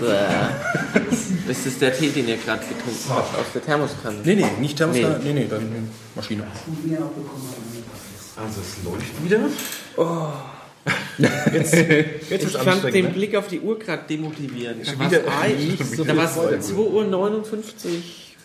Bäh. 0.00 1.50
Ist 1.50 1.66
das 1.66 1.78
der 1.78 1.96
Tee, 1.96 2.08
den 2.10 2.28
ihr 2.28 2.36
gerade 2.36 2.60
getrunken 2.60 3.04
habt 3.10 3.34
aus 3.38 3.46
der 3.54 3.64
Thermoskanne? 3.64 4.18
Nee, 4.24 4.34
nee, 4.36 4.46
nicht 4.60 4.76
Thermoskanne. 4.76 5.20
Nee, 5.22 5.32
nee, 5.32 5.46
dann 5.48 5.90
Maschine. 6.14 6.44
Also 8.36 8.60
es 8.60 8.84
läuft 8.84 9.24
wieder. 9.24 9.40
Jetzt, 11.52 11.74
Jetzt 12.30 12.44
ich 12.46 12.56
fand 12.56 12.92
den 12.92 13.12
Blick 13.12 13.36
auf 13.36 13.46
die 13.48 13.60
Uhr 13.60 13.78
gerade 13.78 14.02
demotivierend. 14.08 14.86
Da 14.86 14.98
war 14.98 15.10
wieder- 15.10 15.20
es 15.24 15.78
schon 15.96 16.06
da 16.06 16.12
wieder 16.12 16.16
war's 16.16 16.34
zwei 16.34 16.42
Uhr. 16.52 16.60
2 16.60 16.74
Uhr 16.76 17.04
59 17.04 18.36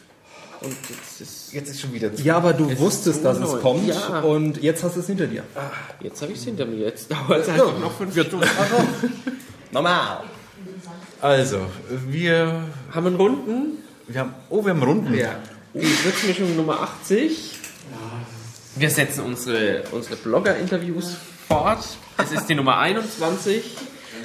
und 0.62 0.76
jetzt 0.90 1.22
ist 1.22 1.54
Jetzt 1.54 1.70
ist 1.70 1.82
schon 1.82 1.94
wieder 1.94 2.12
Ja, 2.24 2.38
aber 2.38 2.54
du 2.54 2.70
ist 2.70 2.80
wusstest, 2.80 3.26
dass 3.26 3.40
es 3.40 3.60
kommt 3.62 3.88
Ja. 3.88 4.20
und 4.20 4.62
jetzt 4.62 4.84
hast 4.84 4.96
du 4.96 5.00
es 5.00 5.08
hinter 5.08 5.26
dir. 5.28 5.44
jetzt 6.02 6.22
habe 6.22 6.32
ich 6.32 6.38
es 6.38 6.44
hinter 6.46 6.66
mir. 6.66 6.86
Jetzt 6.86 7.12
dauert 7.12 7.42
es 7.42 7.50
einfach 7.50 7.80
noch 7.80 7.98
fünf 7.98 8.14
Stunden. 8.14 8.46
Normal. 9.72 10.24
Also, 11.22 11.66
wir, 12.08 12.64
Haben 12.94 13.08
einen 13.08 13.16
Runden? 13.18 13.84
wir 14.08 14.22
haben. 14.22 14.34
Oh, 14.50 14.64
wir 14.64 14.72
haben 14.72 14.82
Runden. 14.82 15.14
Die 15.74 15.86
Sitzmischung 15.86 16.56
Nummer 16.56 16.80
80. 16.82 17.56
Wir 18.76 18.90
setzen 18.90 19.26
unsere, 19.26 19.84
unsere 19.92 20.16
Blogger-Interviews 20.16 21.18
fort. 21.48 21.84
Es 22.18 22.32
ist 22.32 22.48
die 22.48 22.56
Nummer 22.56 22.78
21. 22.78 23.76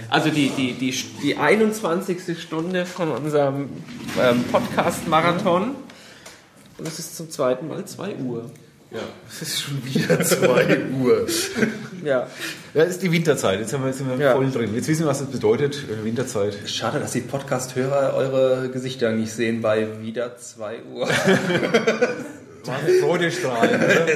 Also 0.08 0.30
die, 0.30 0.50
die, 0.50 0.74
die, 0.74 0.92
die 1.22 1.36
21. 1.36 2.40
Stunde 2.40 2.86
von 2.86 3.10
unserem 3.10 3.70
ähm, 4.20 4.44
Podcast-Marathon. 4.44 5.74
Und 6.78 6.88
es 6.88 7.00
ist 7.00 7.16
zum 7.16 7.28
zweiten 7.28 7.66
Mal 7.66 7.84
2 7.84 8.16
Uhr. 8.16 8.50
Ja, 8.94 9.00
es 9.28 9.42
ist 9.42 9.60
schon 9.62 9.84
wieder 9.84 10.20
2 10.22 10.78
Uhr. 11.02 11.26
Ja. 12.04 12.28
Ja, 12.74 12.82
es 12.82 12.90
ist 12.90 13.02
die 13.02 13.10
Winterzeit. 13.10 13.58
Jetzt 13.60 13.70
sind 13.70 13.80
wir, 13.82 13.88
jetzt 13.88 13.98
sind 13.98 14.08
wir 14.08 14.24
Ja. 14.24 14.32
voll 14.34 14.48
drin. 14.50 14.72
Jetzt 14.74 14.86
wissen 14.88 15.02
wir, 15.02 15.08
was 15.08 15.18
das 15.18 15.28
bedeutet. 15.28 15.74
äh, 15.90 16.04
Winterzeit. 16.04 16.56
Schade, 16.66 17.00
dass 17.00 17.10
die 17.12 17.20
Podcast-Hörer 17.22 18.14
eure 18.14 18.68
Gesichter 18.70 19.10
nicht 19.12 19.32
sehen 19.32 19.60
bei 19.62 19.88
wieder 20.00 20.36
2 20.36 20.76
Uhr. 20.92 21.08
War 22.66 22.76
eine 22.78 22.94
Freudestrahl. 23.00 23.68
oder? 23.68 24.06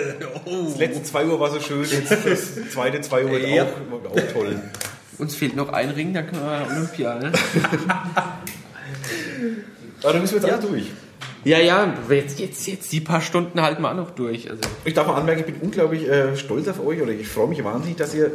Das 0.69 0.79
letzte 0.79 1.03
2 1.03 1.27
Uhr 1.27 1.39
war 1.41 1.51
so 1.51 1.61
schön. 1.61 1.85
Jetzt 1.85 2.11
das 2.11 2.71
zweite 2.73 3.01
2 3.01 3.25
Uhr 3.25 3.33
wird 3.33 3.49
Ja. 3.49 3.65
auch, 3.65 4.11
auch 4.11 4.33
toll. 4.33 4.57
Uns 5.19 5.35
fehlt 5.35 5.55
noch 5.57 5.71
ein 5.73 5.91
Ring, 5.91 6.15
dann 6.15 6.27
können 6.29 6.43
wir 6.43 6.67
Olympia. 6.71 7.19
Ne? 7.19 7.33
Aber 10.03 10.13
dann 10.13 10.23
müssen 10.23 10.41
wir 10.41 10.49
jetzt 10.49 10.53
alle 10.63 10.67
durch. 10.71 10.93
Ja, 11.45 11.59
ja, 11.59 11.95
jetzt, 12.11 12.39
jetzt, 12.41 12.67
jetzt 12.67 12.93
die 12.93 13.01
paar 13.01 13.21
Stunden 13.21 13.61
halten 13.63 13.83
wir 13.83 13.91
auch 13.91 13.97
noch 13.97 14.11
durch. 14.11 14.51
Also, 14.51 14.61
Ich 14.85 14.95
darf 14.95 15.07
mal 15.07 15.15
anmerken, 15.17 15.45
ich 15.47 15.47
bin 15.55 15.61
unglaublich 15.63 16.09
äh, 16.09 16.37
stolz 16.37 16.69
auf 16.69 16.85
euch 16.85 17.01
oder 17.01 17.13
ich 17.13 17.29
freue 17.29 17.47
mich 17.49 17.63
wahnsinnig, 17.65 17.97
dass 17.97 18.15
ihr 18.15 18.31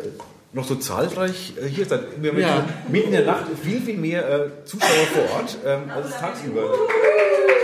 noch 0.53 0.65
so 0.65 0.75
zahlreich 0.75 1.53
äh, 1.61 1.67
hier 1.67 1.85
seid. 1.85 2.01
Wir 2.21 2.31
haben 2.31 2.39
Ja. 2.39 2.65
mitten 2.89 3.07
in 3.07 3.13
der 3.13 3.25
Nacht 3.25 3.45
viel, 3.61 3.81
viel 3.81 3.97
mehr 3.97 4.27
äh, 4.29 4.49
Zuschauer 4.65 4.89
vor 5.13 5.37
Ort 5.37 5.57
ähm, 5.65 5.89
als 5.93 6.11
tagsüber. 6.17 6.61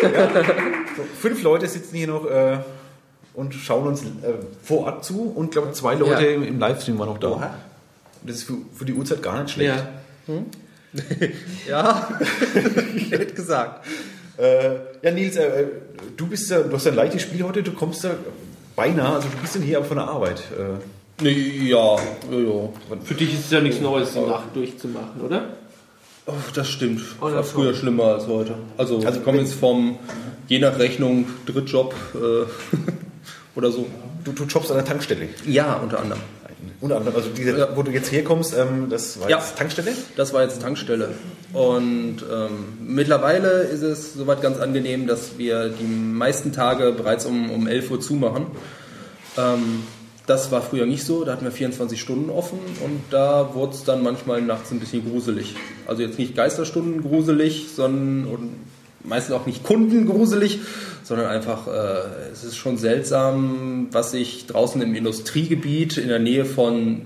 Ja, 0.02 0.30
so, 0.98 1.04
fünf 1.20 1.42
Leute 1.44 1.68
sitzen 1.68 1.96
hier 1.96 2.08
noch 2.08 2.26
äh, 2.30 2.58
und 3.34 3.53
schauen 3.53 3.88
uns 3.88 4.02
äh, 4.02 4.06
vor 4.64 4.86
Ort 4.86 5.06
zu 5.06 5.31
und 5.36 5.52
glaube 5.52 5.72
zwei 5.74 5.96
Leute 5.96 6.24
Ja. 6.26 6.31
im, 6.31 6.44
im 6.44 6.59
Livestream 6.59 6.98
waren 7.00 7.09
noch 7.09 7.18
da. 7.20 7.30
Oha. 7.30 7.53
Das 8.24 8.36
ist 8.38 8.44
für, 8.44 8.56
für 8.76 8.86
die 8.86 8.94
Uhrzeit 8.94 9.22
gar 9.24 9.42
nicht 9.42 9.53
schlecht. 9.53 9.74
ja. 10.28 10.36
Ja, 11.68 12.09
ich 12.96 13.12
hätte 13.12 13.34
gesagt. 13.36 13.86
Äh, 14.40 14.76
ja, 15.02 15.12
Nils, 15.12 15.36
äh, 15.36 15.66
du 16.16 16.28
bist 16.28 16.50
ja, 16.50 16.62
du 16.62 16.73
hast 16.73 16.86
ja 16.86 16.92
ein 16.92 16.95
leichtes 16.95 17.23
Spiel 17.23 17.44
heute, 17.44 17.62
du 17.62 17.72
kommst 17.73 18.04
ja 18.04 18.12
beinahe, 18.76 19.16
also 19.16 19.28
du 19.28 19.38
bist 19.38 19.56
dann 19.56 19.62
hier 19.64 19.78
aber 19.78 19.86
von 19.86 19.98
der 19.98 20.08
Arbeit. 20.08 20.40
Äh, 20.58 20.81
Nee, 21.22 21.68
ja, 21.68 21.96
ja. 21.98 22.70
Für 23.04 23.14
dich 23.14 23.34
ist 23.34 23.46
es 23.46 23.52
ja 23.52 23.59
nichts 23.59 23.81
Neues, 23.81 24.14
die 24.14 24.22
Nacht 24.22 24.56
durchzumachen, 24.56 25.20
oder? 25.22 25.50
Oh, 26.26 26.31
das 26.56 26.70
stimmt. 26.70 27.02
Oder 27.20 27.36
War 27.36 27.44
früher 27.44 27.73
schlimmer 27.73 28.06
als 28.06 28.28
heute. 28.28 28.56
Also, 28.78 29.02
Also 29.06 29.20
ich 29.20 29.26
komme 29.26 29.40
jetzt 29.40 29.54
vom, 29.54 29.98
je 30.48 30.59
nach 30.59 30.80
Rechnung, 30.80 31.26
Drittjob 31.46 31.94
äh, 32.16 32.46
oder 33.58 33.70
so. 33.70 33.88
du, 34.24 34.31
du 34.31 34.44
jobbst 34.46 34.72
an 34.72 34.78
der 34.78 34.86
Tankstelle. 34.86 35.28
Ja, 35.46 35.74
unter 35.84 36.00
anderem. 36.00 36.22
Unter 36.81 36.97
anderem, 36.97 37.16
also 37.16 37.30
diese, 37.36 37.70
wo 37.75 37.84
du 37.84 37.92
jetzt 37.92 38.12
herkommst, 38.12 38.53
ähm, 38.58 38.88
das 38.90 39.20
war 39.20 39.30
Ja. 39.30 39.38
jetzt 39.38 39.58
Tankstelle? 39.58 39.92
Das 40.16 40.34
war 40.34 40.44
jetzt 40.44 40.62
Tankstelle. 40.62 41.09
Und 41.53 42.18
ähm, 42.31 42.78
mittlerweile 42.86 43.64
ist 43.64 43.81
es 43.81 44.14
soweit 44.14 44.42
ganz 44.42 44.58
angenehm, 44.59 45.08
dass 45.08 45.38
wir 45.38 45.69
die 45.69 45.84
meisten 45.86 46.52
Tage 46.53 46.92
bereits 46.92 47.25
um, 47.25 47.50
um 47.52 47.68
11 47.68 47.92
Uhr 47.92 48.00
zumachen. 48.02 48.48
Ähm, 49.38 49.84
das 50.28 50.52
war 50.52 50.62
früher 50.62 50.86
nicht 50.86 51.03
so, 51.06 51.24
da 51.25 51.31
hatten 51.31 51.44
wir 51.46 51.52
24 51.52 52.00
Stunden 52.00 52.30
offen 52.30 52.59
und 52.86 53.02
da 53.09 53.56
wurde 53.56 53.74
es 53.74 53.84
dann 53.84 54.03
manchmal 54.03 54.42
nachts 54.44 54.69
ein 54.72 54.80
bisschen 54.80 55.09
gruselig. 55.09 55.56
Also 55.88 56.03
jetzt 56.03 56.19
nicht 56.19 56.36
Geisterstunden 56.36 57.02
gruselig, 57.02 57.68
sondern 57.75 58.28
meistens 59.04 59.36
auch 59.36 59.46
nicht 59.46 59.64
Kunden 59.64 60.06
gruselig, 60.08 60.60
sondern 61.04 61.28
einfach, 61.28 61.68
äh, 61.68 62.32
es 62.32 62.44
ist 62.44 62.58
schon 62.58 62.78
seltsam, 62.78 63.88
was 63.92 64.12
sich 64.12 64.46
draußen 64.48 64.82
im 64.82 64.94
Industriegebiet 64.96 65.98
in 65.98 66.08
der 66.10 66.20
Nähe 66.20 66.46
von 66.46 67.02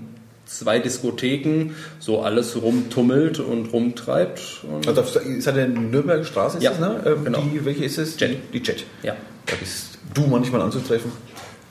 zwei 0.46 0.78
Diskotheken 0.78 1.70
so 2.00 2.20
alles 2.20 2.60
rumtummelt 2.60 3.40
und 3.40 3.72
rumtreibt. 3.72 4.64
Und 4.70 4.86
Also 4.86 5.00
das 5.00 5.16
ist 5.16 5.46
halt 5.46 5.56
eine 5.58 5.68
Nürnberger 5.68 6.24
Straße, 6.24 6.58
ist 6.58 6.64
Ja, 6.64 6.70
das, 6.70 6.80
ne? 6.80 7.02
Ähm, 7.06 7.24
genau. 7.24 7.40
Die, 7.40 7.64
welche 7.64 7.84
ist 7.84 7.96
es? 7.98 8.18
Jet. 8.20 8.36
Die 8.52 8.58
Jet. 8.58 8.84
ja. 9.02 9.14
Da 9.46 9.56
bist 9.56 9.98
du 10.14 10.22
manchmal 10.26 10.62
anzutreffen. 10.62 11.12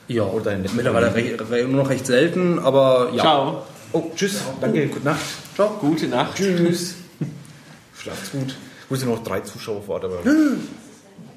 Ja, 0.06 0.22
Oder 0.24 0.44
deine 0.44 0.64
mittlerweile 0.76 1.66
nur 1.66 1.82
noch 1.82 1.90
recht 1.90 2.06
selten, 2.06 2.58
aber 2.58 3.10
ja. 3.14 3.20
Ciao. 3.22 3.62
Oh, 3.92 4.10
tschüss, 4.14 4.40
danke, 4.60 4.86
gute 4.88 5.04
Nacht. 5.04 5.20
Ciao. 5.54 5.76
Gute 5.80 6.06
Nacht. 6.08 6.36
Tschüss. 6.36 6.94
Schlaft's 7.98 8.32
gut. 8.32 8.54
Ich 8.84 8.90
muss 8.90 9.00
ja 9.02 9.08
noch 9.08 9.22
drei 9.24 9.40
Zuschauer 9.40 9.82
vor 9.82 9.94
Ort, 9.96 10.04
aber 10.04 10.18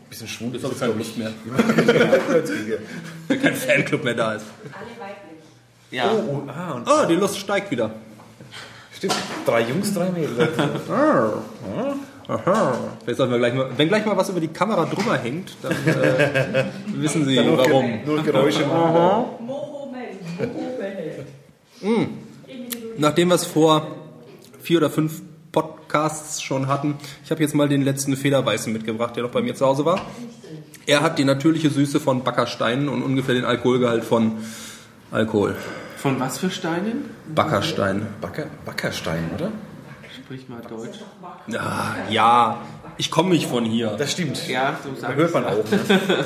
bisschen 0.10 0.28
schwul 0.28 0.56
ist 0.56 0.64
Das 0.64 0.72
das, 0.72 0.80
glaube 0.82 1.02
ich 1.02 1.10
ich. 1.12 1.18
nicht 1.18 1.46
mehr. 1.46 2.80
Wenn 3.28 3.42
kein 3.42 3.56
Fanclub 3.56 4.04
mehr 4.04 4.14
da 4.14 4.34
ist. 4.34 4.46
Ja. 5.92 6.12
Oh, 6.12 6.44
oh, 6.46 6.50
ah, 6.50 6.74
und 6.74 6.88
Ah, 6.88 7.06
die 7.06 7.16
Lust 7.16 7.38
steigt 7.40 7.72
wieder. 7.72 7.92
stimmt. 8.96 9.16
Drei 9.46 9.62
Jungs, 9.62 9.94
drei 9.94 10.10
Mädels. 10.10 10.50
Aha. 12.30 12.74
Vielleicht 13.06 13.18
sollten 13.18 13.32
wir 13.32 13.40
gleich 13.40 13.54
mal, 13.54 13.70
wenn 13.78 13.88
gleich 13.88 14.06
mal 14.06 14.18
was 14.18 14.28
über 14.28 14.42
die 14.42 14.50
Kamera 14.50 14.84
drüber 14.86 15.18
hängt, 15.18 15.56
dann 15.62 15.72
äh, 15.72 16.66
wissen 17.02 17.24
Sie 17.26 17.42
Nur 17.42 17.58
warum. 17.58 17.86
Ge- 17.86 18.06
Nur 18.06 18.22
Geräusche 18.22 18.66
machen. 18.66 19.26
Nachdem 22.98 23.30
wir 23.30 23.36
es 23.36 23.46
vor 23.46 23.88
vier 24.62 24.78
oder 24.80 24.90
fünf 24.90 25.22
Podcasts 25.52 26.42
schon 26.42 26.68
hatten, 26.68 26.96
ich 27.24 27.32
habe 27.32 27.42
jetzt 27.42 27.56
mal 27.56 27.70
den 27.70 27.82
letzten 27.82 28.16
Federweißen 28.16 28.72
mitgebracht, 28.72 29.16
der 29.16 29.24
noch 29.24 29.32
bei 29.32 29.42
mir 29.42 29.56
zu 29.56 29.66
Hause 29.66 29.86
war. 29.86 30.02
Er 30.86 31.02
hat 31.02 31.20
die 31.20 31.26
natürliche 31.26 31.70
Süße 31.70 32.00
von 32.00 32.24
Backersteinen 32.24 32.90
und 32.90 33.04
ungefähr 33.04 33.36
den 33.36 33.46
Alkoholgehalt 33.46 34.04
von 34.04 34.34
Alkohol. 35.12 35.56
Von 35.98 36.20
was 36.20 36.38
für 36.38 36.50
Steinen? 36.50 37.06
Backerstein. 37.34 38.08
Backer, 38.22 38.46
Backerstein, 38.66 39.32
oder? 39.36 39.52
Sprich 40.16 40.48
mal 40.48 40.62
Deutsch. 40.62 41.00
Ja, 41.48 41.96
ja, 42.10 42.62
ich 42.98 43.10
komme 43.12 43.30
nicht 43.30 43.48
von 43.48 43.66
hier. 43.66 43.96
Das 43.98 44.12
stimmt. 44.12 44.48
Ja, 44.48 44.78
so 44.84 45.00
sagt 45.00 45.16
Hört 45.16 45.34
man 45.34 45.46
auch. 45.46 45.64
Ne? 45.72 46.26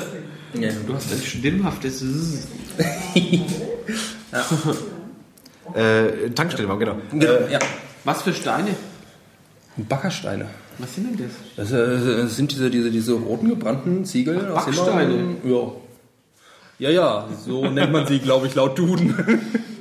Ja. 0.54 0.68
Du 0.86 0.94
hast 0.94 1.10
ein 1.10 1.22
stimmhaftes 1.22 2.00
Zzz. 2.00 2.46
Äh, 5.74 6.30
Tankstelle 6.30 6.68
war, 6.68 6.78
genau. 6.78 6.96
ja. 7.50 7.58
Was 8.04 8.22
für 8.22 8.34
Steine? 8.34 8.74
Backersteine. 9.76 10.46
Was 10.78 10.94
sind 10.94 11.18
denn 11.18 11.28
das? 11.28 11.70
Das, 11.70 11.72
äh, 11.72 12.16
das 12.22 12.36
sind 12.36 12.50
diese, 12.52 12.70
diese, 12.70 12.90
diese 12.90 13.12
roten 13.14 13.48
gebrannten 13.48 14.04
Ziegel 14.04 14.50
aus 14.52 14.66
Backsteine. 14.66 15.36
Ja. 15.44 15.72
Ja, 16.78 16.90
ja, 16.90 17.28
so 17.44 17.66
nennt 17.70 17.92
man 17.92 18.06
sie, 18.06 18.18
glaube 18.18 18.46
ich, 18.48 18.54
laut 18.54 18.78
Duden. 18.78 19.14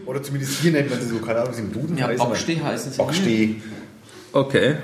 Oder 0.06 0.22
zumindest 0.22 0.60
hier 0.62 0.72
nennt 0.72 0.90
man 0.90 1.00
sie 1.02 1.08
so, 1.08 1.18
keine 1.20 1.40
Ahnung, 1.40 1.54
wie 1.54 1.56
sie 1.58 1.62
im 1.64 1.72
Duden 1.74 1.98
Ja, 1.98 2.08
heißen. 2.08 2.26
Bocksteh 2.28 2.60
heißen 2.62 2.92
sie. 2.92 2.98
Bocksteh. 2.98 3.56
Okay. 4.34 4.76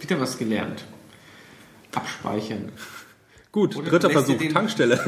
Wieder 0.00 0.20
was 0.20 0.38
gelernt. 0.38 0.84
Abspeichern. 1.94 2.70
Gut, 3.50 3.76
Oder 3.76 3.90
dritter 3.90 4.10
Versuch, 4.10 4.38
den- 4.38 4.52
Tankstelle. 4.54 4.98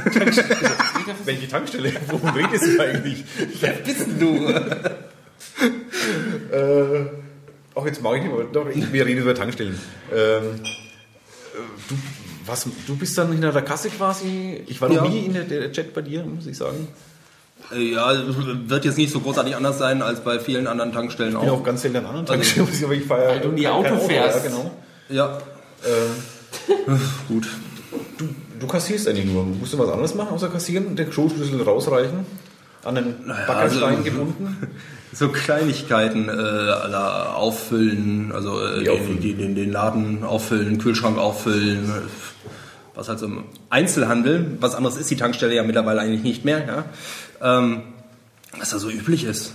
Welche 1.24 1.48
Tankstelle? 1.48 1.92
Worum 2.08 2.28
redest 2.30 2.66
du 2.66 2.80
eigentlich? 2.82 3.24
Wer 3.60 3.72
bist 3.72 4.06
du? 4.20 4.48
Äh, 6.52 7.06
auch 7.74 7.86
jetzt 7.86 8.02
mag 8.02 8.16
ich 8.16 8.22
nicht, 8.24 8.32
aber 8.32 8.44
doch, 8.44 8.68
ich, 8.68 8.92
wir 8.92 9.06
reden 9.06 9.20
über 9.22 9.34
Tankstellen. 9.34 9.78
Ähm, 10.12 10.16
äh, 10.16 11.58
du, 11.88 11.94
was, 12.46 12.66
du 12.86 12.96
bist 12.96 13.16
dann 13.18 13.32
hinter 13.32 13.52
der 13.52 13.62
Kasse 13.62 13.88
quasi. 13.90 14.62
Ich 14.66 14.80
war 14.80 14.88
noch 14.88 14.96
Ja. 15.04 15.08
nie 15.08 15.26
in 15.26 15.34
der, 15.34 15.44
der 15.44 15.72
Chat 15.72 15.94
bei 15.94 16.02
dir, 16.02 16.24
muss 16.24 16.46
ich 16.46 16.56
sagen. 16.56 16.88
Ja, 17.74 18.12
wird 18.66 18.84
jetzt 18.84 18.98
nicht 18.98 19.10
so 19.12 19.20
großartig 19.20 19.56
anders 19.56 19.78
sein 19.78 20.02
als 20.02 20.20
bei 20.20 20.38
vielen 20.38 20.66
anderen 20.66 20.92
Tankstellen 20.92 21.32
Ich 21.32 21.40
bin 21.40 21.48
auch. 21.48 21.60
auch 21.60 21.64
ganz 21.64 21.80
selten 21.82 21.96
an 21.98 22.04
anderen 22.06 22.26
Tankstellen, 22.26 22.68
muss 22.68 22.78
ich 22.78 22.84
aber 22.84 22.92
ich 22.94 23.04
fahre 23.04 23.26
Weil 23.28 23.40
du 23.40 23.48
nie 23.48 23.66
Auto 23.66 23.96
fährst. 23.98 24.44
Ja, 24.44 24.50
genau. 24.50 24.70
Ja, 25.08 25.38
Äh, 25.82 26.92
gut. 27.28 27.46
du, 28.18 28.28
du 28.60 28.66
kassierst 28.66 29.08
eigentlich 29.08 29.26
nur. 29.26 29.44
Musst 29.44 29.72
du 29.72 29.78
was 29.78 29.88
anderes 29.88 30.14
machen 30.14 30.30
außer 30.34 30.48
kassieren 30.48 30.86
und 30.86 30.98
den 30.98 31.08
Kloschlüssel 31.10 31.62
rausreichen? 31.62 32.26
An 32.84 32.94
den 32.94 33.14
Backerstein 33.46 33.96
also- 33.96 34.02
gebunden? 34.02 34.56
So 35.16 35.28
Kleinigkeiten 35.28 36.28
äh, 36.28 36.32
aller 36.32 37.36
auffüllen, 37.36 38.32
also 38.32 38.60
äh, 38.60 38.82
den, 38.82 38.88
auffüllen? 38.88 39.20
die, 39.20 39.34
den, 39.34 39.54
den 39.54 39.70
Laden 39.70 40.24
auffüllen, 40.24 40.78
Kühlschrank 40.78 41.18
auffüllen, 41.18 41.84
äh, 41.84 42.00
was 42.96 43.08
halt 43.08 43.20
so 43.20 43.26
im 43.26 43.44
Einzelhandel, 43.70 44.56
was 44.58 44.74
anderes 44.74 44.96
ist 44.96 45.08
die 45.12 45.16
Tankstelle 45.16 45.54
ja 45.54 45.62
mittlerweile 45.62 46.00
eigentlich 46.00 46.24
nicht 46.24 46.44
mehr, 46.44 46.66
ja. 46.66 47.58
Ähm, 47.58 47.82
was 48.58 48.70
da 48.70 48.78
so 48.80 48.90
üblich 48.90 49.22
ist. 49.22 49.54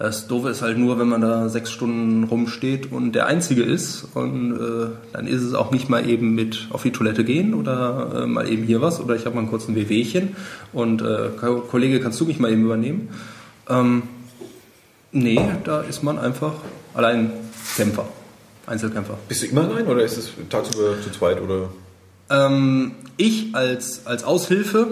Das 0.00 0.28
Doofe 0.28 0.50
ist 0.50 0.62
halt 0.62 0.78
nur, 0.78 1.00
wenn 1.00 1.08
man 1.08 1.20
da 1.22 1.48
sechs 1.48 1.72
Stunden 1.72 2.22
rumsteht 2.22 2.92
und 2.92 3.12
der 3.12 3.26
Einzige 3.26 3.64
ist 3.64 4.06
und 4.14 4.54
äh, 4.54 4.90
dann 5.12 5.26
ist 5.26 5.42
es 5.42 5.54
auch 5.54 5.72
nicht 5.72 5.88
mal 5.88 6.08
eben 6.08 6.36
mit 6.36 6.68
auf 6.70 6.84
die 6.84 6.92
Toilette 6.92 7.24
gehen 7.24 7.52
oder 7.52 8.22
äh, 8.22 8.26
mal 8.26 8.48
eben 8.48 8.62
hier 8.62 8.80
was 8.80 9.00
oder 9.00 9.16
ich 9.16 9.26
habe 9.26 9.34
mal 9.34 9.40
einen 9.40 9.50
kurzen 9.50 9.74
Wehwehchen 9.74 10.36
und 10.72 11.02
äh, 11.02 11.30
Ko- 11.40 11.62
Kollege, 11.62 11.98
kannst 11.98 12.20
du 12.20 12.26
mich 12.26 12.38
mal 12.38 12.52
eben 12.52 12.62
übernehmen? 12.64 13.08
Ähm, 13.68 14.04
nee, 15.10 15.40
da 15.64 15.80
ist 15.80 16.04
man 16.04 16.16
einfach 16.20 16.52
allein 16.94 17.32
Kämpfer, 17.76 18.06
Einzelkämpfer. 18.68 19.18
Bist 19.26 19.42
du 19.42 19.46
immer 19.46 19.68
allein 19.68 19.88
oder 19.88 20.04
ist 20.04 20.16
es 20.16 20.30
tagsüber 20.48 20.94
zu 21.02 21.10
zweit 21.10 21.42
oder? 21.42 21.70
Ähm, 22.30 22.92
ich 23.16 23.52
als, 23.52 24.06
als 24.06 24.22
Aushilfe, 24.22 24.86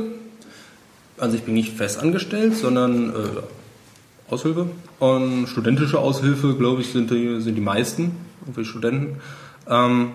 also 1.16 1.36
ich 1.36 1.44
bin 1.44 1.54
nicht 1.54 1.76
fest 1.76 2.00
angestellt, 2.00 2.56
sondern 2.56 3.10
äh, 3.10 4.32
Aushilfe. 4.32 4.66
Und 4.98 5.46
studentische 5.46 5.98
Aushilfe, 5.98 6.54
glaube 6.54 6.80
ich, 6.80 6.92
sind 6.92 7.10
die, 7.10 7.40
sind 7.40 7.54
die 7.54 7.60
meisten, 7.60 8.16
irgendwie 8.42 8.64
Studenten. 8.64 9.20
Ähm, 9.68 10.12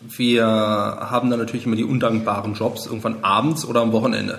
wir 0.00 0.46
haben 0.46 1.28
dann 1.30 1.40
natürlich 1.40 1.66
immer 1.66 1.74
die 1.74 1.84
undankbaren 1.84 2.54
Jobs, 2.54 2.86
irgendwann 2.86 3.24
abends 3.24 3.64
oder 3.64 3.80
am 3.80 3.92
Wochenende. 3.92 4.38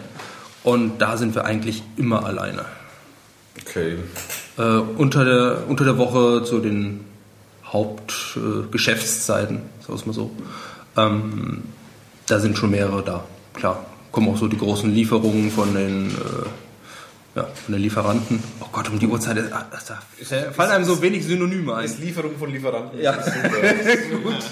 Und 0.63 0.99
da 0.99 1.17
sind 1.17 1.35
wir 1.35 1.43
eigentlich 1.45 1.83
immer 1.97 2.25
alleine. 2.25 2.63
Okay. 3.61 3.97
Äh, 4.57 4.61
unter, 4.61 5.25
der, 5.25 5.63
unter 5.67 5.83
der 5.83 5.97
Woche 5.97 6.43
zu 6.43 6.59
den 6.59 7.01
Hauptgeschäftszeiten, 7.65 9.57
äh, 9.57 9.81
sagen 9.81 9.87
wir 9.87 9.95
es 9.95 10.05
mal 10.05 10.13
so. 10.13 10.31
Ähm, 10.97 11.63
da 12.27 12.39
sind 12.39 12.57
schon 12.57 12.71
mehrere 12.71 13.03
da. 13.03 13.23
Klar, 13.53 13.85
kommen 14.11 14.29
auch 14.29 14.37
so 14.37 14.47
die 14.47 14.57
großen 14.57 14.93
Lieferungen 14.93 15.51
von 15.51 15.73
den, 15.73 16.07
äh, 16.07 16.45
ja, 17.35 17.43
von 17.43 17.73
den 17.73 17.81
Lieferanten. 17.81 18.43
Oh 18.61 18.67
Gott, 18.71 18.89
um 18.89 18.99
die 18.99 19.07
Uhrzeit, 19.07 19.37
äh, 19.37 19.43
da 19.49 19.67
da 19.69 20.51
fallen 20.51 20.71
einem 20.71 20.85
so 20.85 21.01
wenig 21.01 21.25
Synonyme 21.25 21.75
ein. 21.75 21.85
Ist 21.85 21.99
Lieferung 21.99 22.37
von 22.37 22.51
Lieferanten. 22.51 22.99
Ja. 22.99 23.13
Das 23.13 23.27
ist 23.35 23.35
super. 23.35 24.21
Gut. 24.23 24.43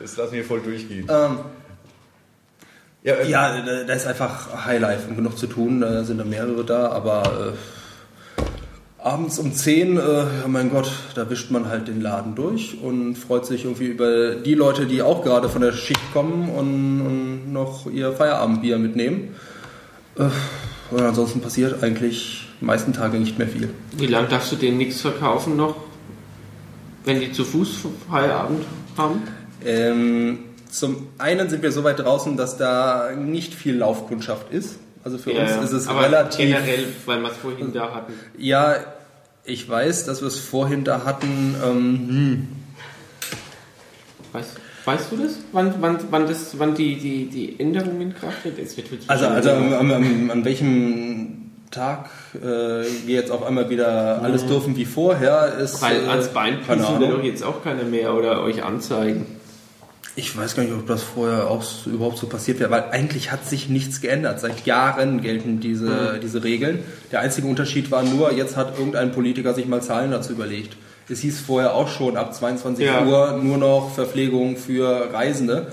Das 0.00 0.16
lassen 0.16 0.32
wir 0.32 0.44
voll 0.44 0.60
durchgehen. 0.60 1.06
Ähm, 1.08 1.38
Ja, 3.04 3.16
ähm, 3.16 3.28
ja, 3.28 3.62
da, 3.86 3.92
ist 3.92 4.06
einfach 4.06 4.64
Highlife 4.64 5.08
und 5.08 5.16
genug 5.16 5.38
zu 5.38 5.46
tun, 5.46 5.82
da 5.82 6.04
sind 6.04 6.18
da 6.18 6.24
mehrere 6.24 6.64
da, 6.64 6.88
aber 6.88 7.54
äh, 7.54 8.42
abends 8.98 9.38
um 9.38 9.52
10, 9.52 9.98
äh, 9.98 10.02
mein 10.46 10.70
Gott, 10.70 10.90
da 11.14 11.28
wischt 11.28 11.50
man 11.50 11.68
halt 11.68 11.86
den 11.86 12.00
Laden 12.00 12.34
durch 12.34 12.78
und 12.82 13.16
freut 13.16 13.44
sich 13.44 13.64
irgendwie 13.64 13.88
über 13.88 14.36
die 14.36 14.54
Leute, 14.54 14.86
die 14.86 15.02
auch 15.02 15.22
gerade 15.22 15.50
von 15.50 15.60
der 15.60 15.72
Schicht 15.72 16.00
kommen 16.14 16.48
und, 16.48 17.02
und 17.02 17.52
noch 17.52 17.86
ihr 17.90 18.12
Feierabendbier 18.12 18.78
mitnehmen. 18.78 19.34
Äh, 20.16 20.30
und 20.90 21.00
ansonsten 21.00 21.40
passiert 21.40 21.82
eigentlich 21.82 22.48
die 22.60 22.64
meisten 22.64 22.92
Tage 22.92 23.18
nicht 23.18 23.38
mehr 23.38 23.48
viel. 23.48 23.70
Wie 23.96 24.06
lange 24.06 24.28
darfst 24.28 24.52
du 24.52 24.56
denen 24.56 24.78
nichts 24.78 25.00
verkaufen 25.00 25.56
noch? 25.56 25.76
Wenn 27.04 27.20
die 27.20 27.32
zu 27.32 27.44
Fuß 27.44 27.86
Feierabend 28.10 28.64
haben? 28.96 29.22
Ähm, 29.64 30.38
zum 30.70 31.08
einen 31.18 31.48
sind 31.48 31.62
wir 31.62 31.72
so 31.72 31.84
weit 31.84 32.00
draußen, 32.00 32.36
dass 32.36 32.56
da 32.56 33.12
nicht 33.16 33.54
viel 33.54 33.76
Laufkundschaft 33.76 34.52
ist. 34.52 34.78
Also 35.04 35.18
für 35.18 35.32
uns 35.32 35.50
ist 35.50 35.72
es 35.72 35.86
aber 35.86 36.04
relativ 36.04 36.38
generell, 36.38 36.86
weil 37.04 37.20
wir 37.20 37.30
es 37.30 37.36
vorhin 37.36 37.72
da 37.72 37.94
hatten. 37.94 38.14
Ja, 38.38 38.76
ich 39.44 39.68
weiß, 39.68 40.06
dass 40.06 40.22
wir 40.22 40.28
es 40.28 40.38
vorhin 40.38 40.84
da 40.84 41.04
hatten. 41.04 41.54
Ähm, 41.62 42.08
hm. 42.08 42.48
Weißt, 44.32 44.56
weißt 44.84 45.12
du 45.12 45.16
das? 45.16 45.38
Wann, 45.52 45.74
wann, 45.80 45.98
wann, 46.10 46.26
das, 46.26 46.58
wann 46.58 46.74
die, 46.74 46.96
die, 46.96 47.26
die 47.26 47.60
Änderung 47.60 48.00
in 48.00 48.14
Kraft 48.14 48.42
tritt? 48.42 48.58
Also, 49.08 49.26
also 49.26 49.50
an, 49.50 49.90
an, 49.90 50.30
an 50.30 50.44
welchem 50.44 51.44
Tag 51.70 52.08
äh, 52.34 52.38
wir 52.38 53.14
jetzt 53.14 53.30
auf 53.30 53.42
einmal 53.42 53.68
wieder 53.68 54.22
alles 54.22 54.46
dürfen 54.46 54.76
wie 54.76 54.84
vorher 54.84 55.54
ist. 55.58 55.82
Weil 55.82 56.04
äh, 56.04 56.08
ans 56.08 56.28
Bein 56.28 56.60
pissen 56.60 57.00
will 57.00 57.08
doch 57.08 57.22
jetzt 57.22 57.42
auch 57.42 57.62
keiner 57.62 57.84
mehr 57.84 58.14
oder 58.14 58.42
euch 58.42 58.62
anzeigen. 58.62 59.26
Ich 60.16 60.36
weiß 60.36 60.54
gar 60.54 60.62
nicht, 60.62 60.72
ob 60.72 60.86
das 60.86 61.02
vorher 61.02 61.50
auch 61.50 61.64
überhaupt 61.86 62.18
so 62.18 62.28
passiert 62.28 62.60
wäre, 62.60 62.70
weil 62.70 62.84
eigentlich 62.92 63.32
hat 63.32 63.44
sich 63.44 63.68
nichts 63.68 64.00
geändert. 64.00 64.38
Seit 64.38 64.64
Jahren 64.64 65.22
gelten 65.22 65.58
diese, 65.58 66.20
diese 66.22 66.44
Regeln. 66.44 66.84
Der 67.10 67.18
einzige 67.18 67.48
Unterschied 67.48 67.90
war 67.90 68.04
nur, 68.04 68.32
jetzt 68.32 68.56
hat 68.56 68.78
irgendein 68.78 69.10
Politiker 69.10 69.54
sich 69.54 69.66
mal 69.66 69.82
Zahlen 69.82 70.12
dazu 70.12 70.32
überlegt. 70.32 70.76
Es 71.08 71.20
hieß 71.20 71.40
vorher 71.40 71.74
auch 71.74 71.88
schon 71.88 72.16
ab 72.16 72.34
22 72.34 72.84
Ja. 72.84 73.04
Uhr 73.04 73.38
nur 73.42 73.58
noch 73.58 73.92
Verpflegung 73.94 74.56
für 74.56 75.12
Reisende. 75.12 75.66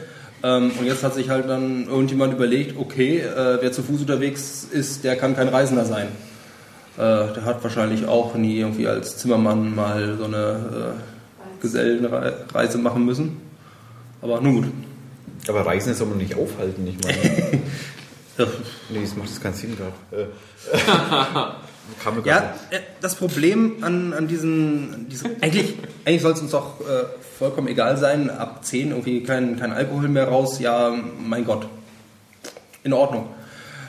Ähm, 0.44 0.72
und 0.78 0.86
jetzt 0.86 1.04
hat 1.04 1.13
sich 1.13 1.30
halt 1.30 1.48
dann 1.48 1.88
irgendjemand 1.88 2.33
überlegt, 2.33 2.78
okay, 2.78 3.19
äh, 3.19 3.57
wer 3.62 3.72
zu 3.72 3.83
Fuß 3.83 4.01
unterwegs 4.01 4.68
ist, 4.69 5.04
der 5.04 5.16
kann 5.16 5.36
kein 5.36 5.48
Reisender 5.48 5.86
sein. 5.86 6.07
Äh, 6.98 7.00
der 7.00 7.45
hat 7.45 7.63
wahrscheinlich 7.63 8.07
auch 8.07 8.36
nie 8.36 8.57
irgendwie 8.57 8.88
als 8.88 9.18
Zimmermann 9.18 9.74
mal 9.75 10.18
so 10.18 10.25
eine 10.25 10.95
äh, 10.98 11.62
Gesellenreise 11.62 12.77
machen 12.80 13.06
müssen. 13.06 13.38
Aber 14.22 14.42
nun 14.42 14.56
gut. 14.56 14.66
Aber 15.48 15.66
Reisen 15.66 15.94
soll 15.94 16.07
man 16.07 16.18
nicht 16.18 16.36
aufhalten, 16.36 16.86
ich 16.88 16.98
meine. 17.04 17.62
Nee, 18.89 19.01
das 19.04 19.16
macht 19.16 19.27
jetzt 19.27 19.44
keinen 19.44 19.54
Sinn 19.54 19.77
gerade. 19.77 20.30
Kam 22.03 22.17
mir 22.17 22.25
Ja, 22.25 22.55
äh, 22.69 22.79
das 23.01 23.15
Problem 23.15 23.77
an, 23.81 24.13
an 24.13 24.27
diesen, 24.27 25.07
diesen 25.09 25.41
eigentlich, 25.41 25.75
eigentlich 26.05 26.21
soll 26.21 26.33
es 26.33 26.41
uns 26.41 26.51
doch 26.51 26.81
äh, 26.81 27.05
vollkommen 27.38 27.67
egal 27.67 27.97
sein, 27.97 28.29
ab 28.29 28.63
10 28.63 28.91
irgendwie 28.91 29.23
kein, 29.23 29.59
kein 29.59 29.71
Alkohol 29.71 30.07
mehr 30.07 30.27
raus, 30.27 30.59
ja, 30.59 30.93
mein 31.19 31.45
Gott, 31.45 31.67
in 32.83 32.93
Ordnung. 32.93 33.27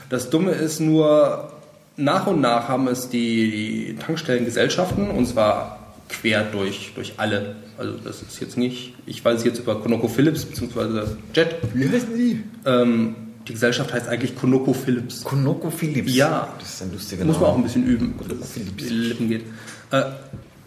Das 0.09 0.29
Dumme 0.29 0.51
ist 0.51 0.79
nur, 0.79 1.51
nach 1.97 2.27
und 2.27 2.41
nach 2.41 2.67
haben 2.67 2.87
es 2.87 3.09
die, 3.09 3.51
die 3.51 3.95
Tankstellengesellschaften, 3.95 5.09
und 5.09 5.25
zwar 5.27 5.93
quer 6.09 6.43
durch, 6.43 6.93
durch 6.95 7.13
alle, 7.17 7.55
also 7.77 7.93
das 8.03 8.21
ist 8.21 8.39
jetzt 8.39 8.57
nicht, 8.57 8.93
ich 9.05 9.23
weiß 9.23 9.43
jetzt 9.43 9.59
über 9.59 9.79
ConocoPhillips 9.81 10.45
bzw. 10.45 11.15
Jet, 11.33 11.55
Wie 11.73 11.89
heißen 11.89 12.15
die? 12.15 12.43
ähm, 12.65 13.15
die 13.47 13.53
Gesellschaft 13.53 13.93
heißt 13.93 14.07
eigentlich 14.07 14.35
ConocoPhillips. 14.35 15.23
Konoko 15.23 15.69
Philips. 15.69 16.13
Ja. 16.13 16.53
Das 16.59 16.69
ist 16.69 16.81
ein 16.81 16.91
lustiger 16.93 17.25
Muss 17.25 17.39
man 17.39 17.49
auch 17.49 17.57
ein 17.57 17.63
bisschen 17.63 17.85
üben, 17.85 18.15
dass 18.39 18.53
die 18.53 18.83
Lippen 18.89 19.29
geht. 19.29 19.43
Äh, 19.91 20.03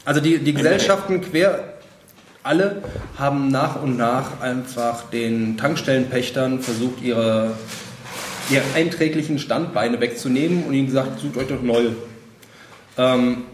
also 0.04 0.20
die, 0.20 0.38
die 0.38 0.52
Gesellschaften 0.52 1.20
quer 1.20 1.76
alle 2.42 2.82
haben 3.18 3.48
nach 3.48 3.82
und 3.82 3.96
nach 3.96 4.40
einfach 4.40 5.10
den 5.10 5.56
Tankstellenpächtern 5.56 6.60
versucht, 6.60 7.02
ihre, 7.02 7.54
ihre 8.50 8.62
einträglichen 8.74 9.38
Standbeine 9.38 10.00
wegzunehmen 10.00 10.64
und 10.64 10.74
ihnen 10.74 10.86
gesagt, 10.86 11.18
sucht 11.18 11.36
euch 11.38 11.48
doch 11.48 11.62
neue. 11.62 11.96
Ähm, 12.96 13.44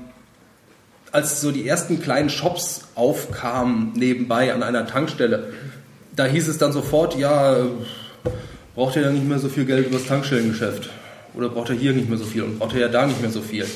als 1.10 1.40
so 1.40 1.52
die 1.52 1.66
ersten 1.66 2.02
kleinen 2.02 2.28
Shops 2.28 2.82
aufkamen 2.94 3.92
nebenbei 3.94 4.52
an 4.52 4.62
einer 4.62 4.86
Tankstelle, 4.86 5.52
da 6.14 6.26
hieß 6.26 6.48
es 6.48 6.58
dann 6.58 6.72
sofort, 6.72 7.18
ja, 7.18 7.56
braucht 8.74 8.96
ihr 8.96 9.02
ja 9.02 9.10
nicht 9.10 9.26
mehr 9.26 9.38
so 9.38 9.48
viel 9.48 9.64
Geld 9.64 9.86
übers 9.86 10.06
Tankstellengeschäft. 10.06 10.90
Oder 11.34 11.48
braucht 11.48 11.70
ihr 11.70 11.76
hier 11.76 11.92
nicht 11.92 12.08
mehr 12.08 12.18
so 12.18 12.24
viel 12.24 12.42
und 12.42 12.58
braucht 12.58 12.74
ihr 12.74 12.80
ja 12.80 12.88
da 12.88 13.06
nicht 13.06 13.20
mehr 13.20 13.30
so 13.30 13.40
viel. 13.40 13.66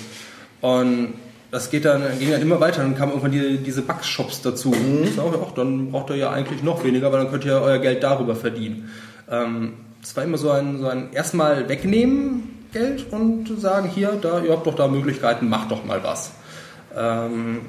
Und 0.60 1.14
das 1.50 1.70
geht 1.70 1.84
dann, 1.84 2.02
ging 2.18 2.30
dann 2.30 2.42
immer 2.42 2.60
weiter. 2.60 2.82
Dann 2.82 2.96
kamen 2.96 3.12
irgendwann 3.12 3.32
die, 3.32 3.58
diese 3.58 3.82
Backshops 3.82 4.42
dazu. 4.42 4.74
Ich 5.04 5.14
sage, 5.14 5.38
ach, 5.42 5.52
dann 5.52 5.90
braucht 5.90 6.10
ihr 6.10 6.16
ja 6.16 6.30
eigentlich 6.30 6.62
noch 6.62 6.84
weniger, 6.84 7.12
weil 7.12 7.20
dann 7.20 7.30
könnt 7.30 7.44
ihr 7.44 7.52
ja 7.52 7.60
euer 7.60 7.78
Geld 7.78 8.02
darüber 8.02 8.36
verdienen. 8.36 8.90
Ähm, 9.30 9.74
das 10.00 10.16
war 10.16 10.24
immer 10.24 10.38
so 10.38 10.50
ein, 10.50 10.78
so 10.78 10.88
ein 10.88 11.12
erstmal 11.12 11.68
wegnehmen 11.68 12.66
Geld 12.72 13.06
und 13.10 13.48
sagen, 13.60 13.88
hier, 13.88 14.18
da, 14.20 14.40
ihr 14.40 14.52
habt 14.52 14.66
doch 14.66 14.74
da 14.74 14.86
Möglichkeiten, 14.86 15.48
macht 15.48 15.70
doch 15.70 15.84
mal 15.84 16.02
was. 16.04 16.32
Ähm, 16.96 17.60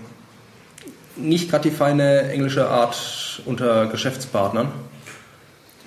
nicht 1.15 1.50
gerade 1.50 1.69
die 1.69 1.75
feine 1.75 2.29
englische 2.29 2.67
Art 2.67 3.41
unter 3.46 3.88
Geschäftspartnern. 3.88 4.67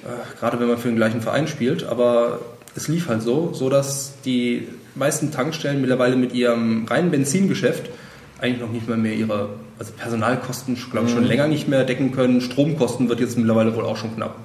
Äh, 0.05 0.39
gerade 0.39 0.61
wenn 0.61 0.69
man 0.69 0.79
für 0.79 0.89
den 0.89 0.97
gleichen 0.97 1.21
Verein 1.21 1.49
spielt, 1.49 1.85
aber 1.85 2.41
es 2.75 2.89
lief 2.89 3.09
halt 3.09 3.23
so, 3.23 3.53
so 3.53 3.69
dass 3.69 4.15
die 4.25 4.69
meisten 4.95 5.33
Tankstellen 5.33 5.81
mittlerweile 5.81 6.17
mit 6.17 6.33
ihrem 6.33 6.87
reinen 6.87 7.11
Benzingeschäft 7.11 7.91
eigentlich 8.41 8.61
noch 8.61 8.73
nicht 8.73 8.89
mal 8.89 8.97
mehr 8.97 9.15
ihre 9.15 9.51
also 9.79 9.93
Personalkosten, 9.93 10.77
glaube 10.91 11.09
ich, 11.09 11.13
schon 11.13 11.25
länger 11.25 11.47
nicht 11.49 11.69
mehr 11.69 11.85
decken 11.85 12.13
können. 12.13 12.41
Stromkosten 12.41 13.09
wird 13.09 13.21
jetzt 13.21 13.37
mittlerweile 13.37 13.75
wohl 13.75 13.85
auch 13.85 13.97
schon 13.97 14.15
knapp. 14.15 14.37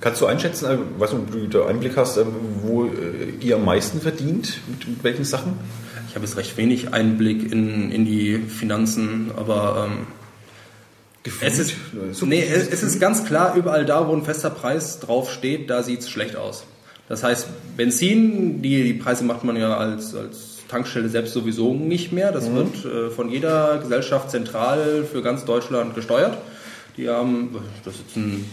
Kannst 0.00 0.20
du 0.20 0.26
einschätzen, 0.26 0.66
äh, 0.66 0.78
was 0.98 1.10
du 1.10 1.46
da 1.48 1.66
Einblick 1.66 1.96
hast, 1.96 2.16
äh, 2.16 2.24
wo 2.62 2.90
ihr 3.40 3.56
am 3.56 3.64
meisten 3.64 4.00
verdient? 4.00 4.60
Mit, 4.66 4.88
mit 4.88 5.04
welchen 5.04 5.24
Sachen? 5.24 5.52
Ich 6.08 6.14
habe 6.14 6.24
jetzt 6.24 6.36
recht 6.36 6.56
wenig 6.56 6.92
Einblick 6.92 7.52
in, 7.52 7.92
in 7.92 8.04
die 8.04 8.38
Finanzen, 8.38 9.30
aber 9.36 9.88
ähm, 9.88 10.06
es 11.42 11.58
ist, 11.58 11.74
nee, 12.22 12.42
es, 12.42 12.68
es 12.68 12.82
ist 12.82 13.00
ganz 13.00 13.24
klar, 13.24 13.54
überall 13.54 13.84
da, 13.84 14.08
wo 14.08 14.14
ein 14.14 14.24
fester 14.24 14.50
Preis 14.50 15.00
drauf 15.00 15.30
steht, 15.30 15.68
da 15.68 15.82
sieht 15.82 16.00
es 16.00 16.10
schlecht 16.10 16.36
aus. 16.36 16.64
Das 17.08 17.22
heißt, 17.22 17.48
Benzin, 17.76 18.62
die, 18.62 18.84
die 18.84 18.94
Preise 18.94 19.24
macht 19.24 19.44
man 19.44 19.56
ja 19.56 19.76
als, 19.76 20.14
als 20.14 20.58
Tankstelle 20.68 21.08
selbst 21.08 21.34
sowieso 21.34 21.74
nicht 21.74 22.12
mehr. 22.12 22.32
Das 22.32 22.50
wird 22.52 22.84
äh, 22.84 23.10
von 23.10 23.28
jeder 23.30 23.78
Gesellschaft 23.78 24.30
zentral 24.30 25.04
für 25.04 25.20
ganz 25.20 25.44
Deutschland 25.44 25.94
gesteuert. 25.94 26.38
Die 26.96 27.08
haben, 27.08 27.56
das 27.84 27.96
sitzen 27.98 28.46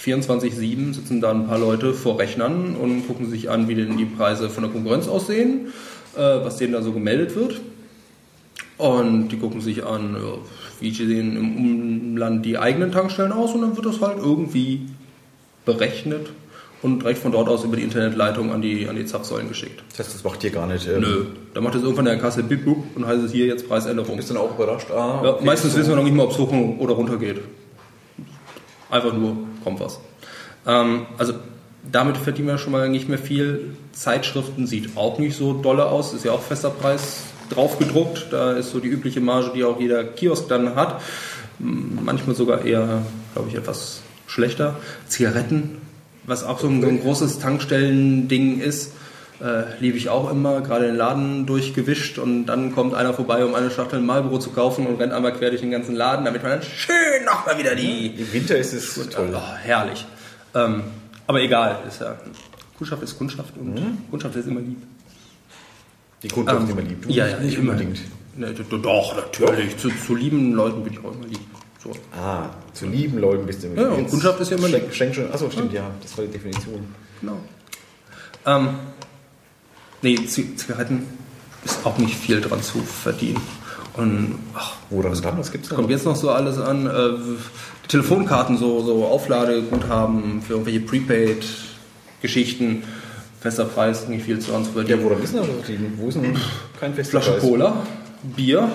24-7, 0.00 0.94
sitzen 0.94 1.20
da 1.20 1.32
ein 1.32 1.48
paar 1.48 1.58
Leute 1.58 1.94
vor 1.94 2.18
Rechnern 2.18 2.76
und 2.76 3.06
gucken 3.06 3.28
sich 3.28 3.50
an, 3.50 3.68
wie 3.68 3.74
denn 3.74 3.96
die 3.96 4.04
Preise 4.04 4.48
von 4.48 4.62
der 4.62 4.72
Konkurrenz 4.72 5.08
aussehen, 5.08 5.72
äh, 6.14 6.20
was 6.20 6.56
denen 6.56 6.72
da 6.72 6.82
so 6.82 6.92
gemeldet 6.92 7.34
wird. 7.34 7.60
Und 8.76 9.28
die 9.28 9.38
gucken 9.38 9.60
sich 9.60 9.84
an, 9.84 10.14
ja, 10.14 10.38
wie 10.80 10.92
sehen 10.92 11.36
im 11.36 11.56
Umland 12.12 12.44
die 12.44 12.58
eigenen 12.58 12.92
Tankstellen 12.92 13.32
aus 13.32 13.52
und 13.52 13.62
dann 13.62 13.76
wird 13.76 13.86
das 13.86 14.00
halt 14.00 14.18
irgendwie 14.18 14.82
berechnet 15.64 16.28
und 16.82 17.00
direkt 17.02 17.18
von 17.20 17.32
dort 17.32 17.48
aus 17.48 17.64
über 17.64 17.76
die 17.76 17.82
Internetleitung 17.82 18.52
an 18.52 18.60
die, 18.60 18.86
an 18.88 18.96
die 18.96 19.06
Zapfsäulen 19.06 19.48
geschickt. 19.48 19.82
Das 19.90 20.00
heißt, 20.00 20.14
das 20.14 20.24
macht 20.24 20.44
ihr 20.44 20.50
gar 20.50 20.66
nicht. 20.66 20.86
Ähm, 20.86 21.00
Nö, 21.00 21.24
da 21.54 21.60
macht 21.62 21.74
es 21.74 21.82
irgendwann 21.82 22.04
der 22.04 22.18
Kasse 22.18 22.42
bip 22.42 22.64
bup 22.64 22.84
und 22.94 23.06
heißt 23.06 23.22
es 23.22 23.32
hier 23.32 23.46
jetzt 23.46 23.66
Preisänderung. 23.68 24.16
Bist 24.16 24.28
du 24.30 24.34
dann 24.34 24.42
auch 24.42 24.54
überrascht? 24.54 24.90
Ah, 24.90 25.20
Ja, 25.24 25.30
okay, 25.34 25.44
meistens 25.44 25.72
so. 25.72 25.78
wissen 25.78 25.88
wir 25.90 25.96
noch 25.96 26.04
nicht 26.04 26.14
mal, 26.14 26.24
ob 26.24 26.32
es 26.32 26.38
hoch 26.38 26.52
oder 26.78 26.94
runter 26.94 27.16
geht. 27.16 27.40
Einfach 28.90 29.14
nur, 29.14 29.36
kommt 29.64 29.80
was. 29.80 29.98
Ähm, 30.66 31.06
also 31.18 31.32
damit 31.90 32.16
verdienen 32.16 32.48
wir 32.48 32.58
schon 32.58 32.72
mal 32.72 32.88
nicht 32.88 33.08
mehr 33.08 33.18
viel. 33.18 33.76
Zeitschriften 33.92 34.66
sieht 34.66 34.96
auch 34.96 35.18
nicht 35.18 35.36
so 35.36 35.52
dolle 35.54 35.86
aus, 35.86 36.12
ist 36.14 36.24
ja 36.24 36.32
auch 36.32 36.40
fester 36.42 36.70
Preis 36.70 37.22
drauf 37.50 37.78
gedruckt. 37.78 38.26
Da 38.30 38.52
ist 38.52 38.70
so 38.70 38.80
die 38.80 38.88
übliche 38.88 39.20
Marge, 39.20 39.52
die 39.54 39.64
auch 39.64 39.80
jeder 39.80 40.04
Kiosk 40.04 40.48
dann 40.48 40.74
hat. 40.74 41.00
Manchmal 41.58 42.34
sogar 42.34 42.64
eher, 42.64 43.02
glaube 43.34 43.48
ich, 43.48 43.54
etwas 43.54 44.00
schlechter. 44.26 44.76
Zigaretten, 45.08 45.78
was 46.24 46.44
auch 46.44 46.58
so 46.58 46.66
ein, 46.68 46.82
so 46.82 46.88
ein 46.88 47.00
großes 47.00 47.38
Tankstellen-Ding 47.38 48.60
ist, 48.60 48.92
äh, 49.40 49.64
liebe 49.80 49.96
ich 49.96 50.08
auch 50.08 50.30
immer, 50.30 50.60
gerade 50.60 50.86
den 50.86 50.96
Laden 50.96 51.46
durchgewischt 51.46 52.18
und 52.18 52.46
dann 52.46 52.74
kommt 52.74 52.94
einer 52.94 53.12
vorbei, 53.12 53.44
um 53.44 53.54
eine 53.54 53.70
Schachtel 53.70 54.00
Marlboro 54.00 54.38
zu 54.38 54.50
kaufen 54.50 54.86
und 54.86 55.00
rennt 55.00 55.12
einmal 55.12 55.32
quer 55.32 55.50
durch 55.50 55.60
den 55.60 55.70
ganzen 55.70 55.94
Laden, 55.94 56.24
damit 56.24 56.42
man 56.42 56.52
dann 56.52 56.62
schön 56.62 57.24
nochmal 57.24 57.58
wieder 57.58 57.74
die... 57.74 58.06
Im 58.06 58.32
Winter 58.32 58.56
ist 58.56 58.72
es 58.72 58.94
toll. 59.10 59.34
Oh, 59.34 59.54
herrlich. 59.62 60.06
Ähm, 60.54 60.84
aber 61.26 61.40
egal, 61.40 61.78
ist 61.86 62.00
ja, 62.00 62.16
Kundschaft 62.78 63.02
ist 63.02 63.18
Kundschaft 63.18 63.56
und 63.56 63.74
Mhm. 63.74 63.98
Kundschaft 64.10 64.36
ist 64.36 64.46
immer 64.48 64.60
lieb. 64.60 64.78
Die 66.24 66.28
Kundschaft 66.28 66.62
Ähm, 66.62 66.70
immer 66.70 66.82
lieb. 66.82 67.02
Du 67.02 67.10
ja, 67.10 67.28
ja, 67.28 67.38
nicht 67.38 67.56
immer. 67.58 67.72
unbedingt. 67.72 68.00
Ne, 68.36 68.52
doch, 68.52 69.14
natürlich. 69.14 69.76
Zu, 69.76 69.90
zu 70.04 70.14
lieben 70.16 70.54
Leuten 70.54 70.82
bin 70.82 70.92
ich 70.94 70.98
auch 70.98 71.12
immer 71.14 71.26
lieb. 71.26 71.38
So. 71.82 71.92
Ah, 72.18 72.48
zu 72.72 72.86
lieben 72.86 73.18
Leuten 73.18 73.46
bist 73.46 73.62
du 73.62 73.68
immer 73.68 73.82
Ja, 73.82 73.88
lieb. 73.90 73.98
und 73.98 74.10
Kundschaft 74.10 74.40
ist 74.40 74.50
ja 74.50 74.56
immer 74.56 74.68
Schenk, 74.68 74.92
Schenk 74.92 75.14
schon. 75.14 75.32
Achso, 75.32 75.48
stimmt, 75.50 75.72
ja. 75.72 75.88
Das 76.02 76.16
war 76.18 76.24
die 76.24 76.32
Definition. 76.32 76.84
Genau. 77.20 77.38
Ähm, 78.46 78.68
nee, 80.02 80.16
Zigaretten 80.26 81.04
ist 81.64 81.84
auch 81.86 81.96
nicht 81.98 82.16
viel 82.16 82.40
dran 82.40 82.60
zu 82.62 82.78
verdienen. 82.80 83.40
Und 83.96 84.34
ach, 84.54 84.72
Woran 84.90 85.20
dann? 85.22 85.38
Was 85.38 85.52
gibt's 85.52 85.68
da? 85.68 85.76
kommt 85.76 85.90
jetzt 85.90 86.04
noch 86.04 86.16
so 86.16 86.30
alles 86.30 86.58
an? 86.58 86.86
Äh, 86.86 86.90
die 87.84 87.88
Telefonkarten, 87.88 88.58
so, 88.58 88.82
so 88.82 89.04
Aufladeguthaben 89.06 90.42
für 90.42 90.54
irgendwelche 90.54 90.80
Prepaid-Geschichten. 90.80 92.82
Fester 93.44 93.66
Preis, 93.66 94.08
nicht 94.08 94.24
viel 94.24 94.38
zu 94.38 94.52
Ja, 94.52 94.62
verdienen. 94.62 95.04
woran 95.04 95.22
ist 95.22 95.34
denn 95.34 95.42
das? 95.42 95.48
Wo 95.98 96.08
ist 96.08 96.14
denn 96.14 96.34
kein 96.80 96.94
fester 96.94 97.20
Flasche 97.20 97.32
Preis? 97.32 97.42
Cola, 97.42 97.76
Bier, 98.22 98.70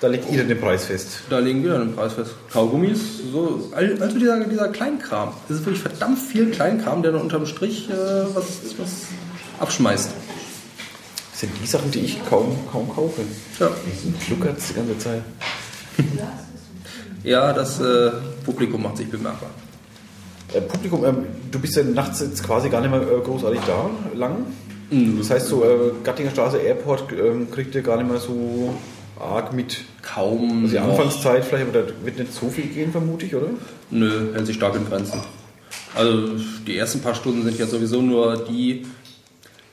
Da 0.00 0.08
legt 0.08 0.30
ihr 0.30 0.44
den 0.44 0.60
Preis 0.60 0.84
fest. 0.84 1.22
da 1.30 1.38
legen 1.38 1.64
wir 1.64 1.72
dann 1.72 1.88
den 1.88 1.96
Preis 1.96 2.12
fest. 2.12 2.32
Kaugummis, 2.52 2.98
so, 3.32 3.70
also 3.74 4.18
dieser, 4.18 4.38
dieser 4.44 4.68
Kleinkram. 4.68 5.32
Das 5.48 5.56
ist 5.60 5.64
wirklich 5.64 5.80
verdammt 5.80 6.18
viel 6.18 6.50
Kleinkram, 6.50 7.00
der 7.02 7.12
dann 7.12 7.22
unterm 7.22 7.46
Strich 7.46 7.88
äh, 7.88 7.94
was, 8.34 8.44
was 8.76 8.90
abschmeißt. 9.60 10.10
Das 11.30 11.40
sind 11.40 11.52
die 11.62 11.66
Sachen, 11.66 11.90
die 11.90 12.00
ich 12.00 12.22
kaum, 12.28 12.54
kaum 12.70 12.94
kaufe. 12.94 13.22
Ja. 13.58 13.70
Schluckert 14.26 14.58
die 14.68 14.74
ganze 14.74 14.98
Zeit. 14.98 15.22
Ja, 17.24 17.54
das 17.54 17.80
äh, 17.80 18.10
Publikum 18.44 18.82
macht 18.82 18.98
sich 18.98 19.08
bemerkbar. 19.08 19.48
Äh, 20.54 20.60
Publikum, 20.60 21.04
ähm, 21.04 21.26
du 21.50 21.58
bist 21.58 21.76
ja 21.76 21.82
nachts 21.82 22.20
jetzt 22.20 22.42
quasi 22.44 22.68
gar 22.68 22.80
nicht 22.80 22.90
mehr 22.90 23.02
äh, 23.02 23.20
großartig 23.24 23.60
da, 23.66 23.90
lang. 24.14 24.46
Das 25.18 25.30
heißt, 25.30 25.48
so 25.48 25.64
äh, 25.64 25.92
Gattinger 26.04 26.30
Straße 26.30 26.58
Airport 26.58 27.04
ähm, 27.12 27.50
kriegt 27.50 27.74
ihr 27.74 27.80
gar 27.80 27.96
nicht 27.96 28.10
mehr 28.10 28.20
so 28.20 28.74
arg 29.18 29.54
mit. 29.54 29.84
Kaum. 30.02 30.64
Also 30.64 30.72
die. 30.72 30.78
Anfangszeit 30.78 31.44
vielleicht, 31.44 31.68
aber 31.68 31.82
da 31.82 31.88
wird 32.04 32.18
nicht 32.18 32.34
so 32.34 32.48
viel 32.50 32.66
gehen, 32.66 32.92
vermute 32.92 33.24
ich, 33.24 33.34
oder? 33.34 33.48
Nö, 33.90 34.34
hält 34.34 34.46
sich 34.46 34.56
stark 34.56 34.74
in 34.76 34.86
Grenzen. 34.86 35.20
Also 35.94 36.36
die 36.66 36.76
ersten 36.76 37.00
paar 37.00 37.14
Stunden 37.14 37.42
sind 37.42 37.58
ja 37.58 37.66
sowieso 37.66 38.02
nur 38.02 38.44
die, 38.44 38.86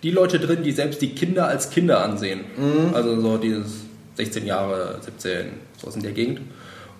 die 0.03 0.11
Leute 0.11 0.39
drin, 0.39 0.63
die 0.63 0.71
selbst 0.71 1.01
die 1.01 1.09
Kinder 1.09 1.47
als 1.47 1.69
Kinder 1.69 2.01
ansehen. 2.01 2.41
Also 2.93 3.19
so 3.19 3.37
dieses 3.37 3.81
16 4.15 4.45
Jahre, 4.45 4.99
17, 5.01 5.47
sowas 5.77 5.95
in 5.95 6.03
der 6.03 6.11
Gegend. 6.11 6.41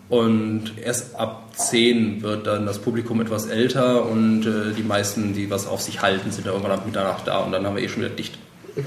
Und 0.09 0.71
erst 0.83 1.15
ab 1.15 1.51
10 1.55 2.23
wird 2.23 2.47
dann 2.47 2.65
das 2.65 2.79
Publikum 2.79 3.21
etwas 3.21 3.45
älter 3.45 4.05
und 4.05 4.43
äh, 4.45 4.73
die 4.75 4.81
meisten, 4.83 5.33
die 5.33 5.51
was 5.51 5.67
auf 5.67 5.81
sich 5.81 6.01
halten, 6.01 6.31
sind 6.31 6.45
ja 6.47 6.51
irgendwann 6.51 6.71
ab 6.73 6.85
Mitternacht 6.85 7.27
da 7.27 7.37
und 7.39 7.51
dann 7.51 7.65
haben 7.65 7.75
wir 7.75 7.83
eh 7.83 7.89
schon 7.89 8.01
wieder 8.01 8.13
dicht. 8.15 8.37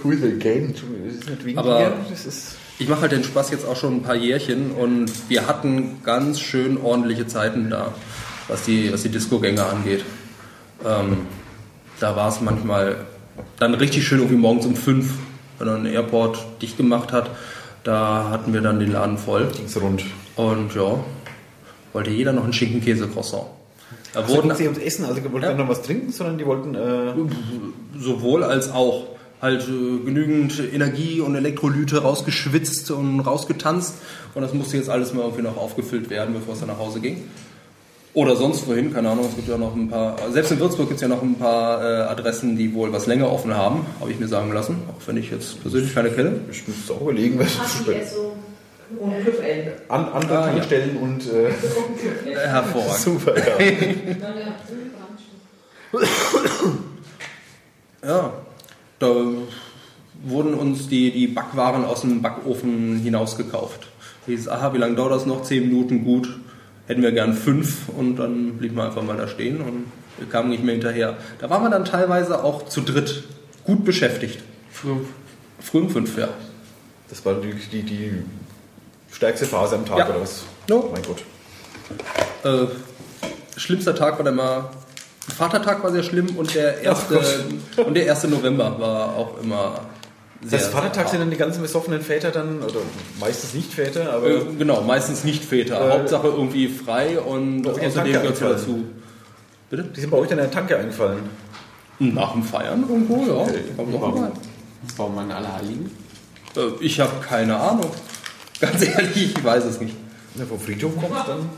Who 0.02 0.10
is 0.10 0.22
again? 0.22 0.74
Das 0.74 1.14
ist 1.14 1.28
nicht 1.30 1.44
weniger. 1.44 1.60
Aber- 1.60 1.92
Ich 2.78 2.88
mache 2.88 3.02
halt 3.02 3.12
den 3.12 3.22
Spaß 3.22 3.50
jetzt 3.52 3.64
auch 3.66 3.76
schon 3.76 3.96
ein 3.96 4.02
paar 4.02 4.16
Jährchen 4.16 4.72
und 4.72 5.12
wir 5.28 5.46
hatten 5.46 6.00
ganz 6.02 6.40
schön 6.40 6.78
ordentliche 6.80 7.26
Zeiten 7.28 7.70
da, 7.70 7.92
was 8.48 8.64
die, 8.64 8.92
was 8.92 9.02
die 9.02 9.10
Disco-Gänge 9.10 9.64
angeht. 9.64 10.04
Ähm, 10.84 11.18
da 12.00 12.16
war 12.16 12.28
es 12.30 12.40
manchmal 12.40 12.96
dann 13.60 13.74
richtig 13.74 14.04
schön 14.08 14.18
irgendwie 14.18 14.36
morgens 14.38 14.66
um 14.66 14.74
fünf, 14.74 15.10
wenn 15.58 15.68
dann 15.68 15.82
ein 15.86 15.92
Airport 15.92 16.38
dicht 16.60 16.76
gemacht 16.76 17.12
hat. 17.12 17.30
Da 17.84 18.30
hatten 18.30 18.52
wir 18.52 18.60
dann 18.62 18.80
den 18.80 18.90
Laden 18.90 19.18
voll 19.18 19.46
ging's 19.54 19.80
rund. 19.80 20.02
Und 20.36 20.74
ja, 20.74 20.98
wollte 21.92 22.10
jeder 22.10 22.32
noch 22.32 22.44
ein 22.44 22.52
Schinken-Käse-Croissant. 22.52 23.44
Da 24.14 24.20
Also 24.20 24.36
wurden 24.36 24.54
sie 24.54 24.64
ums 24.64 24.78
Essen, 24.78 25.04
also 25.04 25.20
die 25.20 25.32
wollten 25.32 25.46
Ja. 25.46 25.54
noch 25.54 25.68
was 25.68 25.82
trinken, 25.82 26.12
sondern 26.12 26.38
die 26.38 26.46
wollten. 26.46 26.74
Äh, 26.74 27.12
sowohl 27.98 28.42
als 28.44 28.70
auch 28.72 29.04
halt 29.40 29.62
äh, 29.62 30.04
genügend 30.04 30.60
Energie 30.72 31.20
und 31.20 31.34
Elektrolyte 31.34 32.02
rausgeschwitzt 32.02 32.90
und 32.92 33.20
rausgetanzt 33.20 33.94
und 34.34 34.42
das 34.42 34.54
musste 34.54 34.76
jetzt 34.76 34.88
alles 34.88 35.12
mal 35.12 35.22
irgendwie 35.22 35.42
noch 35.42 35.56
aufgefüllt 35.56 36.10
werden, 36.10 36.34
bevor 36.34 36.54
es 36.54 36.60
dann 36.60 36.68
nach 36.68 36.78
Hause 36.78 37.00
ging. 37.00 37.24
Oder 38.14 38.36
sonst 38.36 38.68
wohin, 38.68 38.92
keine 38.92 39.08
Ahnung, 39.08 39.24
es 39.30 39.34
gibt 39.36 39.48
ja 39.48 39.56
noch 39.56 39.74
ein 39.74 39.88
paar, 39.88 40.16
selbst 40.30 40.52
in 40.52 40.60
Würzburg 40.60 40.88
gibt 40.88 40.96
es 40.96 41.00
ja 41.02 41.08
noch 41.08 41.22
ein 41.22 41.36
paar 41.36 41.82
äh, 41.82 42.02
Adressen, 42.02 42.56
die 42.58 42.74
wohl 42.74 42.92
was 42.92 43.06
länger 43.06 43.32
offen 43.32 43.54
haben, 43.56 43.86
habe 44.00 44.10
ich 44.12 44.20
mir 44.20 44.28
sagen 44.28 44.52
lassen, 44.52 44.76
auch 44.88 45.00
wenn 45.08 45.16
ich 45.16 45.30
jetzt 45.30 45.60
persönlich 45.62 45.94
keine 45.94 46.10
kenne. 46.10 46.40
ich 46.50 46.62
muss 46.68 46.90
auch 46.90 47.00
überlegen, 47.00 47.38
was 47.38 47.56
Esso. 47.88 48.31
Und 48.98 49.14
Hüpfende. 49.24 49.74
an, 49.88 50.04
andere 50.12 50.38
Ah, 50.38 50.46
ja. 50.46 50.52
Tankstellen 50.52 50.96
und. 50.96 51.22
Äh, 51.26 51.50
Hervorragend. 52.46 52.98
super, 52.98 53.34
ja. 53.36 53.58
Ja, 58.04 58.32
da 58.98 59.06
wurden 60.24 60.54
uns 60.54 60.88
die, 60.88 61.10
die 61.12 61.28
Backwaren 61.28 61.84
aus 61.84 62.00
dem 62.00 62.20
Backofen 62.22 62.96
hinausgekauft. 62.98 63.86
Hieß, 64.26 64.48
aha, 64.48 64.72
wie 64.74 64.78
lange 64.78 64.96
dauert 64.96 65.12
das 65.12 65.26
noch? 65.26 65.42
Zehn 65.42 65.68
Minuten, 65.68 66.04
gut. 66.04 66.38
Hätten 66.88 67.02
wir 67.02 67.12
gern 67.12 67.32
fünf 67.34 67.88
und 67.88 68.16
dann 68.16 68.58
blieb 68.58 68.74
man 68.74 68.86
einfach 68.88 69.02
mal 69.02 69.16
da 69.16 69.28
stehen 69.28 69.60
und 69.60 69.84
wir 70.18 70.28
kamen 70.28 70.50
nicht 70.50 70.64
mehr 70.64 70.74
hinterher. 70.74 71.16
Da 71.38 71.48
waren 71.48 71.62
wir 71.62 71.70
dann 71.70 71.84
teilweise 71.84 72.42
auch 72.42 72.66
zu 72.68 72.80
dritt 72.80 73.22
gut 73.64 73.84
beschäftigt. 73.84 74.40
Früh, 74.72 74.96
um 75.78 75.90
fünf, 75.90 76.18
ja. 76.18 76.28
Das 77.08 77.24
war 77.24 77.34
natürlich 77.34 77.68
die, 77.70 77.82
die 77.82 78.10
stärkste 79.12 79.46
Phase 79.46 79.76
am 79.76 79.86
Tag, 79.86 79.98
Ja. 79.98 80.08
oder 80.08 80.20
was? 80.20 80.42
No. 80.68 80.90
Mein 80.92 81.02
Gott. 81.02 81.22
Äh, 82.44 82.66
schlimmster 83.58 83.94
Tag 83.94 84.18
war 84.18 84.24
dann 84.24 84.36
mal, 84.36 84.70
Vatertag 85.36 85.82
war 85.84 85.92
sehr 85.92 86.02
schlimm 86.02 86.36
und 86.36 86.54
der 86.54 86.80
erste, 86.82 87.20
und 87.84 87.94
der 87.94 88.10
1. 88.10 88.24
November 88.24 88.78
war 88.80 89.16
auch 89.16 89.38
immer 89.42 89.80
sehr, 90.44 90.58
Das 90.58 90.68
Vatertag 90.68 91.08
sind 91.08 91.20
dann 91.20 91.30
die 91.30 91.36
ganzen 91.36 91.62
besoffenen 91.62 92.00
Väter 92.00 92.30
dann, 92.32 92.62
oder 92.62 92.80
meistens 93.20 93.54
nicht 93.54 93.72
Väter, 93.72 94.12
aber 94.12 94.26
Äh, 94.28 94.40
genau, 94.58 94.80
meistens 94.82 95.22
nicht 95.24 95.44
Väter. 95.44 95.86
Äh, 95.88 95.92
Hauptsache 95.92 96.26
irgendwie 96.28 96.66
frei 96.68 97.20
und 97.20 97.66
außerdem 97.66 98.04
gehört 98.04 98.24
eingefallen. 98.26 98.52
dazu. 98.56 98.84
Bitte? 99.70 99.84
die 99.84 100.00
sind 100.00 100.10
bei 100.10 100.16
euch 100.18 100.28
dann 100.28 100.38
in 100.38 100.44
der 100.44 100.50
Tanke 100.50 100.76
eingefallen. 100.76 101.20
Nach 102.00 102.32
dem 102.32 102.42
Feiern 102.42 102.82
irgendwo, 102.82 103.24
ja. 103.24 103.34
Okay. 103.42 103.60
Warum? 103.76 104.32
Warum 104.96 105.18
an 105.18 105.30
Allerheiligen? 105.30 105.88
Äh, 106.56 106.60
Ich 106.84 106.98
habe 106.98 107.12
keine 107.24 107.56
Ahnung. 107.56 107.90
Ganz 108.62 108.80
ehrlich, 108.86 109.36
ich 109.36 109.44
weiß 109.44 109.64
es 109.64 109.80
nicht. 109.80 109.96
Du 110.36 110.46
vom 110.46 110.60
Friedhof 110.60 110.92
kommst, 110.94 111.26
dann. 111.26 111.50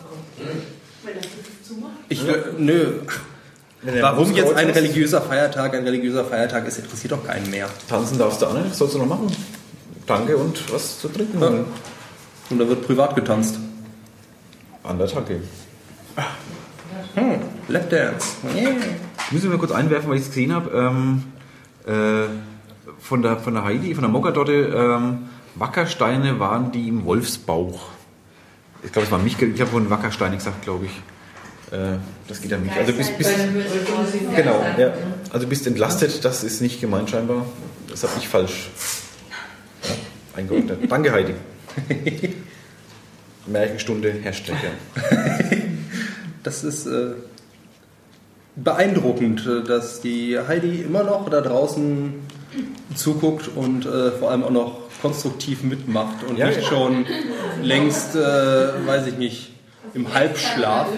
Wenn 1.05 1.15
das 1.15 1.27
zumacht. 1.69 1.93
Ich, 2.09 2.27
äh, 2.27 2.37
nö. 2.57 3.01
Warum 4.01 4.33
jetzt 4.33 4.55
ein 4.55 4.71
religiöser 4.71 5.21
Feiertag 5.21 5.75
ein 5.75 5.85
religiöser 5.85 6.25
Feiertag 6.25 6.67
ist, 6.67 6.79
interessiert 6.79 7.13
doch 7.13 7.23
keinen 7.23 7.51
mehr. 7.51 7.69
Tanzen 7.89 8.19
darfst 8.19 8.41
du 8.41 8.47
auch 8.47 8.55
nicht, 8.55 8.71
was 8.71 8.79
sollst 8.79 8.95
du 8.95 8.99
noch 9.01 9.07
machen? 9.07 9.27
Danke 10.07 10.39
und 10.39 10.73
was 10.73 10.99
zu 10.99 11.09
trinken. 11.09 11.41
Ja. 11.41 11.49
Und 12.49 12.59
da 12.59 12.67
wird 12.67 12.87
privat 12.87 13.15
getanzt. 13.15 13.59
An 14.83 14.97
der 14.99 15.07
Tanke. 15.07 15.43
Hm, 17.15 17.39
Lapdance. 17.69 18.37
Yeah. 18.57 18.73
Müssen 19.31 19.51
wir 19.51 19.59
kurz 19.59 19.73
einwerfen, 19.73 20.09
weil 20.09 20.17
ich 20.17 20.23
es 20.23 20.29
gesehen 20.29 20.55
habe. 20.55 20.71
Ähm, 20.71 21.25
äh, 21.87 22.29
von, 22.99 23.21
der, 23.21 23.37
von 23.37 23.53
der 23.53 23.65
Heidi, 23.65 23.95
von 23.95 24.03
der 24.03 24.11
Mokkadotte, 24.11 24.53
ähm, 24.53 25.29
Wackersteine 25.57 26.41
waren 26.41 26.73
die 26.73 26.89
im 26.89 27.05
Wolfsbauch. 27.05 27.81
Ich 28.83 28.93
glaube, 28.93 29.07
es 29.07 29.13
war 29.13 29.19
mich, 29.19 29.41
ich 29.41 29.61
habe 29.61 29.71
von 29.71 29.89
Wackersteine 29.89 30.37
gesagt, 30.37 30.63
glaube 30.63 30.87
ich. 30.87 30.93
Äh, 31.73 31.99
das 32.29 32.41
geht 32.41 32.53
an 32.53 32.63
mich. 32.63 32.73
Also 32.73 32.93
bis, 32.93 33.11
bis, 33.11 33.29
genau, 34.37 34.65
ja. 34.79 34.93
Also 35.33 35.47
bist 35.47 35.67
entlastet, 35.67 36.25
das 36.25 36.45
ist 36.45 36.61
nicht 36.61 36.81
gemeint 36.81 37.11
scheinbar. 37.11 37.47
Das 37.89 38.03
habe 38.03 38.13
ich 38.19 38.29
falsch 38.29 38.71
ja, 39.83 39.95
eingeordnet. 40.37 40.81
Danke, 40.91 41.13
Heidi. 41.13 41.35
Märchenstunde 43.47 44.13
Hashtag. 44.23 44.57
Das 46.45 46.63
ist 46.63 46.87
äh, 46.87 47.13
beeindruckend, 48.55 49.47
äh, 49.47 49.67
dass 49.67 50.03
die 50.03 50.39
Heidi 50.39 50.83
immer 50.83 51.03
noch 51.03 51.31
da 51.31 51.41
draußen 51.41 52.13
zuguckt 52.95 53.49
und 53.49 53.87
äh, 53.87 54.11
vor 54.11 54.31
allem 54.31 54.45
auch 54.45 54.51
noch 54.51 54.84
konstruktiv 55.05 55.63
mitmacht 55.63 56.25
und 56.27 56.39
Ja, 56.39 56.47
nicht 56.47 56.63
ja. 56.63 56.69
schon 56.69 57.05
längst, 57.63 58.17
äh, 58.17 58.19
weiß 58.87 59.07
ich 59.09 59.19
nicht, 59.19 59.53
im 59.93 60.13
Halbschlaf. 60.15 60.89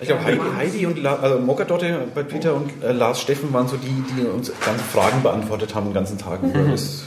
Ich 0.00 0.06
glaube, 0.08 0.24
Heidi, 0.24 0.40
Heidi 0.56 0.86
und 0.86 1.00
La, 1.02 1.16
also 1.16 1.38
Mokkadotte 1.38 2.06
bei 2.14 2.22
Peter 2.24 2.54
und 2.54 2.70
äh, 2.82 2.90
Lars 2.92 3.20
Steffen 3.20 3.52
waren 3.52 3.68
so 3.68 3.76
die, 3.76 4.04
die 4.14 4.26
uns 4.26 4.50
ganze 4.64 4.82
Fragen 4.84 5.22
beantwortet 5.22 5.74
haben 5.74 5.86
den 5.86 5.94
ganzen 5.94 6.18
Tag 6.18 6.42
über. 6.42 6.62
Das 6.70 7.04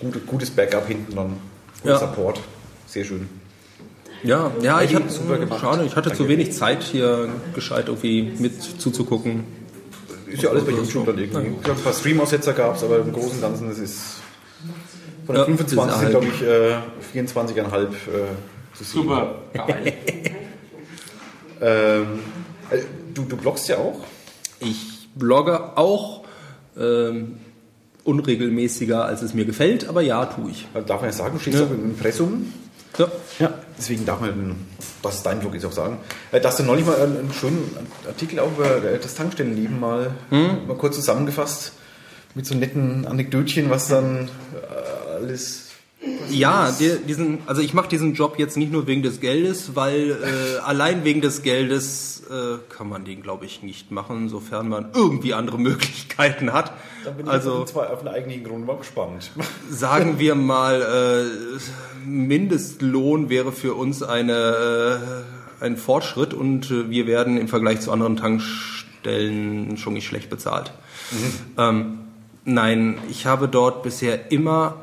gute, 0.00 0.18
gutes 0.20 0.50
Backup 0.50 0.86
hinten 0.86 1.14
dann. 1.16 1.26
Und 1.82 1.90
Ja. 1.90 1.98
Support. 1.98 2.40
Sehr 2.86 3.04
schön. 3.04 3.28
Ja, 4.24 4.52
ja, 4.60 4.80
ich 4.82 4.90
Heidi, 4.90 4.94
hatte, 4.94 5.10
super 5.12 5.38
gemacht. 5.38 5.60
schade, 5.60 5.84
ich 5.84 5.96
hatte 5.96 6.10
zu 6.10 6.18
Danke. 6.24 6.32
wenig 6.32 6.52
Zeit 6.52 6.82
hier 6.84 7.28
gescheit 7.54 7.86
irgendwie 7.88 8.32
mit 8.38 8.60
zuzugucken. 8.62 9.44
Ist 10.32 10.42
ja 10.42 10.50
alles 10.50 10.64
bei 10.64 10.72
YouTube 10.72 11.06
dann 11.06 11.18
irgendwie. 11.18 11.48
Ich 11.56 11.62
glaube, 11.62 11.80
ein 11.80 11.84
paar 11.84 11.92
Stream-Aussetzer 11.92 12.52
gab 12.52 12.76
es, 12.76 12.84
aber 12.84 12.98
im 13.00 13.12
Großen 13.12 13.32
und 13.36 13.40
Ganzen, 13.40 13.68
das 13.68 13.78
ist 13.78 14.00
von 15.26 15.34
den 15.34 15.40
Ja, 15.40 15.44
25 15.44 15.96
sind, 16.00 16.10
glaube 16.10 16.26
ich, 16.26 16.42
äh, 16.42 17.18
24,5 17.18 17.52
äh, 17.52 17.90
zu 18.74 18.84
sehen. 18.84 19.02
Super, 19.02 19.34
geil. 19.54 19.92
Ähm, 21.64 22.18
äh, 22.70 22.78
du, 23.14 23.22
du 23.22 23.36
bloggst 23.36 23.68
ja 23.68 23.76
auch. 23.76 24.00
Ich 24.58 25.08
blogge 25.14 25.76
auch 25.76 26.24
ähm, 26.76 27.36
unregelmäßiger, 28.02 29.04
als 29.04 29.22
es 29.22 29.32
mir 29.32 29.44
gefällt, 29.44 29.88
aber 29.88 30.02
ja, 30.02 30.26
tue 30.26 30.50
ich. 30.50 30.66
Darf 30.74 31.02
man 31.02 31.10
ja 31.10 31.12
sagen, 31.12 31.34
du 31.34 31.40
stehst 31.40 31.58
Ja. 31.60 31.66
auch 31.66 31.70
im 31.70 31.84
Impressum. 31.84 32.52
Ja. 32.98 33.08
Ja, 33.38 33.54
deswegen 33.78 34.04
darf 34.04 34.20
man, 34.20 34.66
dass 35.02 35.16
es 35.16 35.22
dein 35.22 35.40
Blog 35.40 35.54
ist, 35.54 35.64
auch 35.64 35.72
sagen. 35.72 35.98
Äh, 36.30 36.40
Dass 36.40 36.56
du 36.58 36.62
neulich 36.62 36.84
mal 36.86 36.96
einen, 37.00 37.18
einen 37.18 37.32
schönen 37.32 37.74
Artikel 38.06 38.38
auch 38.40 38.50
über 38.52 38.84
äh, 38.84 38.98
das 38.98 39.14
Tankstellenleben 39.14 39.80
mal, 39.80 40.10
Hm? 40.30 40.66
mal 40.66 40.76
kurz 40.76 40.96
zusammengefasst 40.96 41.72
mit 42.34 42.46
so 42.46 42.54
netten 42.54 43.06
Anekdötchen, 43.06 43.70
was 43.70 43.88
dann 43.88 44.28
äh, 44.54 45.12
alles. 45.14 45.61
Ja, 46.30 46.74
die, 46.78 46.96
diesen, 47.06 47.38
also 47.46 47.60
ich 47.62 47.74
mache 47.74 47.88
diesen 47.88 48.14
Job 48.14 48.38
jetzt 48.38 48.56
nicht 48.56 48.72
nur 48.72 48.86
wegen 48.86 49.02
des 49.02 49.20
Geldes, 49.20 49.76
weil 49.76 50.10
äh, 50.10 50.58
allein 50.64 51.04
wegen 51.04 51.20
des 51.20 51.42
Geldes 51.42 52.22
äh, 52.28 52.58
kann 52.74 52.88
man 52.88 53.04
den, 53.04 53.22
glaube 53.22 53.44
ich, 53.44 53.62
nicht 53.62 53.90
machen, 53.90 54.28
sofern 54.28 54.68
man 54.68 54.90
irgendwie 54.94 55.34
andere 55.34 55.58
Möglichkeiten 55.60 56.52
hat. 56.52 56.72
Da 57.04 57.10
bin 57.10 57.26
ich 57.26 57.32
Also 57.32 57.64
zwei 57.64 57.88
auf 57.88 58.00
den 58.00 58.08
eigentlichen 58.08 58.44
Grund 58.44 58.66
mal 58.66 58.78
gespannt. 58.78 59.30
sagen 59.70 60.18
wir 60.18 60.34
mal, 60.34 60.82
äh, 60.82 62.08
Mindestlohn 62.08 63.28
wäre 63.28 63.52
für 63.52 63.74
uns 63.74 64.02
eine, 64.02 65.30
äh, 65.60 65.64
ein 65.64 65.76
Fortschritt 65.76 66.34
und 66.34 66.70
äh, 66.70 66.90
wir 66.90 67.06
werden 67.06 67.36
im 67.36 67.48
Vergleich 67.48 67.80
zu 67.80 67.92
anderen 67.92 68.16
Tankstellen 68.16 69.76
schon 69.76 69.92
nicht 69.92 70.06
schlecht 70.06 70.30
bezahlt. 70.30 70.72
Ähm, 71.58 71.98
nein, 72.44 72.98
ich 73.10 73.26
habe 73.26 73.46
dort 73.46 73.82
bisher 73.82 74.32
immer 74.32 74.76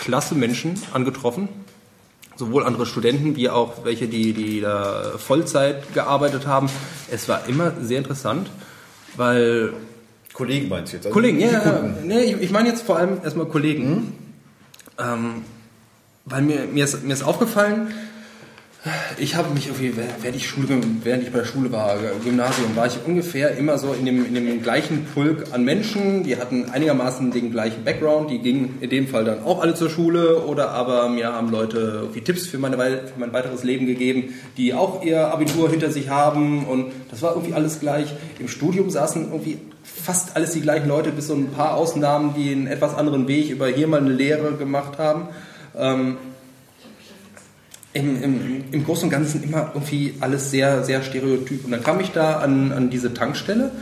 klasse 0.00 0.34
Menschen 0.34 0.74
angetroffen, 0.92 1.48
sowohl 2.36 2.64
andere 2.64 2.86
Studenten 2.86 3.36
wie 3.36 3.48
auch 3.48 3.84
welche, 3.84 4.08
die, 4.08 4.32
die 4.32 4.60
da 4.60 5.12
Vollzeit 5.18 5.94
gearbeitet 5.94 6.46
haben. 6.46 6.68
Es 7.10 7.28
war 7.28 7.46
immer 7.46 7.72
sehr 7.80 7.98
interessant, 7.98 8.50
weil 9.16 9.72
Kollegen 10.32 10.68
meinst 10.68 10.92
du 10.92 10.96
jetzt? 10.96 11.06
Also 11.06 11.14
Kollegen, 11.14 11.38
ja, 11.38 11.50
ja. 11.52 11.82
Nee, 12.02 12.22
ich, 12.22 12.40
ich 12.40 12.50
meine 12.50 12.68
jetzt 12.68 12.82
vor 12.82 12.96
allem 12.96 13.18
erstmal 13.22 13.46
Kollegen. 13.46 14.14
Ähm, 14.98 15.44
weil 16.24 16.42
mir, 16.42 16.66
mir, 16.66 16.84
ist, 16.84 17.02
mir 17.02 17.12
ist 17.12 17.22
aufgefallen, 17.22 17.92
ich 19.18 19.34
habe 19.34 19.52
mich 19.52 19.66
irgendwie, 19.66 19.92
während 20.22 20.36
ich, 20.36 20.48
Schule, 20.48 20.80
während 21.04 21.22
ich 21.22 21.30
bei 21.30 21.40
der 21.40 21.44
Schule 21.44 21.70
war, 21.70 21.98
Gymnasium, 22.24 22.74
war 22.76 22.86
ich 22.86 22.98
ungefähr 23.04 23.56
immer 23.58 23.76
so 23.76 23.92
in 23.92 24.06
dem, 24.06 24.24
in 24.24 24.34
dem 24.34 24.62
gleichen 24.62 25.04
Pulk 25.04 25.48
an 25.52 25.64
Menschen, 25.64 26.24
die 26.24 26.38
hatten 26.38 26.70
einigermaßen 26.70 27.30
den 27.30 27.50
gleichen 27.50 27.84
Background, 27.84 28.30
die 28.30 28.38
gingen 28.38 28.78
in 28.80 28.88
dem 28.88 29.06
Fall 29.06 29.24
dann 29.24 29.42
auch 29.42 29.60
alle 29.60 29.74
zur 29.74 29.90
Schule 29.90 30.44
oder 30.46 30.70
aber 30.70 31.10
mir 31.10 31.30
haben 31.30 31.50
Leute 31.50 31.98
irgendwie 32.00 32.22
Tipps 32.22 32.46
für, 32.46 32.56
meine, 32.56 32.78
für 32.78 33.18
mein 33.18 33.34
weiteres 33.34 33.64
Leben 33.64 33.84
gegeben, 33.84 34.34
die 34.56 34.72
auch 34.72 35.04
ihr 35.04 35.28
Abitur 35.28 35.68
hinter 35.68 35.90
sich 35.90 36.08
haben 36.08 36.64
und 36.64 36.92
das 37.10 37.20
war 37.20 37.34
irgendwie 37.34 37.52
alles 37.52 37.80
gleich. 37.80 38.14
Im 38.38 38.48
Studium 38.48 38.88
saßen 38.88 39.30
irgendwie 39.30 39.58
fast 39.82 40.36
alles 40.36 40.52
die 40.52 40.62
gleichen 40.62 40.88
Leute, 40.88 41.10
bis 41.10 41.26
so 41.26 41.34
ein 41.34 41.50
paar 41.50 41.74
Ausnahmen, 41.74 42.32
die 42.34 42.50
einen 42.52 42.66
etwas 42.66 42.94
anderen 42.94 43.28
Weg 43.28 43.50
über 43.50 43.66
hier 43.66 43.88
mal 43.88 44.00
eine 44.00 44.10
Lehre 44.10 44.54
gemacht 44.54 44.96
haben. 44.96 45.28
Ähm, 45.76 46.16
im, 47.92 48.22
im, 48.22 48.64
im 48.70 48.84
Großen 48.84 49.04
und 49.04 49.10
Ganzen 49.10 49.42
immer 49.42 49.72
irgendwie 49.74 50.14
alles 50.20 50.50
sehr, 50.50 50.84
sehr 50.84 51.02
stereotyp. 51.02 51.64
Und 51.64 51.72
dann 51.72 51.82
kam 51.82 52.00
ich 52.00 52.10
da 52.10 52.38
an, 52.38 52.72
an 52.72 52.90
diese 52.90 53.14
Tankstelle. 53.14 53.72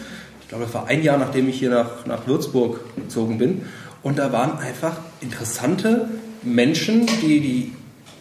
Ich 0.43 0.49
glaube, 0.49 0.65
das 0.65 0.75
war 0.75 0.87
ein 0.87 1.03
Jahr, 1.03 1.19
nachdem 1.19 1.49
ich 1.49 1.59
hier 1.59 1.71
nach, 1.71 2.07
nach 2.07 2.27
Würzburg 2.27 2.81
gezogen 2.97 3.39
bin. 3.39 3.63
Und 4.03 4.19
da 4.19 4.33
waren 4.33 4.59
einfach 4.59 4.97
interessante 5.21 6.09
Menschen, 6.43 7.07
die, 7.23 7.41
die 7.41 7.73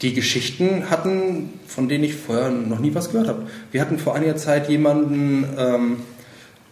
die 0.02 0.13
Geschichten 0.13 0.89
hatten, 0.89 1.54
von 1.65 1.89
denen 1.89 2.04
ich 2.04 2.15
vorher 2.15 2.52
noch 2.52 2.80
nie 2.80 2.93
was 2.93 3.12
gehört 3.12 3.28
habe. 3.28 3.47
Wir 3.71 3.82
hatten 3.82 3.97
vor 3.97 4.15
einiger 4.15 4.36
Zeit 4.36 4.69
jemanden, 4.69 5.45
ähm, 5.58 5.97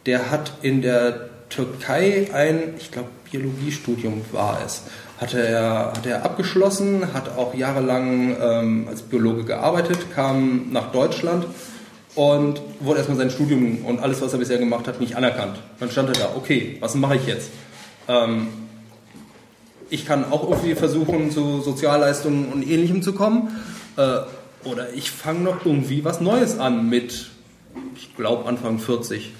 der 0.05 0.29
hat 0.29 0.53
in 0.61 0.81
der 0.81 1.29
Türkei 1.55 2.29
ein, 2.33 2.73
ich 2.77 2.91
glaube, 2.91 3.09
Biologiestudium 3.31 4.21
war 4.31 4.59
es, 4.65 4.83
hatte 5.17 5.39
er, 5.39 5.93
hatte 5.95 6.09
er 6.09 6.25
abgeschlossen, 6.25 7.13
hat 7.13 7.37
auch 7.37 7.53
jahrelang 7.53 8.35
ähm, 8.39 8.87
als 8.89 9.01
Biologe 9.01 9.45
gearbeitet, 9.45 9.97
kam 10.13 10.71
nach 10.71 10.91
Deutschland 10.91 11.45
und 12.15 12.61
wurde 12.79 12.99
erstmal 12.99 13.17
sein 13.17 13.29
Studium 13.29 13.85
und 13.85 13.99
alles, 13.99 14.21
was 14.21 14.33
er 14.33 14.39
bisher 14.39 14.57
gemacht 14.57 14.87
hat, 14.87 14.99
nicht 14.99 15.15
anerkannt. 15.15 15.57
Dann 15.79 15.89
stand 15.89 16.09
er 16.09 16.15
da, 16.15 16.29
okay, 16.35 16.77
was 16.81 16.95
mache 16.95 17.15
ich 17.15 17.25
jetzt? 17.25 17.49
Ähm, 18.07 18.47
ich 19.89 20.05
kann 20.05 20.31
auch 20.31 20.49
irgendwie 20.49 20.75
versuchen, 20.75 21.31
zu 21.31 21.61
Sozialleistungen 21.61 22.51
und 22.51 22.67
Ähnlichem 22.67 23.01
zu 23.01 23.13
kommen. 23.13 23.55
Äh, 23.97 24.19
oder 24.63 24.93
ich 24.93 25.11
fange 25.11 25.41
noch 25.41 25.65
irgendwie 25.65 26.03
was 26.03 26.21
Neues 26.21 26.59
an 26.59 26.89
mit, 26.89 27.29
ich 27.95 28.15
glaube, 28.15 28.47
Anfang 28.49 28.79
40. 28.79 29.31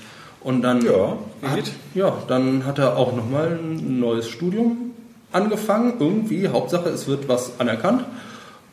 Und 0.45 0.61
dann, 0.61 0.85
Ja, 0.85 1.17
hat, 1.41 1.71
ja, 1.95 2.17
dann 2.27 2.67
hat 2.67 2.77
er 2.77 2.97
auch 2.97 3.15
nochmal 3.15 3.57
ein 3.59 3.99
neues 3.99 4.29
Studium 4.29 4.91
angefangen. 5.31 5.95
Irgendwie, 5.99 6.47
Hauptsache, 6.49 6.87
es 6.89 7.07
wird 7.07 7.27
was 7.27 7.59
anerkannt. 7.59 8.05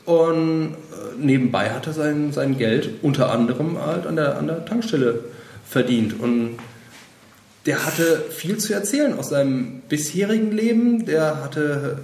Und 0.05 0.75
äh, 0.75 1.17
nebenbei 1.19 1.71
hat 1.71 1.87
er 1.87 1.95
sein, 1.95 2.31
sein 2.31 2.59
Geld 2.59 2.91
unter 3.01 3.33
anderem 3.33 3.79
halt 3.81 4.07
an 4.07 4.17
der, 4.17 4.37
an 4.37 4.49
der 4.49 4.67
Tankstelle 4.67 5.21
verdient. 5.67 6.21
Und 6.21 6.59
der 7.65 7.87
hatte 7.87 8.23
viel 8.29 8.59
zu 8.59 8.75
erzählen 8.75 9.19
aus 9.19 9.31
seinem 9.31 9.81
bisherigen 9.89 10.53
Leben. 10.53 11.07
Der 11.07 11.43
hatte, 11.43 12.01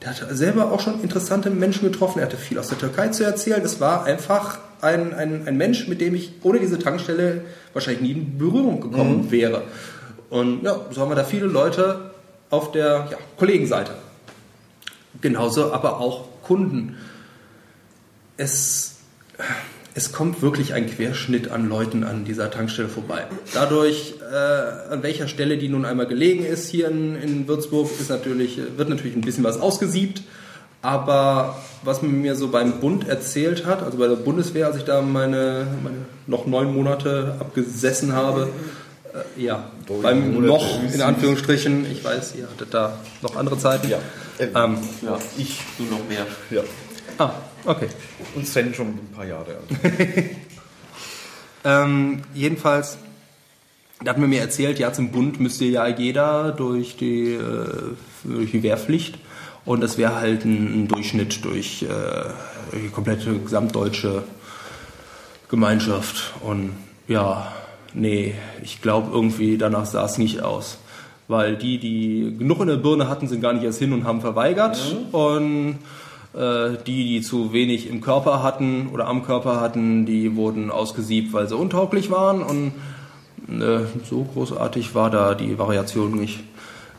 der 0.00 0.10
hatte 0.10 0.34
selber 0.34 0.72
auch 0.72 0.80
schon 0.80 1.02
interessante 1.02 1.50
Menschen 1.50 1.92
getroffen. 1.92 2.20
Er 2.20 2.24
hatte 2.24 2.38
viel 2.38 2.58
aus 2.58 2.68
der 2.68 2.78
Türkei 2.78 3.08
zu 3.08 3.22
erzählen. 3.22 3.60
Es 3.62 3.80
war 3.80 4.04
einfach 4.04 4.60
ein, 4.82 5.14
ein, 5.14 5.46
ein 5.46 5.56
Mensch, 5.56 5.88
mit 5.88 6.00
dem 6.00 6.14
ich 6.14 6.32
ohne 6.42 6.58
diese 6.58 6.78
Tankstelle 6.78 7.42
wahrscheinlich 7.72 8.02
nie 8.02 8.12
in 8.12 8.38
Berührung 8.38 8.80
gekommen 8.80 9.30
wäre. 9.30 9.62
Und 10.28 10.62
ja, 10.64 10.80
so 10.90 11.00
haben 11.00 11.10
wir 11.10 11.14
da 11.14 11.24
viele 11.24 11.46
Leute 11.46 12.10
auf 12.50 12.72
der 12.72 13.08
ja, 13.10 13.18
Kollegenseite. 13.36 13.92
Genauso 15.20 15.72
aber 15.72 16.00
auch 16.00 16.42
Kunden. 16.42 16.96
Es, 18.36 18.96
es 19.94 20.10
kommt 20.10 20.42
wirklich 20.42 20.74
ein 20.74 20.90
Querschnitt 20.90 21.50
an 21.50 21.68
Leuten 21.68 22.02
an 22.02 22.24
dieser 22.24 22.50
Tankstelle 22.50 22.88
vorbei. 22.88 23.26
Dadurch, 23.54 24.14
äh, 24.20 24.92
an 24.92 25.02
welcher 25.02 25.28
Stelle 25.28 25.58
die 25.58 25.68
nun 25.68 25.84
einmal 25.84 26.06
gelegen 26.06 26.44
ist 26.44 26.68
hier 26.68 26.88
in, 26.88 27.14
in 27.14 27.46
Würzburg, 27.46 27.88
ist 28.00 28.10
natürlich, 28.10 28.58
wird 28.76 28.88
natürlich 28.88 29.14
ein 29.14 29.20
bisschen 29.20 29.44
was 29.44 29.60
ausgesiebt. 29.60 30.22
Aber 30.82 31.56
was 31.84 32.02
man 32.02 32.20
mir 32.20 32.34
so 32.34 32.48
beim 32.48 32.80
Bund 32.80 33.08
erzählt 33.08 33.64
hat, 33.66 33.82
also 33.82 33.98
bei 33.98 34.08
der 34.08 34.16
Bundeswehr, 34.16 34.66
als 34.66 34.76
ich 34.76 34.84
da 34.84 35.00
meine, 35.00 35.66
meine 35.82 35.98
noch 36.26 36.46
neun 36.46 36.74
Monate 36.74 37.36
abgesessen 37.38 38.12
habe, 38.12 38.48
äh, 39.36 39.42
ja, 39.42 39.70
Neun 39.88 40.02
beim 40.02 40.34
Monate, 40.34 40.46
noch, 40.48 40.94
in. 40.94 41.00
Anführungsstrichen, 41.00 41.86
ich 41.90 42.04
weiß, 42.04 42.34
ihr 42.36 42.44
hattet 42.44 42.74
da 42.74 42.98
noch 43.22 43.36
andere 43.36 43.58
Zeiten. 43.58 43.88
Ja. 43.88 43.98
Äh, 44.38 44.48
Ähm, 44.54 44.78
Ja, 45.02 45.18
ich, 45.38 45.60
du 45.78 45.84
noch 45.84 46.06
mehr. 46.08 46.26
ja. 46.50 46.62
ah, 47.18 47.30
okay. 47.64 47.88
Uns 48.34 48.52
trennen 48.52 48.74
schon 48.74 48.88
ein 48.88 49.10
paar 49.14 49.26
Jahre. 49.26 49.56
Ähm, 51.64 52.22
jedenfalls, 52.34 52.98
da 54.02 54.10
hat 54.10 54.18
man 54.18 54.28
mir 54.28 54.40
erzählt, 54.40 54.78
ja, 54.78 54.92
zum 54.92 55.10
Bund 55.12 55.38
müsste 55.38 55.64
ja 55.64 55.86
jeder 55.86 56.50
durch 56.52 56.96
die, 56.96 57.34
äh, 57.34 57.94
durch 58.24 58.50
die 58.50 58.62
Wehrpflicht. 58.62 59.18
Und 59.64 59.80
das 59.80 59.96
wäre 59.98 60.16
halt 60.16 60.44
ein, 60.44 60.84
ein 60.84 60.88
Durchschnitt 60.88 61.44
durch 61.44 61.82
äh, 61.82 61.86
die 62.72 62.88
komplette 62.88 63.38
gesamtdeutsche 63.38 64.24
Gemeinschaft. 65.48 66.34
Und 66.40 66.72
ja, 67.06 67.52
nee, 67.94 68.34
ich 68.62 68.82
glaube 68.82 69.10
irgendwie, 69.12 69.58
danach 69.58 69.86
sah 69.86 70.04
es 70.04 70.18
nicht 70.18 70.42
aus. 70.42 70.78
Weil 71.28 71.56
die, 71.56 71.78
die 71.78 72.34
genug 72.36 72.60
in 72.60 72.66
der 72.66 72.76
Birne 72.76 73.08
hatten, 73.08 73.28
sind 73.28 73.40
gar 73.40 73.52
nicht 73.52 73.64
erst 73.64 73.78
hin 73.78 73.92
und 73.92 74.04
haben 74.04 74.20
verweigert. 74.20 74.96
Und 75.12 75.78
äh, 76.34 76.76
die, 76.86 77.04
die 77.04 77.20
zu 77.20 77.52
wenig 77.52 77.88
im 77.88 78.00
Körper 78.00 78.42
hatten 78.42 78.88
oder 78.92 79.06
am 79.06 79.24
Körper 79.24 79.60
hatten, 79.60 80.06
die 80.06 80.34
wurden 80.34 80.70
ausgesiebt, 80.70 81.32
weil 81.32 81.48
sie 81.48 81.56
untauglich 81.56 82.10
waren. 82.10 82.42
Und 82.42 82.72
äh, 83.48 83.84
so 84.08 84.24
großartig 84.24 84.94
war 84.94 85.10
da 85.10 85.34
die 85.34 85.58
Variation 85.58 86.12
nicht. 86.12 86.40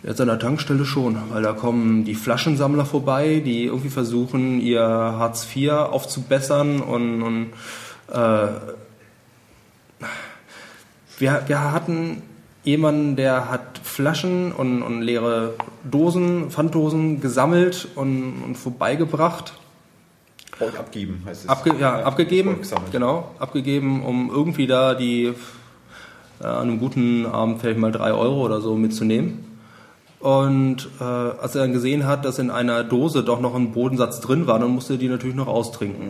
Jetzt 0.04 0.20
an 0.20 0.28
der 0.28 0.38
Tankstelle 0.38 0.84
schon, 0.84 1.18
weil 1.30 1.44
da 1.44 1.54
kommen 1.54 2.04
die 2.04 2.16
Flaschensammler 2.16 2.86
vorbei, 2.86 3.42
die 3.44 3.66
irgendwie 3.66 3.89
versuchen, 3.89 4.60
ihr 4.60 4.82
Hartz 4.82 5.48
IV 5.56 5.72
aufzubessern 5.72 6.82
und, 6.82 7.22
und 7.22 7.48
äh, 8.12 8.48
wir, 11.20 11.44
wir 11.48 11.72
hatten 11.72 12.22
jemanden, 12.66 13.16
der 13.16 13.50
hat 13.50 13.80
Flaschen 13.82 14.52
und, 14.52 14.82
und 14.82 15.02
leere 15.02 15.54
Dosen, 15.89 16.50
Pfanddosen 16.50 17.22
gesammelt 17.22 17.88
und, 17.96 18.44
und 18.44 18.56
vorbeigebracht. 18.56 19.54
Und 20.60 20.78
abgeben 20.78 21.24
heißt 21.26 21.44
es. 21.44 21.50
Abge 21.50 21.76
ja, 21.80 22.04
abgegeben, 22.04 22.60
genau, 22.92 23.32
abgegeben, 23.39 24.04
um 24.04 24.30
irgendwie 24.30 24.68
da 24.68 24.96
die 24.96 25.34
äh, 26.42 26.46
an 26.46 26.70
einem 26.70 26.80
guten 26.80 27.26
Abend 27.26 27.62
vielleicht 27.62 27.80
mal 27.80 27.94
drei 27.94 28.12
Euro 28.12 28.44
oder 28.44 28.60
so 28.60 28.76
mitzunehmen. 28.76 29.53
Und 30.23 30.88
äh, 31.01 31.03
als 31.03 31.53
er 31.53 31.63
dann 31.63 31.73
gesehen 31.73 32.07
hat, 32.07 32.23
dass 32.23 32.39
in 32.39 32.49
einer 32.49 32.86
Dose 32.86 33.25
doch 33.25 33.41
noch 33.41 33.55
ein 33.55 33.73
Bodensatz 33.73 34.21
drin 34.21 34.47
war, 34.47 34.57
dann 34.57 34.69
musste 34.69 34.93
er 34.93 34.97
die 34.97 35.09
natürlich 35.09 35.36
noch 35.36 35.49
austrinken. 35.49 36.05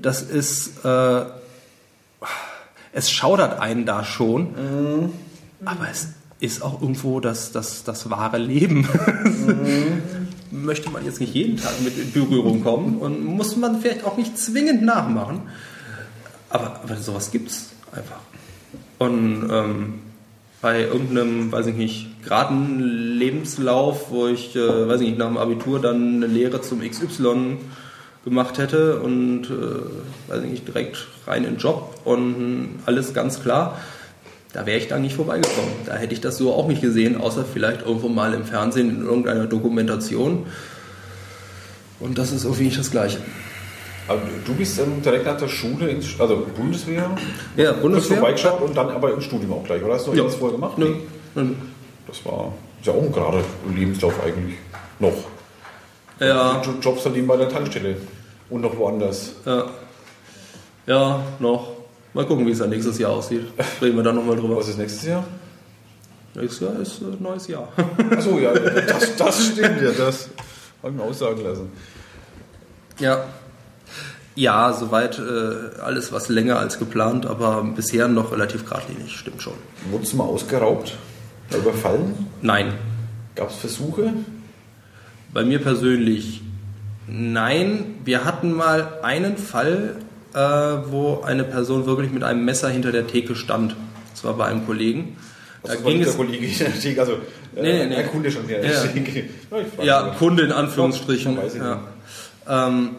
Das 0.00 0.22
ist, 0.22 0.82
äh, 0.86 1.24
es 2.94 3.10
schaudert 3.10 3.60
einen 3.60 3.84
da 3.84 4.04
schon, 4.04 5.12
aber 5.66 5.86
es 5.92 6.14
ist 6.40 6.62
auch 6.62 6.80
irgendwo 6.80 7.20
das, 7.20 7.52
das, 7.52 7.84
das 7.84 8.08
wahre 8.08 8.38
Leben. 8.38 8.88
Möchte 10.50 10.88
man 10.88 11.04
jetzt 11.04 11.20
nicht 11.20 11.34
jeden 11.34 11.58
Tag 11.58 11.78
mit 11.84 11.98
in 11.98 12.10
Berührung 12.10 12.62
kommen 12.62 12.96
und 12.96 13.22
muss 13.22 13.54
man 13.58 13.82
vielleicht 13.82 14.04
auch 14.04 14.16
nicht 14.16 14.38
zwingend 14.38 14.82
nachmachen. 14.82 15.42
Aber, 16.48 16.80
aber 16.82 16.96
sowas 16.96 17.30
gibt's 17.30 17.68
einfach. 17.92 18.20
Und 18.98 19.46
ähm, 19.52 19.94
bei 20.62 20.84
irgendeinem, 20.84 21.52
weiß 21.52 21.66
ich 21.66 21.76
nicht, 21.76 22.13
geraden 22.24 22.80
Lebenslauf, 23.18 24.10
wo 24.10 24.26
ich, 24.28 24.56
äh, 24.56 24.88
weiß 24.88 25.00
ich 25.00 25.08
nicht, 25.08 25.18
nach 25.18 25.28
dem 25.28 25.36
Abitur 25.38 25.80
dann 25.80 26.16
eine 26.16 26.26
Lehre 26.26 26.60
zum 26.62 26.80
XY 26.80 27.58
gemacht 28.24 28.58
hätte 28.58 29.00
und, 29.00 29.42
äh, 29.44 30.30
weiß 30.32 30.42
ich 30.44 30.50
nicht, 30.50 30.66
direkt 30.68 31.06
rein 31.26 31.44
in 31.44 31.50
den 31.54 31.58
Job 31.58 31.94
und 32.04 32.78
alles 32.86 33.12
ganz 33.14 33.42
klar, 33.42 33.78
da 34.54 34.64
wäre 34.66 34.78
ich 34.78 34.88
da 34.88 34.98
nicht 34.98 35.16
vorbeigekommen. 35.16 35.70
Da 35.84 35.94
hätte 35.96 36.14
ich 36.14 36.20
das 36.20 36.38
so 36.38 36.52
auch 36.54 36.68
nicht 36.68 36.80
gesehen, 36.80 37.20
außer 37.20 37.44
vielleicht 37.44 37.82
irgendwo 37.82 38.08
mal 38.08 38.32
im 38.34 38.44
Fernsehen 38.44 38.88
in 39.00 39.02
irgendeiner 39.04 39.46
Dokumentation. 39.46 40.46
Und 42.00 42.18
das 42.18 42.32
ist 42.32 42.44
irgendwie 42.44 42.64
nicht 42.64 42.78
das 42.78 42.90
Gleiche. 42.90 43.18
Aber 44.06 44.20
du 44.44 44.54
bist 44.54 44.78
ähm, 44.78 45.00
direkt 45.02 45.24
nach 45.24 45.38
der 45.38 45.48
Schule, 45.48 45.88
ins, 45.88 46.20
also 46.20 46.46
Bundeswehr, 46.56 47.10
Ja, 47.56 47.72
Bundeswehr. 47.72 48.18
vorbeigeschaut 48.18 48.60
und 48.60 48.76
dann 48.76 48.90
aber 48.90 49.12
im 49.14 49.20
Studium 49.20 49.52
auch 49.54 49.64
gleich, 49.64 49.82
oder? 49.82 49.94
Hast 49.94 50.06
du 50.06 50.10
Ja. 50.10 50.18
irgendwas 50.18 50.38
vorher 50.38 50.56
gemacht? 50.58 50.78
Nö. 50.78 50.94
Nö. 51.34 51.46
Das 52.06 52.24
war 52.24 52.52
ist 52.80 52.86
ja 52.86 52.92
auch 52.92 53.02
ein 53.02 53.12
gerader 53.12 53.42
Lebenslauf 53.74 54.14
eigentlich. 54.24 54.56
Noch. 54.98 55.12
Ja, 56.20 56.60
Jo- 56.62 56.74
Jobs 56.80 57.02
verdienen 57.02 57.26
bei 57.26 57.36
der 57.36 57.48
Tankstelle. 57.48 57.96
Und 58.50 58.60
noch 58.60 58.76
woanders. 58.76 59.32
ja. 59.46 59.64
Ja, 60.86 61.22
noch. 61.38 61.68
Mal 62.12 62.26
gucken, 62.26 62.46
wie 62.46 62.50
es 62.50 62.58
dann 62.58 62.68
nächstes 62.70 62.98
Jahr 62.98 63.12
aussieht. 63.12 63.46
Reden 63.80 63.96
wir 63.96 64.02
dann 64.04 64.16
nochmal 64.16 64.36
drüber. 64.36 64.56
Was 64.58 64.68
ist 64.68 64.76
nächstes 64.78 65.04
Jahr? 65.08 65.24
Nächstes 66.34 66.60
Jahr 66.68 66.78
ist 66.78 67.00
äh, 67.00 67.04
neues 67.20 67.46
Jahr. 67.48 67.68
Achso, 68.10 68.38
ja, 68.38 68.52
das, 68.86 69.16
das 69.16 69.46
stimmt 69.46 69.80
ja. 69.80 69.92
Das 69.92 70.28
habe 70.82 70.92
ich 70.92 70.98
mir 70.98 71.02
aussagen 71.04 71.42
lassen. 71.42 71.72
Ja. 72.98 73.24
Ja, 74.36 74.72
soweit 74.72 75.18
äh, 75.18 75.80
alles 75.80 76.12
was 76.12 76.28
länger 76.28 76.58
als 76.58 76.78
geplant, 76.78 77.24
aber 77.24 77.62
bisher 77.64 78.06
noch 78.08 78.30
relativ 78.32 78.64
geradlinig, 78.68 79.16
stimmt 79.16 79.40
schon. 79.40 79.54
Wurdest 79.90 80.12
du 80.12 80.16
mal 80.18 80.24
ausgeraubt? 80.24 80.96
Überfallen? 81.58 82.14
Nein. 82.42 82.74
Gab 83.34 83.50
es 83.50 83.56
Versuche? 83.56 84.12
Bei 85.32 85.44
mir 85.44 85.58
persönlich 85.58 86.42
nein. 87.08 87.96
Wir 88.04 88.24
hatten 88.24 88.52
mal 88.52 89.00
einen 89.02 89.36
Fall, 89.36 89.96
äh, 90.32 90.38
wo 90.38 91.22
eine 91.22 91.44
Person 91.44 91.86
wirklich 91.86 92.12
mit 92.12 92.22
einem 92.22 92.44
Messer 92.44 92.68
hinter 92.68 92.92
der 92.92 93.06
Theke 93.06 93.34
stand. 93.34 93.74
Das 94.12 94.24
war 94.24 94.34
bei 94.34 94.46
einem 94.46 94.64
Kollegen. 94.66 95.16
Da 95.62 95.74
ging 95.76 96.00
es 96.00 96.08
der 96.08 96.16
Kollege 96.16 96.46
in 96.46 96.58
der 96.58 96.78
Theke, 96.78 97.00
also 97.00 97.12
äh, 97.14 97.62
Nee, 97.62 97.62
nee, 97.62 97.86
nee. 97.86 97.94
der 97.96 98.06
Kunde 98.06 98.30
schon 98.30 98.46
hier. 98.46 98.60
Ja. 98.62 99.82
Ja. 99.82 100.14
Kunde 100.18 100.42
in 100.42 100.52
Anführungsstrichen. 100.52 101.38
Ja, 101.56 101.80
Ja. 102.46 102.66
Ähm, 102.68 102.90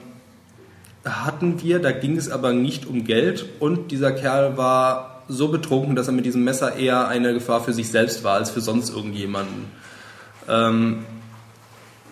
hatten 1.05 1.61
wir, 1.61 1.79
da 1.79 1.91
ging 1.91 2.17
es 2.17 2.31
aber 2.31 2.51
nicht 2.53 2.87
um 2.87 3.03
Geld 3.05 3.45
und 3.59 3.91
dieser 3.91 4.11
Kerl 4.11 4.57
war 4.57 5.14
so 5.27 5.47
betrunken, 5.47 5.95
dass 5.95 6.07
er 6.07 6.13
mit 6.13 6.25
diesem 6.25 6.43
Messer 6.43 6.75
eher 6.75 7.07
eine 7.07 7.33
Gefahr 7.33 7.63
für 7.63 7.73
sich 7.73 7.89
selbst 7.89 8.23
war 8.23 8.35
als 8.35 8.51
für 8.51 8.61
sonst 8.61 8.89
irgendjemanden. 8.89 9.65
Ähm, 10.47 11.05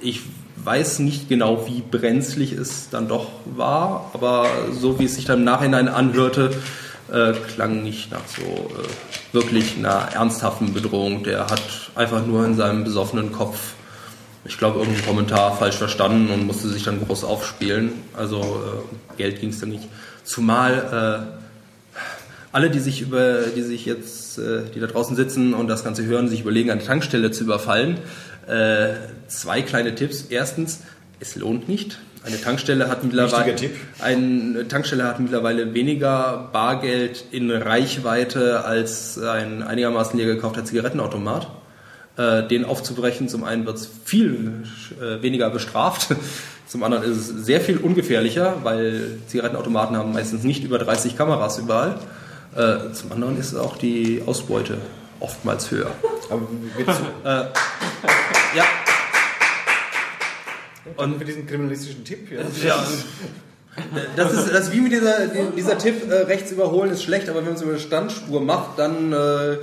ich 0.02 0.22
weiß 0.58 1.00
nicht 1.00 1.30
genau, 1.30 1.68
wie 1.68 1.82
brenzlig 1.82 2.54
es 2.54 2.90
dann 2.90 3.08
doch 3.08 3.28
war, 3.46 4.12
aber 4.14 4.48
so 4.72 5.00
wie 5.00 5.06
es 5.06 5.16
sich 5.16 5.26
dann 5.26 5.40
im 5.40 5.46
Nachhinein 5.46 5.88
anhörte, 5.88 6.52
äh, 7.12 7.34
klang 7.34 7.84
nicht 7.84 8.12
nach 8.12 8.28
so 8.28 8.42
äh, 8.44 9.34
wirklich 9.34 9.78
einer 9.78 10.10
ernsthaften 10.14 10.74
Bedrohung. 10.74 11.24
Der 11.24 11.48
hat 11.48 11.62
einfach 11.96 12.26
nur 12.26 12.46
in 12.46 12.56
seinem 12.56 12.84
besoffenen 12.84 13.32
Kopf, 13.32 13.74
ich 14.46 14.58
glaube, 14.58 14.80
irgendeinen 14.80 15.06
Kommentar 15.06 15.56
falsch 15.56 15.76
verstanden 15.76 16.32
und 16.32 16.46
musste 16.46 16.68
sich 16.70 16.84
dann 16.84 17.06
groß 17.06 17.24
aufspielen. 17.24 17.94
Also 18.16 18.40
äh, 18.42 19.18
Geld 19.18 19.40
ging 19.40 19.50
es 19.50 19.60
dann 19.60 19.70
nicht. 19.70 19.88
Zumal 20.24 21.28
äh, 21.40 21.43
alle, 22.54 22.70
die 22.70 22.80
sich 22.80 23.02
über, 23.02 23.42
die 23.56 23.64
sich 23.64 23.86
jetzt, 23.86 24.38
äh, 24.38 24.62
die 24.74 24.80
da 24.80 24.88
draußen 24.88 25.16
sitzen 25.16 25.54
und 25.54 25.68
das 25.68 25.84
Ganze 25.84 26.06
hören, 26.06 26.30
sich 26.30 26.42
überlegen, 26.42 26.72
eine 26.72 26.84
Tankstelle 26.84 27.32
zu 27.32 27.44
überfallen. 27.44 27.98
Äh, 28.48 28.94
zwei 29.28 29.62
kleine 29.64 29.96
Tipps. 29.96 30.28
Erstens, 30.30 30.82
es 31.20 31.36
lohnt 31.36 31.68
nicht. 31.68 31.98
Eine 32.24 32.40
Tankstelle 32.40 32.88
hat 32.88 33.04
mittlerweile 33.04 33.54
eine 34.02 34.68
Tankstelle 34.70 35.04
hat 35.04 35.20
mittlerweile 35.20 35.74
weniger 35.74 36.50
Bargeld 36.54 37.26
in 37.32 37.52
Reichweite 37.52 38.64
als 38.64 39.18
ein 39.18 39.62
einigermaßen 39.62 40.18
leer 40.18 40.28
gekaufter 40.28 40.64
Zigarettenautomat. 40.64 41.50
Äh, 42.16 42.48
den 42.48 42.64
aufzubrechen, 42.64 43.28
zum 43.28 43.44
einen 43.44 43.66
wird 43.66 43.78
es 43.78 43.90
viel 44.06 44.64
äh, 45.02 45.24
weniger 45.24 45.50
bestraft, 45.50 46.16
zum 46.68 46.84
anderen 46.84 47.04
ist 47.04 47.18
es 47.18 47.28
sehr 47.46 47.60
viel 47.60 47.78
ungefährlicher, 47.78 48.58
weil 48.62 49.18
Zigarettenautomaten 49.28 49.98
haben 49.98 50.14
meistens 50.14 50.44
nicht 50.44 50.64
über 50.64 50.78
30 50.78 51.18
Kameras 51.18 51.58
überall. 51.58 52.00
Äh, 52.56 52.94
zum 52.94 53.12
anderen 53.12 53.40
ist 53.40 53.56
auch 53.56 53.78
die 53.78 54.22
Ausbeute 54.26 54.78
oftmals 55.20 55.72
höher. 55.72 55.92
Aber 56.30 56.42
du, 56.42 56.84
Ja, 58.56 58.66
und 60.98 61.18
für 61.18 61.26
diesen 61.26 61.48
kriminalistischen 61.48 62.04
Tipp? 62.04 62.32
Ja. 62.32 62.42
Ja. 62.66 62.84
Das 64.16 64.32
ist, 64.32 64.54
das 64.54 64.68
ist 64.68 64.72
wie 64.72 64.82
mit 64.82 64.92
dieser, 64.92 65.30
dieser 65.58 65.80
Tipp, 65.80 66.08
äh, 66.08 66.14
rechts 66.14 66.52
überholen 66.52 66.92
ist 66.92 67.02
schlecht, 67.02 67.28
aber 67.28 67.40
wenn 67.40 67.46
man 67.46 67.54
es 67.56 67.64
über 67.64 67.72
eine 67.72 67.80
Standspur 67.80 68.40
macht, 68.40 68.78
dann 68.78 69.12
äh, 69.12 69.58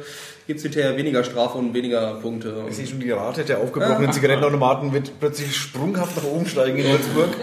gibt 0.48 0.56
es 0.56 0.64
hinterher 0.64 0.96
weniger 0.96 1.22
Strafe 1.22 1.58
und 1.58 1.72
weniger 1.74 2.14
Punkte. 2.14 2.64
Ich 2.68 2.74
sehe 2.74 2.88
schon, 2.88 2.98
die 2.98 3.12
Rate 3.12 3.44
der 3.44 3.58
aufgebrochenen 3.58 4.12
Zigarettenautomaten 4.12 4.92
wird 4.92 5.12
plötzlich 5.20 5.56
sprunghaft 5.56 6.16
nach 6.16 6.24
oben 6.24 6.44
steigen 6.44 6.78
in 6.78 6.86
Würzburg. 6.90 7.28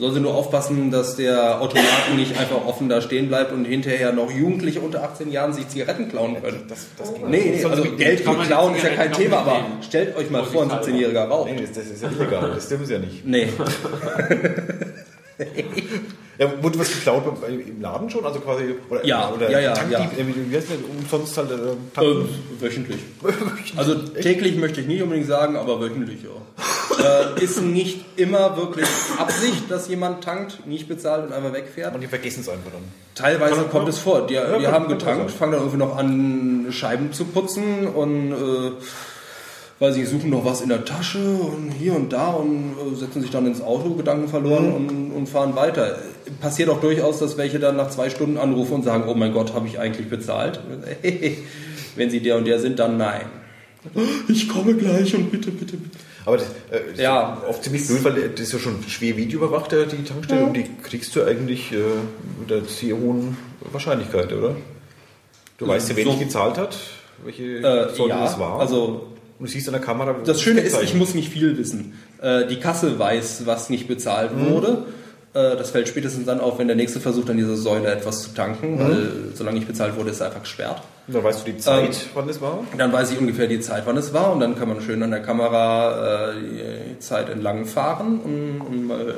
Soll 0.00 0.14
sie 0.14 0.20
nur 0.20 0.34
aufpassen, 0.34 0.90
dass 0.90 1.16
der 1.16 1.60
Automaten 1.60 2.16
nicht 2.16 2.38
einfach 2.38 2.64
offen 2.64 2.88
da 2.88 3.02
stehen 3.02 3.28
bleibt 3.28 3.52
und 3.52 3.66
hinterher 3.66 4.14
noch 4.14 4.30
Jugendliche 4.30 4.80
unter 4.80 5.04
18 5.04 5.30
Jahren 5.30 5.52
sich 5.52 5.68
Zigaretten 5.68 6.08
klauen 6.08 6.42
können. 6.42 6.62
Das, 6.68 6.86
das 6.96 7.12
ging 7.12 7.28
Nee, 7.28 7.56
nee, 7.56 7.62
also 7.62 7.82
Geld 7.82 8.20
für 8.20 8.34
klauen 8.34 8.74
ist 8.74 8.84
ja 8.84 8.94
kein 8.94 9.12
Thema, 9.12 9.40
aber 9.40 9.60
stellt 9.82 10.16
euch 10.16 10.30
mal 10.30 10.42
vor, 10.42 10.62
ein 10.62 10.70
17-Jähriger 10.70 11.24
raucht. 11.24 11.50
Nee, 11.50 11.60
das, 11.60 11.72
das 11.72 11.84
ist 11.88 12.02
ja 12.02 12.08
illegal, 12.08 12.50
das 12.54 12.66
sie 12.66 12.92
ja 12.94 12.98
nicht. 12.98 13.26
Nee. 13.26 13.48
Ja, 16.40 16.50
wurde 16.62 16.78
was 16.78 16.90
geklaut 16.90 17.22
beim- 17.42 17.60
im 17.60 17.82
Laden 17.82 18.08
schon? 18.08 18.24
Also 18.24 18.40
quasi. 18.40 18.74
Oder, 18.88 19.04
Ja, 19.04 19.30
oder 19.30 19.50
ja, 19.50 19.60
ja, 19.60 19.72
Tankdieb, 19.74 19.98
ja. 19.98 20.24
äh, 20.24 20.50
Wie 20.50 20.56
heißt 20.56 20.68
das? 20.70 20.78
Umsonst 20.98 21.36
halt. 21.36 21.50
Äh, 21.50 21.54
Äh, 21.54 21.76
tanken? 21.94 22.28
wöchentlich. 22.60 22.98
Also 23.76 23.94
täglich 23.94 24.56
möchte 24.56 24.80
ich 24.80 24.86
nicht 24.86 25.02
unbedingt 25.02 25.26
sagen, 25.28 25.56
aber 25.56 25.78
wöchentlich, 25.82 26.20
ja. 26.22 26.30
äh, 27.36 27.44
ist 27.44 27.60
nicht 27.60 28.04
immer 28.16 28.56
wirklich 28.56 28.86
Absicht, 29.18 29.70
dass 29.70 29.88
jemand 29.88 30.24
tankt, 30.24 30.66
nicht 30.66 30.88
bezahlt 30.88 31.26
und 31.26 31.32
einfach 31.34 31.52
wegfährt. 31.52 31.94
Und 31.94 32.00
die 32.00 32.06
vergessen 32.06 32.40
es 32.40 32.48
einfach 32.48 32.72
dann. 32.72 32.82
Teilweise 33.14 33.62
kommt 33.64 33.88
es 33.90 33.98
vor. 33.98 34.26
Die, 34.26 34.32
Ja, 34.34 34.46
kann- 34.46 34.72
haben 34.72 34.88
getankt, 34.88 35.30
fangen 35.30 35.52
dann 35.52 35.60
irgendwie 35.60 35.78
noch 35.78 35.96
an, 35.98 36.68
Scheiben 36.70 37.12
zu 37.12 37.26
putzen 37.26 37.86
und 37.86 38.32
äh, 38.32 38.36
weiß 39.80 39.96
ich, 39.96 40.08
suchen 40.08 40.30
noch 40.30 40.44
was 40.44 40.60
in 40.60 40.68
der 40.68 40.84
Tasche 40.84 41.18
und 41.18 41.72
hier 41.72 41.94
und 41.94 42.12
da 42.12 42.28
und 42.28 42.74
äh, 42.92 42.94
setzen 42.96 43.22
sich 43.22 43.30
dann 43.30 43.46
ins 43.46 43.60
Auto, 43.62 43.94
Gedanken 43.94 44.28
verloren 44.28 44.68
Mhm. 44.68 44.74
und, 44.74 45.10
und 45.12 45.26
fahren 45.28 45.56
weiter. 45.56 45.98
Passiert 46.40 46.68
auch 46.68 46.80
durchaus, 46.80 47.18
dass 47.18 47.36
welche 47.38 47.58
dann 47.58 47.76
nach 47.76 47.90
zwei 47.90 48.08
Stunden 48.10 48.36
anrufen 48.36 48.74
und 48.74 48.84
sagen, 48.84 49.04
oh 49.08 49.14
mein 49.14 49.32
Gott, 49.32 49.54
habe 49.54 49.66
ich 49.66 49.78
eigentlich 49.80 50.08
bezahlt? 50.08 50.60
Wenn 51.96 52.10
sie 52.10 52.20
der 52.20 52.36
und 52.36 52.44
der 52.46 52.60
sind, 52.60 52.78
dann 52.78 52.96
nein. 52.98 53.22
Ich 54.28 54.48
komme 54.48 54.74
gleich 54.74 55.14
und 55.14 55.30
bitte, 55.30 55.50
bitte, 55.50 55.76
bitte. 55.78 55.96
Aber 56.26 56.36
das, 56.36 56.48
äh, 56.70 56.80
das 56.90 57.00
Ja. 57.00 57.38
ist 57.42 57.48
oft 57.48 57.64
ziemlich 57.64 57.86
blöd, 57.86 58.04
weil 58.04 58.28
das 58.28 58.40
ist 58.40 58.52
ja 58.52 58.58
schon 58.58 58.82
schwer 58.86 59.16
videoüberwacht, 59.16 59.72
äh, 59.72 59.86
die 59.86 60.04
Tankstelle, 60.04 60.44
und 60.44 60.52
die 60.54 60.66
kriegst 60.82 61.16
du 61.16 61.24
eigentlich 61.24 61.72
äh, 61.72 61.76
mit 62.38 62.52
einer 62.52 62.64
sehr 62.66 62.94
hohen 62.98 63.38
Wahrscheinlichkeit, 63.72 64.30
oder? 64.34 64.54
Du 65.56 65.66
weißt 65.66 65.88
ja, 65.88 65.96
wer 65.96 66.04
So- 66.04 66.10
nicht 66.10 66.20
gezahlt 66.22 66.58
hat, 66.58 66.76
welche 67.24 67.42
Äh, 67.58 67.94
Sorte 67.94 68.10
ja, 68.10 68.20
das 68.24 68.38
war. 68.38 68.60
also 68.60 69.06
und 69.40 69.46
du 69.48 69.52
siehst 69.52 69.66
an 69.68 69.72
der 69.72 69.80
Kamera. 69.82 70.14
Das 70.24 70.40
Schöne 70.40 70.60
ist, 70.60 70.80
ich 70.82 70.94
muss 70.94 71.14
nicht 71.14 71.30
viel 71.32 71.56
wissen. 71.58 71.94
Äh, 72.22 72.46
Die 72.46 72.60
Kasse 72.60 72.98
weiß, 72.98 73.46
was 73.46 73.70
nicht 73.70 73.88
bezahlt 73.88 74.36
Mhm. 74.36 74.50
wurde. 74.50 74.84
Äh, 75.32 75.56
Das 75.56 75.70
fällt 75.70 75.88
spätestens 75.88 76.26
dann 76.26 76.40
auf, 76.40 76.58
wenn 76.58 76.66
der 76.68 76.76
nächste 76.76 77.00
versucht, 77.00 77.30
an 77.30 77.36
dieser 77.38 77.56
Säule 77.56 77.88
etwas 77.88 78.22
zu 78.22 78.34
tanken, 78.34 78.74
Mhm. 78.74 78.78
weil 78.80 79.08
solange 79.34 79.56
nicht 79.58 79.66
bezahlt 79.68 79.96
wurde, 79.96 80.10
ist 80.10 80.16
es 80.16 80.22
einfach 80.22 80.42
gesperrt. 80.42 80.82
Und 81.08 81.14
dann 81.16 81.24
weißt 81.24 81.46
du 81.46 81.50
die 81.52 81.58
Zeit, 81.58 81.84
Ähm, 81.88 81.90
wann 82.14 82.26
das 82.28 82.40
war. 82.40 82.58
Dann 82.76 82.92
weiß 82.92 83.10
ich 83.12 83.18
ungefähr 83.18 83.46
die 83.48 83.60
Zeit, 83.60 83.82
wann 83.86 83.96
es 83.96 84.12
war 84.12 84.32
und 84.32 84.40
dann 84.40 84.56
kann 84.58 84.68
man 84.68 84.80
schön 84.80 85.02
an 85.02 85.10
der 85.10 85.22
Kamera 85.22 86.30
äh, 86.30 86.34
die 86.94 86.98
Zeit 87.00 87.28
entlang 87.30 87.64
fahren 87.64 88.20
und, 88.24 88.60
und 88.60 88.86
mal, 88.86 89.14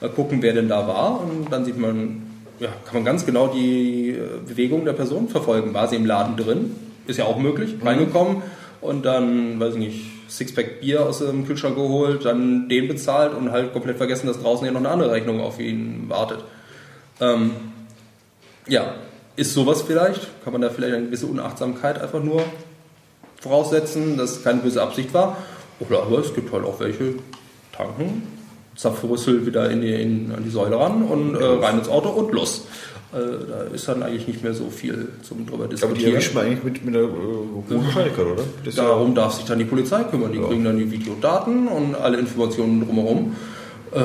mal 0.00 0.10
gucken, 0.10 0.38
wer 0.40 0.54
denn 0.54 0.68
da 0.68 0.88
war 0.88 1.20
und 1.20 1.52
dann 1.52 1.64
sieht 1.64 1.78
man, 1.78 2.22
ja, 2.58 2.68
kann 2.86 2.94
man 2.94 3.04
ganz 3.04 3.26
genau 3.26 3.48
die 3.48 4.10
äh, 4.12 4.18
Bewegung 4.48 4.84
der 4.86 4.94
Person 4.94 5.28
verfolgen. 5.28 5.74
War 5.74 5.86
sie 5.88 5.96
im 5.96 6.06
Laden 6.06 6.36
drin? 6.36 6.74
Ist 7.06 7.18
ja 7.18 7.24
auch 7.26 7.38
möglich, 7.38 7.74
reingekommen 7.84 8.42
und 8.86 9.04
dann, 9.04 9.60
weiß 9.60 9.74
ich 9.74 9.80
nicht, 9.80 10.00
Sixpack 10.28 10.80
Bier 10.80 11.06
aus 11.06 11.18
dem 11.18 11.46
Kühlschrank 11.46 11.76
geholt, 11.76 12.24
dann 12.24 12.68
den 12.68 12.88
bezahlt 12.88 13.34
und 13.34 13.52
halt 13.52 13.72
komplett 13.72 13.96
vergessen, 13.96 14.26
dass 14.26 14.40
draußen 14.40 14.66
ja 14.66 14.72
noch 14.72 14.80
eine 14.80 14.88
andere 14.88 15.12
Rechnung 15.12 15.40
auf 15.40 15.60
ihn 15.60 16.04
wartet. 16.08 16.44
Ähm, 17.20 17.52
ja, 18.66 18.94
ist 19.36 19.54
sowas 19.54 19.82
vielleicht? 19.82 20.42
Kann 20.42 20.52
man 20.52 20.62
da 20.62 20.70
vielleicht 20.70 20.94
eine 20.94 21.06
gewisse 21.06 21.26
Unachtsamkeit 21.26 22.00
einfach 22.00 22.22
nur 22.22 22.42
voraussetzen, 23.40 24.16
dass 24.16 24.38
es 24.38 24.44
keine 24.44 24.60
böse 24.60 24.82
Absicht 24.82 25.14
war? 25.14 25.36
Oder 25.78 26.02
aber 26.02 26.18
es 26.18 26.34
gibt 26.34 26.52
halt 26.52 26.64
auch 26.64 26.80
welche, 26.80 27.14
tanken, 27.76 28.22
Zapfrüssel 28.76 29.46
wieder 29.46 29.70
in 29.70 29.80
die, 29.80 29.92
in, 29.92 30.32
an 30.32 30.44
die 30.44 30.50
Säule 30.50 30.78
ran 30.78 31.02
und 31.02 31.34
äh, 31.34 31.44
rein 31.44 31.78
ins 31.78 31.88
Auto 31.88 32.08
und 32.10 32.32
los. 32.32 32.66
Äh, 33.16 33.46
da 33.48 33.62
ist 33.74 33.88
dann 33.88 34.02
eigentlich 34.02 34.26
nicht 34.28 34.42
mehr 34.42 34.52
so 34.52 34.68
viel 34.68 35.08
zum 35.22 35.46
drüber 35.46 35.64
Aber 35.64 35.68
die 35.68 35.76
diskutieren. 35.76 36.34
man 36.34 36.44
eigentlich 36.46 36.64
mit, 36.64 36.84
mit 36.84 36.94
einer 36.96 37.04
äh, 37.04 37.08
hohen 37.08 37.64
Wahrscheinlichkeit, 37.84 38.26
oder? 38.26 38.42
Das 38.64 38.76
ja- 38.76 38.84
Darum 38.84 39.14
darf 39.14 39.32
sich 39.34 39.44
dann 39.46 39.58
die 39.58 39.64
Polizei 39.64 40.04
kümmern. 40.04 40.32
Die 40.32 40.38
kriegen 40.40 40.64
dann 40.64 40.76
die 40.78 40.90
Videodaten 40.90 41.68
und 41.68 41.94
alle 41.94 42.18
Informationen 42.18 42.84
drumherum. 42.84 43.34
Äh, 43.92 44.00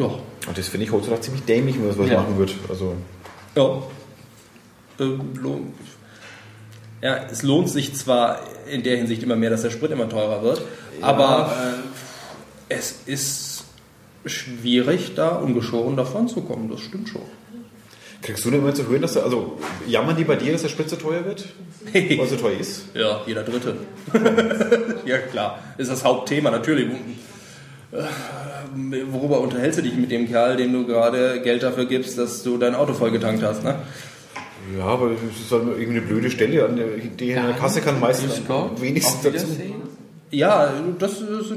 ja, 0.00 0.06
Und 0.06 0.56
das 0.58 0.68
finde 0.68 0.86
ich 0.86 0.92
heutzutage 0.92 1.20
ziemlich 1.20 1.44
dämlich, 1.44 1.76
wenn 1.76 1.86
man 1.86 1.94
sowas 1.96 2.10
Ja. 2.10 2.20
machen 2.22 2.38
wird. 2.38 2.54
Also, 2.68 2.94
Ja. 3.56 3.82
Ähm, 5.00 5.20
lohnt. 5.40 5.74
Ja, 7.00 7.16
es 7.30 7.44
lohnt 7.44 7.68
sich 7.70 7.94
zwar 7.94 8.40
in 8.68 8.82
der 8.82 8.96
Hinsicht 8.96 9.22
immer 9.22 9.36
mehr, 9.36 9.50
dass 9.50 9.62
der 9.62 9.70
Sprit 9.70 9.92
immer 9.92 10.08
teurer 10.08 10.42
wird, 10.42 10.62
aber 11.00 11.52
äh, 12.68 12.74
es 12.74 12.96
ist 13.06 13.64
schwierig, 14.26 15.12
da 15.14 15.28
ungeschoren 15.36 15.96
davon 15.96 16.26
zu 16.26 16.40
kommen. 16.40 16.68
Das 16.68 16.80
stimmt 16.80 17.08
schon. 17.08 17.22
Kriegst 18.22 18.44
du 18.44 18.50
denn 18.50 18.60
immer 18.60 18.74
zu 18.74 18.88
hören, 18.88 19.02
dass 19.02 19.14
da, 19.14 19.20
also 19.20 19.58
jammern 19.86 20.16
die 20.16 20.24
bei 20.24 20.36
dir, 20.36 20.52
dass 20.52 20.62
der 20.62 20.68
Sprit 20.68 20.90
so 20.90 20.96
teuer 20.96 21.24
wird? 21.24 21.46
Weil 21.92 22.26
so 22.26 22.36
teuer 22.36 22.58
ist? 22.58 22.86
Ja, 22.94 23.20
jeder 23.26 23.42
Dritte. 23.42 23.76
ja, 25.06 25.18
klar. 25.18 25.58
Ist 25.78 25.90
das 25.90 26.04
Hauptthema, 26.04 26.50
natürlich. 26.50 26.88
Äh, 27.92 28.02
Worüber 29.10 29.40
unterhältst 29.40 29.78
du 29.78 29.82
dich 29.82 29.94
mit 29.94 30.10
dem 30.10 30.28
Kerl, 30.28 30.56
dem 30.56 30.72
du 30.72 30.86
gerade 30.86 31.40
Geld 31.40 31.62
dafür 31.62 31.86
gibst, 31.86 32.18
dass 32.18 32.42
du 32.42 32.58
dein 32.58 32.74
Auto 32.74 32.92
vollgetankt 32.92 33.42
hast, 33.42 33.64
ne? 33.64 33.76
Ja, 34.76 34.84
aber 34.84 35.12
es 35.12 35.40
ist 35.40 35.50
halt 35.50 35.62
irgendwie 35.66 35.98
eine 35.98 36.02
blöde 36.02 36.30
Stelle, 36.30 36.66
an 36.66 36.76
der, 36.76 36.86
die 37.18 37.30
in 37.30 37.42
der 37.42 37.54
Kasse 37.54 37.80
kann 37.80 37.98
meistens 37.98 38.34
Grüß 38.34 38.46
Gott. 38.46 38.70
am 38.76 38.80
wenigsten 38.82 39.26
Auf 39.26 39.32
dazu. 39.32 39.46
Ja, 40.30 40.70
das 40.98 41.12
ist, 41.22 41.54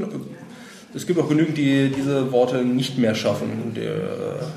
es 0.95 1.07
gibt 1.07 1.19
auch 1.19 1.27
genügend, 1.27 1.57
die 1.57 1.89
diese 1.89 2.31
Worte 2.31 2.63
nicht 2.63 2.97
mehr 2.97 3.15
schaffen. 3.15 3.73
Der, 3.75 4.47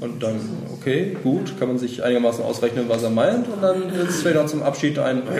und 0.00 0.22
dann, 0.22 0.36
okay, 0.74 1.16
gut, 1.22 1.58
kann 1.58 1.68
man 1.68 1.78
sich 1.78 2.02
einigermaßen 2.02 2.44
ausrechnen, 2.44 2.84
was 2.88 3.02
er 3.02 3.10
meint. 3.10 3.48
Und 3.48 3.62
dann 3.62 3.88
ist 3.90 4.10
es 4.10 4.20
vielleicht 4.20 4.36
noch 4.36 4.46
zum 4.46 4.62
Abschied 4.62 4.98
ein 4.98 5.22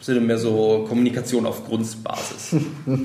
Sinne 0.00 0.20
mehr 0.20 0.38
so 0.38 0.84
Kommunikation 0.88 1.44
auf 1.46 1.64
Grundbasis. 1.66 2.54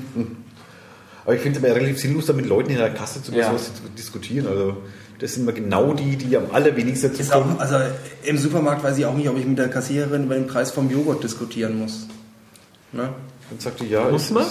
Aber 1.24 1.34
ich 1.34 1.40
finde 1.40 1.58
es 1.58 1.64
immer 1.64 1.74
relativ 1.74 1.98
sinnlos, 1.98 2.26
da 2.26 2.32
mit 2.32 2.46
Leuten 2.46 2.70
in 2.70 2.76
der 2.78 2.92
Kasse 2.92 3.22
zu, 3.22 3.32
Ja. 3.32 3.54
zu 3.56 3.70
diskutieren. 3.98 4.46
Also, 4.46 4.76
das 5.18 5.34
sind 5.34 5.42
immer 5.44 5.52
genau 5.52 5.94
die, 5.94 6.16
die 6.16 6.36
am 6.36 6.44
allerwenigsten 6.52 7.10
dazu 7.10 7.22
Ist 7.22 7.32
kommen. 7.32 7.56
auch, 7.56 7.60
also 7.60 7.76
im 8.24 8.38
Supermarkt 8.38 8.84
weiß 8.84 8.98
ich 8.98 9.06
auch 9.06 9.14
nicht, 9.14 9.28
ob 9.28 9.38
ich 9.38 9.46
mit 9.46 9.58
der 9.58 9.68
Kassiererin 9.68 10.24
über 10.24 10.34
den 10.34 10.46
Preis 10.46 10.70
vom 10.70 10.90
Joghurt 10.90 11.24
diskutieren 11.24 11.78
muss. 11.78 12.06
Ne? 12.92 13.08
Dann 13.50 13.58
sagt 13.58 13.80
die, 13.80 13.88
ja, 13.88 14.08
Muss 14.10 14.24
ist- 14.24 14.30
man? 14.32 14.44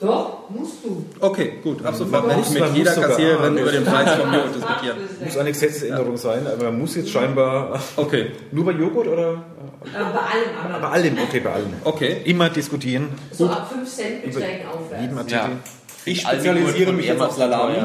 Doch, 0.00 0.50
musst 0.50 0.84
du. 0.84 1.04
Okay, 1.20 1.54
gut. 1.62 1.84
Ab 1.84 1.94
sofort 1.94 2.26
Man 2.26 2.36
werde 2.36 2.40
ich 2.42 2.48
muss- 2.60 2.68
mit 2.68 2.76
jeder 2.76 2.94
Kassiererin 2.94 3.56
über 3.56 3.70
den 3.72 3.84
Preis 3.84 4.10
vom 4.14 4.32
Joghurt 4.34 4.54
diskutieren. 4.56 4.96
muss 5.24 5.36
eine 5.38 5.52
Gesetzesänderung 5.52 6.16
sein, 6.16 6.46
aber 6.46 6.64
man 6.64 6.78
muss 6.80 6.96
jetzt 6.96 7.10
scheinbar 7.10 7.80
Okay, 7.96 8.32
nur 8.52 8.64
bei 8.66 8.72
Joghurt 8.72 9.06
oder 9.08 9.32
Äh, 9.32 9.36
bei 9.92 9.98
allem 10.00 10.56
anderen. 10.64 10.82
bei 10.82 10.88
allem, 10.88 11.18
okay, 11.22 11.40
bei 11.40 11.52
allem. 11.52 11.72
okay. 11.84 12.16
Immer 12.24 12.50
diskutieren, 12.50 13.08
So 13.30 13.46
ab 13.48 13.70
5 13.72 13.88
Cent 13.88 14.20
steigen 14.34 14.66
aufwärts. 14.66 15.02
jeden 15.02 15.16
Artikel. 15.18 15.36
Ja. 15.38 15.50
Ich 16.06 16.20
spezialisiere 16.22 16.92
mich 16.92 17.06
jetzt 17.06 17.20
auf 17.22 17.32
Salami. 17.32 17.76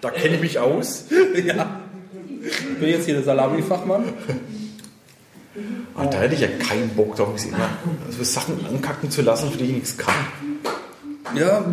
Da 0.00 0.10
kenne 0.10 0.36
ich 0.36 0.40
mich 0.40 0.58
aus. 0.60 1.06
Ja. 1.44 1.80
Ich 2.40 2.78
bin 2.80 2.88
jetzt 2.88 3.06
hier 3.06 3.14
der 3.14 3.24
Salami-Fachmann. 3.24 4.04
Ah, 5.94 6.06
da 6.06 6.18
hätte 6.18 6.34
ich 6.34 6.40
ja 6.40 6.48
keinen 6.48 6.90
Bock 6.90 7.16
drauf, 7.16 7.32
mich 7.32 7.46
immer 7.46 7.68
also 8.06 8.22
Sachen 8.22 8.64
ankacken 8.66 9.10
zu 9.10 9.22
lassen, 9.22 9.50
für 9.50 9.58
die 9.58 9.64
ich 9.64 9.72
nichts 9.72 9.98
kann. 9.98 10.14
Ja, 11.34 11.64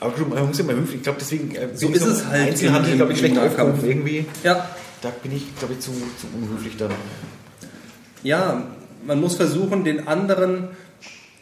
Aber 0.00 0.10
gut, 0.12 0.28
man 0.30 0.46
muss 0.46 0.58
immer 0.58 0.72
höflich, 0.72 0.96
ich 0.96 1.02
glaube 1.02 1.18
deswegen 1.20 1.54
äh, 1.54 1.68
So 1.74 1.88
ist 1.88 2.06
es 2.06 2.26
halt 2.26 2.48
Einzelhandel, 2.48 2.96
glaube 2.96 3.12
ich, 3.12 3.18
schlecht 3.18 3.38
aufgehoben 3.38 3.84
irgendwie. 3.84 4.26
ja. 4.42 4.68
Da 5.00 5.10
bin 5.20 5.32
ich, 5.32 5.56
glaube 5.56 5.74
ich, 5.74 5.80
zu, 5.80 5.90
zu 5.90 6.28
unhöflich 6.32 6.76
dann. 6.76 6.92
Ja, 8.22 8.62
man 9.04 9.20
muss 9.20 9.34
versuchen, 9.34 9.82
den 9.82 10.06
anderen 10.06 10.68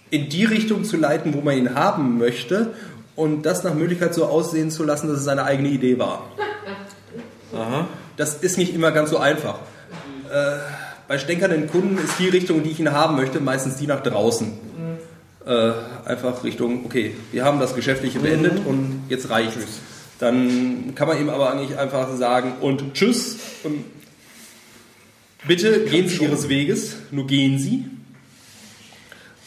in 0.08 0.30
die 0.30 0.46
Richtung 0.46 0.84
zu 0.84 0.96
leiten, 0.96 1.34
wo 1.34 1.42
man 1.42 1.58
ihn 1.58 1.74
haben 1.74 2.16
möchte 2.16 2.72
und 3.16 3.42
das 3.42 3.62
nach 3.62 3.74
Möglichkeit 3.74 4.14
so 4.14 4.24
aussehen 4.24 4.70
zu 4.70 4.82
lassen, 4.82 5.08
dass 5.08 5.18
es 5.18 5.24
seine 5.24 5.44
eigene 5.44 5.68
Idee 5.68 5.98
war. 5.98 6.30
Aha. 7.54 7.86
Das 8.16 8.36
ist 8.36 8.56
nicht 8.56 8.74
immer 8.74 8.92
ganz 8.92 9.10
so 9.10 9.18
einfach. 9.18 9.58
Äh, 10.32 10.56
bei 11.10 11.18
stänkernden 11.18 11.66
Kunden 11.66 11.98
ist 11.98 12.20
die 12.20 12.28
Richtung, 12.28 12.62
die 12.62 12.70
ich 12.70 12.78
ihn 12.78 12.92
haben 12.92 13.16
möchte, 13.16 13.40
meistens 13.40 13.74
die 13.74 13.88
nach 13.88 14.00
draußen. 14.00 14.52
Äh, 15.44 15.72
einfach 16.04 16.44
Richtung, 16.44 16.84
okay, 16.84 17.16
wir 17.32 17.44
haben 17.44 17.58
das 17.58 17.74
Geschäftliche 17.74 18.20
beendet 18.20 18.64
und 18.64 19.06
jetzt 19.08 19.28
reicht 19.28 19.56
es. 19.56 19.80
Dann 20.20 20.94
kann 20.94 21.08
man 21.08 21.20
ihm 21.20 21.28
aber 21.28 21.50
eigentlich 21.50 21.76
einfach 21.76 22.16
sagen 22.16 22.52
und 22.60 22.94
tschüss 22.94 23.38
und 23.64 23.86
bitte 25.48 25.80
gehen 25.80 26.06
Sie 26.06 26.22
Ihres 26.22 26.48
Weges, 26.48 26.94
nur 27.10 27.26
gehen 27.26 27.58
Sie. 27.58 27.86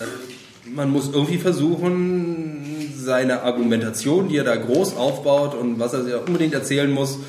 Äh, 0.02 0.70
Man 0.70 0.90
muss 0.90 1.12
irgendwie 1.14 1.38
versuchen, 1.38 2.92
seine 2.94 3.44
Argumentation, 3.44 4.28
die 4.28 4.36
er 4.36 4.44
da 4.44 4.58
groß 4.58 4.98
aufbaut 4.98 5.56
und 5.56 5.80
was 5.80 5.94
er 5.94 6.04
sich 6.04 6.14
unbedingt 6.14 6.56
erzählen 6.56 6.92
muss, 6.92 7.20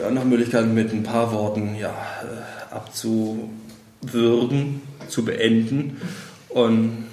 ja, 0.00 0.10
nach 0.10 0.24
Möglichkeit 0.24 0.66
mit 0.66 0.92
ein 0.92 1.04
paar 1.04 1.32
Worten 1.32 1.76
ja, 1.76 1.90
äh, 1.90 2.55
abzuwürgen, 2.76 4.82
zu 5.08 5.24
beenden 5.24 6.00
und 6.48 7.06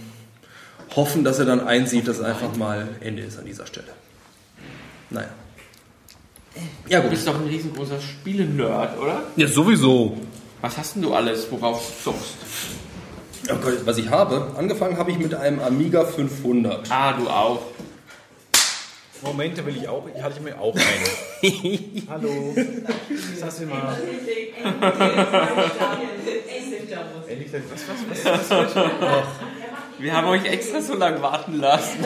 hoffen, 0.95 1.23
dass 1.23 1.39
er 1.39 1.45
dann 1.45 1.61
einsieht, 1.65 2.07
dass 2.07 2.21
einfach 2.21 2.55
mal 2.55 2.87
Ende 3.01 3.23
ist 3.23 3.39
an 3.39 3.45
dieser 3.45 3.65
Stelle. 3.65 3.87
Naja. 5.09 5.29
Ja, 6.87 6.99
Du 6.99 7.03
gut. 7.03 7.11
bist 7.11 7.27
doch 7.27 7.35
ein 7.39 7.47
riesengroßer 7.47 7.99
Spiele-Nerd, 7.99 8.99
oder? 8.99 9.23
Ja, 9.35 9.47
sowieso. 9.47 10.17
Was 10.61 10.77
hast 10.77 10.95
denn 10.95 11.01
du 11.01 11.13
alles, 11.13 11.47
worauf 11.51 11.83
du 11.97 12.03
zockst? 12.11 12.35
Oh 13.51 13.55
Gott, 13.61 13.85
was 13.85 13.97
ich 13.97 14.09
habe, 14.09 14.51
angefangen 14.55 14.97
habe 14.97 15.11
ich 15.11 15.17
mit 15.17 15.33
einem 15.33 15.59
Amiga 15.59 16.05
500. 16.05 16.89
Ah, 16.91 17.13
du 17.13 17.27
auch. 17.27 17.61
Moment, 19.23 19.57
da 19.57 19.65
will 19.65 19.77
ich 19.77 19.87
auch. 19.87 20.03
Ich 20.13 20.21
hatte 20.21 20.41
mir 20.41 20.59
auch 20.59 20.75
eine. 20.75 22.03
Hallo. 22.09 22.53
Sag's 23.37 23.57
dir 23.57 23.65
mal. 23.67 23.97
Endlich, 27.27 27.53
was, 27.53 28.25
was, 28.25 28.25
was, 28.25 28.49
was? 28.49 29.25
Wir 29.99 30.13
haben 30.13 30.27
euch 30.27 30.45
extra 30.45 30.81
so 30.81 30.95
lange 30.95 31.21
warten 31.21 31.59
lassen. 31.59 31.99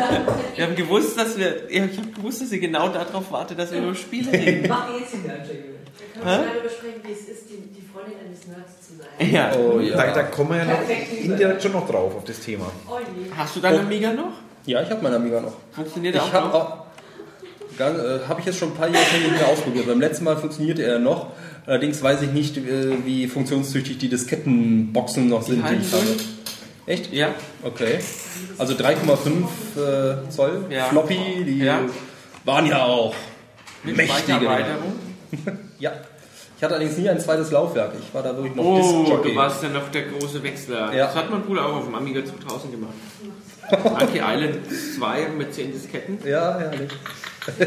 Wir 0.55 0.65
haben 0.65 0.75
gewusst, 0.75 1.17
dass 1.17 1.37
wir. 1.37 1.69
Ich 1.69 1.81
habe 1.81 2.11
gewusst, 2.15 2.41
dass 2.41 2.51
ihr 2.51 2.59
genau 2.59 2.89
darauf 2.89 3.31
wartet, 3.31 3.57
dass 3.57 3.71
wir 3.71 3.79
über 3.79 3.95
Spiele 3.95 4.31
reden. 4.31 4.67
Mach 4.69 4.87
jetzt 4.99 5.13
in 5.13 5.23
der 5.23 5.37
Jingle. 5.37 5.77
Da 6.15 6.21
kann 6.21 6.45
man 6.45 6.63
besprechen, 6.63 7.01
wie 7.03 7.11
es 7.11 7.19
ist, 7.27 7.49
die, 7.49 7.57
die 7.57 7.87
Freundin 7.91 8.13
eines 8.25 8.47
Nerds 8.47 8.87
zu 8.87 8.93
sein. 8.97 9.31
Ja. 9.31 9.51
Oh 9.55 9.79
Da, 9.79 10.07
ja. 10.07 10.13
da 10.13 10.23
kommen 10.23 10.51
wir 10.51 10.57
ja 10.57 10.65
noch 10.65 10.79
indirekt 11.23 11.61
schon 11.63 11.73
noch 11.73 11.87
drauf 11.87 12.15
auf 12.15 12.23
das 12.23 12.39
Thema. 12.39 12.71
Oh. 12.87 12.97
Hast 13.35 13.55
du 13.55 13.59
deinen 13.59 13.81
Amiga 13.81 14.13
noch? 14.13 14.33
Ja, 14.65 14.81
ich 14.81 14.89
habe 14.89 15.01
meinen 15.01 15.15
Amiga 15.15 15.41
noch. 15.41 15.53
Funktioniert 15.71 16.15
Ich 16.15 16.21
auch 16.21 16.33
noch? 16.33 16.86
Äh, 17.79 18.27
habe 18.27 18.39
ich 18.39 18.45
jetzt 18.45 18.59
schon 18.59 18.69
ein 18.69 18.75
paar 18.75 18.87
Jahre 18.87 19.05
nicht 19.21 19.31
mehr 19.31 19.47
ausprobiert. 19.47 19.87
Beim 19.87 19.99
letzten 19.99 20.23
Mal 20.25 20.37
funktionierte 20.37 20.83
er 20.83 20.99
noch. 20.99 21.31
Allerdings 21.65 22.01
weiß 22.01 22.21
ich 22.23 22.31
nicht, 22.31 22.57
äh, 22.57 23.05
wie 23.05 23.27
funktionstüchtig 23.27 23.97
die 23.97 24.09
Diskettenboxen 24.09 25.27
noch 25.29 25.41
sind. 25.41 25.63
halten 25.63 25.81
ich 25.85 25.93
habe. 25.93 26.05
Echt? 26.85 27.11
Ja. 27.13 27.29
Okay. 27.63 27.99
Also 28.57 28.73
3,5 28.73 30.25
äh, 30.25 30.29
Zoll 30.29 30.65
Ja. 30.69 30.85
Floppy, 30.85 31.43
die 31.45 31.59
Ja. 31.59 31.81
waren 32.45 32.65
ja 32.65 32.83
auch 32.85 33.13
Mit 33.83 33.97
mächtige. 33.97 34.39
Ja. 35.79 35.91
Ich 36.57 36.63
hatte 36.63 36.73
allerdings 36.73 36.97
nie 36.97 37.07
ein 37.07 37.19
zweites 37.19 37.51
Laufwerk. 37.51 37.91
Ich 38.01 38.11
war 38.15 38.23
da 38.23 38.35
wirklich 38.35 38.55
noch 38.55 38.63
Oh, 38.63 38.77
Disc-Jockey. 39.03 39.29
du 39.29 39.35
warst 39.35 39.61
ja 39.61 39.69
noch 39.69 39.89
der 39.91 40.03
große 40.03 40.41
Wechsler. 40.41 40.91
Ja. 40.91 41.05
Das 41.05 41.15
hat 41.15 41.29
mein 41.29 41.43
Bruder 41.43 41.65
auch 41.67 41.75
auf 41.75 41.85
dem 41.85 41.93
Amiga 41.93 42.21
2000 42.25 42.71
gemacht. 42.71 42.93
Monkey 43.83 44.17
Island 44.25 44.59
2 44.97 45.27
mit 45.37 45.53
10 45.53 45.71
Disketten. 45.71 46.17
Ja, 46.25 46.57
herrlich. 46.57 46.89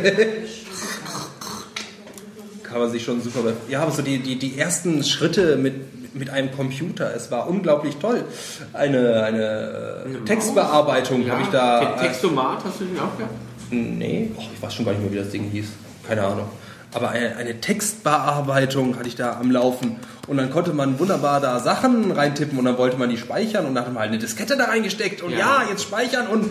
Kann 2.62 2.78
man 2.80 2.90
sich 2.90 3.04
schon 3.04 3.20
super. 3.20 3.40
Ja, 3.68 3.82
aber 3.82 3.90
so 3.90 4.02
die, 4.02 4.18
die, 4.20 4.38
die 4.38 4.58
ersten 4.58 5.02
Schritte 5.02 5.56
mit, 5.56 6.14
mit 6.14 6.30
einem 6.30 6.52
Computer, 6.52 7.12
es 7.14 7.30
war 7.30 7.48
unglaublich 7.48 7.96
toll. 7.96 8.24
Eine, 8.72 9.24
eine 9.24 10.04
äh, 10.06 10.24
Textbearbeitung 10.24 11.28
habe 11.30 11.42
ich 11.42 11.48
da. 11.48 11.96
Te- 11.96 12.02
Textomat 12.06 12.64
hast 12.64 12.80
du 12.80 12.84
den 12.84 12.98
auch 12.98 13.16
gehabt? 13.16 13.34
Nee, 13.70 14.30
oh, 14.36 14.42
ich 14.54 14.62
weiß 14.62 14.74
schon 14.74 14.84
gar 14.84 14.92
nicht 14.92 15.02
mehr, 15.02 15.12
wie 15.12 15.16
das 15.18 15.30
Ding 15.30 15.50
hieß. 15.50 15.66
Keine 16.06 16.24
Ahnung. 16.24 16.48
Aber 16.92 17.10
eine, 17.10 17.36
eine 17.36 17.60
Textbearbeitung 17.60 18.96
hatte 18.98 19.08
ich 19.08 19.14
da 19.16 19.38
am 19.40 19.50
Laufen. 19.50 19.96
Und 20.26 20.36
dann 20.36 20.50
konnte 20.50 20.72
man 20.72 20.98
wunderbar 20.98 21.40
da 21.40 21.58
Sachen 21.60 22.10
reintippen 22.12 22.58
und 22.58 22.64
dann 22.64 22.78
wollte 22.78 22.96
man 22.96 23.08
die 23.10 23.16
speichern 23.16 23.66
und 23.66 23.74
dann 23.76 23.84
hat 23.84 23.92
man 23.92 24.00
halt 24.02 24.10
eine 24.10 24.18
Diskette 24.20 24.56
da 24.56 24.64
reingesteckt 24.66 25.22
und 25.22 25.32
ja, 25.32 25.38
Ja. 25.38 25.62
jetzt 25.70 25.82
speichern 25.82 26.26
und 26.28 26.48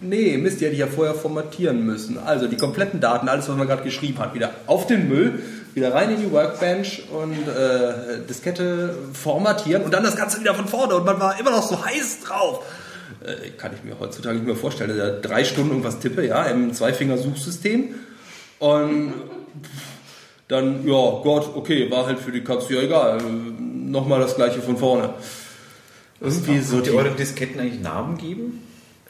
nee, 0.00 0.36
Mist, 0.36 0.60
die 0.60 0.64
hätte 0.64 0.74
ich 0.74 0.80
ja 0.80 0.86
vorher 0.86 1.14
formatieren 1.14 1.84
müssen. 1.84 2.18
Also 2.18 2.46
die 2.46 2.56
kompletten 2.56 3.00
Daten, 3.00 3.28
alles, 3.28 3.48
was 3.48 3.56
man 3.56 3.66
gerade 3.66 3.82
geschrieben 3.82 4.18
hat, 4.18 4.34
wieder 4.34 4.50
auf 4.66 4.86
den 4.86 5.08
Müll, 5.08 5.40
wieder 5.74 5.94
rein 5.94 6.10
in 6.10 6.20
die 6.20 6.32
Workbench 6.32 7.04
und 7.10 7.48
äh, 7.48 8.26
Diskette 8.28 8.94
formatieren 9.12 9.82
und 9.82 9.94
dann 9.94 10.02
das 10.02 10.16
Ganze 10.16 10.40
wieder 10.40 10.54
von 10.54 10.66
vorne 10.66 10.96
und 10.96 11.06
man 11.06 11.20
war 11.20 11.38
immer 11.38 11.50
noch 11.50 11.62
so 11.62 11.84
heiß 11.84 12.20
drauf. 12.20 12.64
Äh, 13.24 13.50
kann 13.50 13.72
ich 13.74 13.84
mir 13.84 13.98
heutzutage 14.00 14.36
nicht 14.36 14.46
mehr 14.46 14.56
vorstellen. 14.56 14.96
dass 14.96 14.98
ich 14.98 15.22
da 15.22 15.28
drei 15.28 15.44
Stunden 15.44 15.70
irgendwas 15.70 15.98
tippe, 15.98 16.26
ja, 16.26 16.44
im 16.44 16.72
Zweifinger-Suchsystem. 16.72 17.94
Und 18.58 19.14
dann, 20.48 20.86
ja, 20.86 20.92
Gott, 21.22 21.54
okay, 21.54 21.90
war 21.90 22.06
halt 22.06 22.18
für 22.18 22.32
die 22.32 22.42
Katze 22.42 22.74
ja 22.74 22.82
egal. 22.82 23.18
Nochmal 23.60 24.20
das 24.20 24.36
gleiche 24.36 24.60
von 24.60 24.76
vorne. 24.76 25.14
Irgendwie 26.20 26.60
so 26.60 26.72
Sollt 26.72 26.86
die. 26.86 26.90
ihr 26.90 26.96
euren 26.96 27.16
Disketten 27.16 27.60
eigentlich 27.60 27.80
Namen 27.80 28.18
geben? 28.18 28.62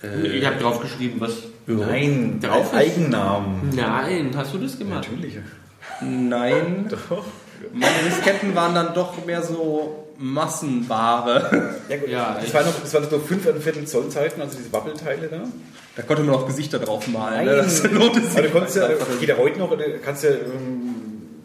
Ich 0.02 0.46
habe 0.46 0.56
drauf 0.56 0.80
geschrieben, 0.80 1.20
was. 1.20 1.32
Nein, 1.66 2.40
Drauf 2.40 2.72
ist- 2.72 2.78
Eigennamen. 2.78 3.70
Nein, 3.76 4.30
hast 4.34 4.52
du 4.54 4.58
das 4.58 4.78
gemacht? 4.78 5.06
Natürlich. 5.10 5.34
Nein. 6.00 6.86
Doch. 7.08 7.24
Meine 7.72 7.92
Disketten 8.08 8.54
waren 8.54 8.74
dann 8.74 8.94
doch 8.94 9.24
mehr 9.26 9.42
so 9.42 10.06
Massenware. 10.18 11.74
Ja, 11.88 11.96
gut. 11.98 12.08
Ja, 12.08 12.34
das, 12.36 12.44
ich- 12.46 12.54
war 12.54 12.64
noch, 12.64 12.72
das 12.80 12.92
waren 12.94 13.04
so 13.08 13.18
5 13.18 13.42
Viertel 13.62 13.84
Zoll 13.86 14.08
Zeiten, 14.08 14.40
also 14.40 14.56
diese 14.56 14.72
Wappelteile 14.72 15.28
da. 15.28 15.42
Da 15.96 16.02
konnte 16.02 16.22
man 16.22 16.34
auch 16.34 16.46
Gesichter 16.46 16.78
drauf 16.78 17.06
malen. 17.08 17.44
Ne? 17.46 17.52
Nein. 17.56 17.64
Das 17.64 17.82
lohnt 17.90 18.16
es 18.16 18.32
Aber 18.32 18.40
du 18.40 18.42
sich 18.42 18.52
konntest 18.52 18.76
ja, 18.76 18.88
geht 19.20 19.28
ja 19.28 19.36
heute 19.36 19.58
noch, 19.58 19.76
kannst 20.04 20.24
ja 20.24 20.30
ähm, 20.30 20.94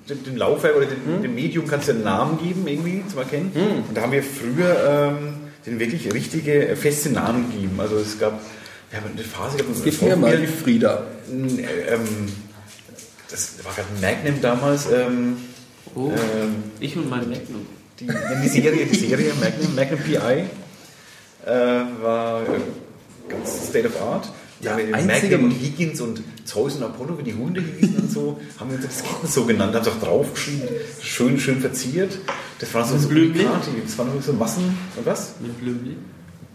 dem, 0.09 0.23
dem 0.23 0.37
Laufwerk 0.37 0.77
oder 0.77 0.85
dem, 0.85 1.21
dem 1.21 1.35
Medium 1.35 1.67
kannst 1.67 1.87
du 1.89 1.91
einen 1.93 2.03
Namen 2.03 2.37
geben, 2.41 2.65
irgendwie 2.65 3.03
zum 3.07 3.19
Erkennen. 3.19 3.51
Und 3.87 3.95
da 3.97 4.01
haben 4.01 4.11
wir 4.13 4.23
früher 4.23 5.09
ähm, 5.19 5.33
den 5.65 5.79
wirklich 5.79 6.11
richtige, 6.13 6.67
äh, 6.69 6.75
feste 6.75 7.09
Namen 7.09 7.51
gegeben. 7.51 7.79
Also 7.79 7.97
es 7.97 8.19
gab, 8.19 8.39
ja, 8.91 8.99
eine 8.99 9.23
Phase, 9.23 9.57
gab 9.57 9.65
Gib 9.83 10.01
mir 10.01 10.15
mal 10.15 10.37
die 10.37 10.47
Frieda. 10.47 11.05
ähm, 11.29 12.01
das 13.29 13.53
war 13.63 13.73
gerade 13.73 13.87
Magnum 14.01 14.41
damals, 14.41 14.87
ähm, 14.91 15.37
Oh, 15.95 16.09
ähm, 16.11 16.55
ich 16.79 16.97
und 16.97 17.09
mein 17.09 17.29
Magnum. 17.29 17.65
die, 17.99 18.07
die 18.07 18.47
Serie, 18.49 18.85
die 18.85 18.95
Serie 18.95 19.31
Magnum, 19.39 19.73
Magnum 19.75 19.99
PI 20.01 20.17
äh, 21.45 21.49
war 22.01 22.41
äh, 22.43 22.45
ganz 23.29 23.67
State 23.69 23.87
of 23.87 24.01
Art. 24.01 24.27
Ja, 24.65 24.77
Ja, 24.79 24.95
einzige- 24.95 25.37
Magnum 25.37 25.51
und 25.51 25.59
Higgins 25.61 26.01
und 26.01 26.21
Zeus 26.43 26.75
und 26.75 26.83
Apollo, 26.83 27.17
wie 27.19 27.23
die 27.23 27.33
Hunde 27.33 27.61
hießen 27.79 27.95
und 27.97 28.11
so, 28.11 28.39
haben 28.59 28.69
wir 28.69 28.75
unsere 28.75 28.91
Disketten 28.93 29.27
so 29.29 29.45
genannt, 29.45 29.73
haben 29.75 29.81
es 29.81 29.87
auch 29.87 29.99
draufgeschrieben, 29.99 30.67
schön, 31.01 31.39
schön 31.39 31.59
verziert. 31.61 32.17
Das 32.59 32.73
waren 32.73 32.87
so, 32.87 32.97
so 32.97 33.09
Blümli? 33.09 33.39
Unikate, 33.41 33.69
das 33.85 33.97
waren 33.97 34.09
so 34.21 34.33
Massen, 34.33 34.77
und 34.95 35.05
was? 35.05 35.33
Mit 35.41 35.59
Blümli. 35.59 35.95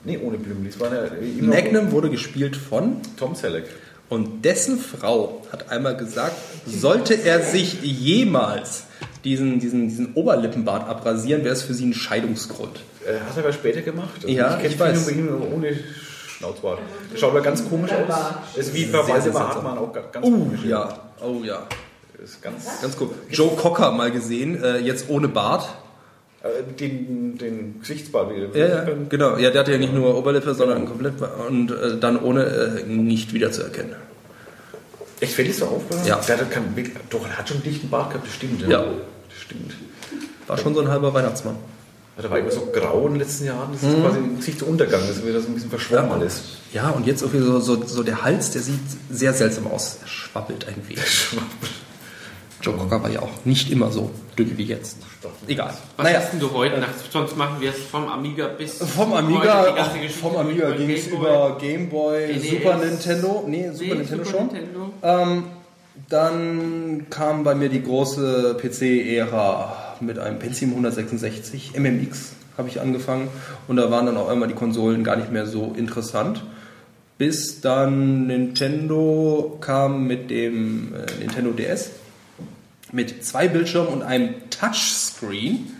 Nee, 0.04 0.18
ohne 0.22 0.38
Blümli, 0.38 0.70
das 0.70 0.80
war 0.80 0.94
ja 0.94 1.10
Magnum 1.42 1.90
wurde 1.92 2.08
gespielt 2.10 2.56
von 2.56 2.96
Tom 3.18 3.34
Selleck. 3.34 3.64
Und 4.08 4.44
dessen 4.44 4.78
Frau 4.78 5.46
hat 5.52 5.70
einmal 5.70 5.96
gesagt, 5.96 6.32
sollte 6.66 7.14
er 7.14 7.42
sich 7.42 7.80
jemals 7.82 8.84
diesen, 9.24 9.60
diesen, 9.60 9.88
diesen 9.88 10.14
Oberlippenbart 10.14 10.88
abrasieren, 10.88 11.44
wäre 11.44 11.52
es 11.54 11.62
für 11.62 11.74
sie 11.74 11.84
ein 11.86 11.94
Scheidungsgrund. 11.94 12.80
Äh, 13.06 13.20
hat 13.20 13.36
er 13.36 13.44
aber 13.44 13.52
später 13.52 13.82
gemacht. 13.82 14.10
Also 14.16 14.28
Ja, 14.28 14.58
ich 14.58 14.72
ich 14.72 14.80
weiß. 14.80 15.10
ihn 15.12 15.28
ohne 15.28 15.78
Schnauzbart. 16.40 16.78
Das 17.12 17.20
schaut 17.20 17.30
aber 17.30 17.42
ganz 17.42 17.68
komisch 17.68 17.90
aus. 17.92 18.56
Ist 18.56 18.74
wie 18.74 18.86
bei 18.86 18.98
Waldemar 18.98 19.20
seltsam. 19.20 19.48
Hartmann 19.48 19.78
auch 19.78 19.92
ganz 19.92 20.08
Oh 20.26 20.30
komisch. 20.30 20.64
ja, 20.64 20.88
oh 21.22 21.42
ja. 21.44 21.66
Ist 22.22 22.42
ganz, 22.42 22.80
Ganz 22.82 22.96
cool. 23.00 23.10
Joe 23.30 23.50
Cocker 23.56 23.92
mal 23.92 24.10
gesehen, 24.10 24.62
äh, 24.62 24.78
jetzt 24.78 25.08
ohne 25.08 25.28
Bart. 25.28 25.68
äh, 26.42 26.62
den, 26.78 27.38
den 27.38 27.80
Gesichtsbart 27.80 28.34
wieder. 28.34 28.48
Ja, 28.56 28.84
ja, 28.84 28.86
genau. 29.08 29.36
Ja, 29.36 29.50
der 29.50 29.60
hatte 29.60 29.72
ja 29.72 29.78
nicht 29.78 29.92
nur 29.94 30.16
Oberlippe, 30.16 30.54
sondern 30.54 30.86
komplett 30.86 31.14
und 31.48 31.70
äh, 31.70 31.98
dann 31.98 32.18
ohne 32.22 32.44
äh, 32.44 32.82
nicht 32.86 33.32
wiederzuerkennen. 33.34 33.94
Echt, 35.20 35.32
fällt 35.34 35.48
dir 35.48 35.54
so 35.54 35.66
auf? 35.66 35.82
Ja. 36.06 36.16
Der 36.26 36.38
hat 36.40 36.50
keinen, 36.50 36.74
doch, 37.10 37.26
er 37.26 37.36
hat 37.38 37.48
schon 37.48 37.58
einen 37.58 37.64
dichten 37.64 37.90
Bart 37.90 38.10
gehabt, 38.10 38.26
das 38.26 38.34
stimmt. 38.34 38.66
Ja. 38.66 38.78
Das 39.28 39.38
stimmt. 39.38 39.74
War 40.46 40.56
schon 40.58 40.74
so 40.74 40.80
ein 40.80 40.88
halber 40.88 41.12
Weihnachtsmann. 41.12 41.56
Ja, 42.20 42.22
Der 42.22 42.30
war 42.32 42.38
immer 42.38 42.50
so 42.50 42.68
grau 42.72 43.06
in 43.06 43.14
den 43.14 43.20
letzten 43.20 43.46
Jahren, 43.46 43.70
das 43.72 43.82
Mhm. 43.82 43.88
ist 43.88 44.02
quasi 44.02 44.18
ein 44.18 44.36
Gesichtsuntergang, 44.36 45.00
das 45.00 45.16
ist 45.16 45.26
wieder 45.26 45.40
so 45.40 45.48
ein 45.48 45.54
bisschen 45.54 45.70
verschwommen 45.70 46.12
alles. 46.12 46.42
Ja, 46.74 46.90
und 46.90 47.06
jetzt 47.06 47.22
irgendwie 47.22 47.42
so, 47.44 47.60
so, 47.60 47.82
so 47.86 48.02
der 48.02 48.22
Hals, 48.22 48.50
der 48.50 48.60
sieht 48.62 48.78
sehr 49.10 49.32
seltsam 49.32 49.66
aus. 49.68 49.96
Er 50.02 50.06
schwabbelt 50.08 50.66
ein 50.68 50.76
wenig. 50.86 51.28
Joe 52.62 52.74
Cocker 52.76 53.02
war 53.02 53.08
ja 53.10 53.20
auch 53.22 53.30
nicht 53.46 53.70
immer 53.72 53.90
so 53.90 54.10
dünn 54.38 54.52
wie 54.58 54.64
jetzt. 54.64 54.98
Egal. 55.48 55.72
Was 55.96 56.04
naja, 56.04 56.18
hast 56.20 56.32
denn 56.32 56.40
du 56.40 56.52
heute 56.52 56.78
Nacht? 56.78 56.90
Sonst 57.10 57.34
machen 57.38 57.56
wir 57.60 57.70
es 57.70 57.78
vom 57.90 58.06
Amiga 58.06 58.48
bis. 58.48 58.74
vom 58.76 59.14
Amiga, 59.14 59.74
ach, 59.78 59.90
vom 60.20 60.36
Amiga 60.36 60.70
ging 60.72 60.90
es 60.90 61.06
Game 61.06 61.18
Boy. 61.18 61.18
über 61.30 61.58
Game 61.58 61.88
Boy, 61.88 62.26
NES. 62.36 62.50
Super 62.50 62.76
Nintendo. 62.76 63.44
Nee, 63.46 63.70
Super 63.72 63.84
Nee, 63.84 63.94
Nintendo 63.94 64.24
Super 64.24 64.38
schon. 64.38 64.46
Nintendo. 64.48 64.90
Ähm, 65.02 65.44
dann 66.10 67.06
kam 67.08 67.44
bei 67.44 67.54
mir 67.54 67.70
die 67.70 67.82
große 67.82 68.58
PC-Ära 68.60 69.89
mit 70.00 70.18
einem 70.18 70.38
Pentium 70.38 70.70
166, 70.70 71.72
MMX 71.78 72.32
habe 72.56 72.68
ich 72.68 72.80
angefangen 72.80 73.28
und 73.68 73.76
da 73.76 73.90
waren 73.90 74.06
dann 74.06 74.16
auch 74.16 74.28
einmal 74.28 74.48
die 74.48 74.54
Konsolen 74.54 75.04
gar 75.04 75.16
nicht 75.16 75.32
mehr 75.32 75.46
so 75.46 75.74
interessant. 75.76 76.44
Bis 77.18 77.60
dann 77.60 78.26
Nintendo 78.26 79.58
kam 79.60 80.06
mit 80.06 80.30
dem 80.30 80.94
äh, 80.94 81.20
Nintendo 81.20 81.50
DS 81.50 81.90
mit 82.92 83.24
zwei 83.24 83.48
Bildschirmen 83.48 83.88
und 83.88 84.02
einem 84.02 84.34
Touchscreen. 84.50 85.74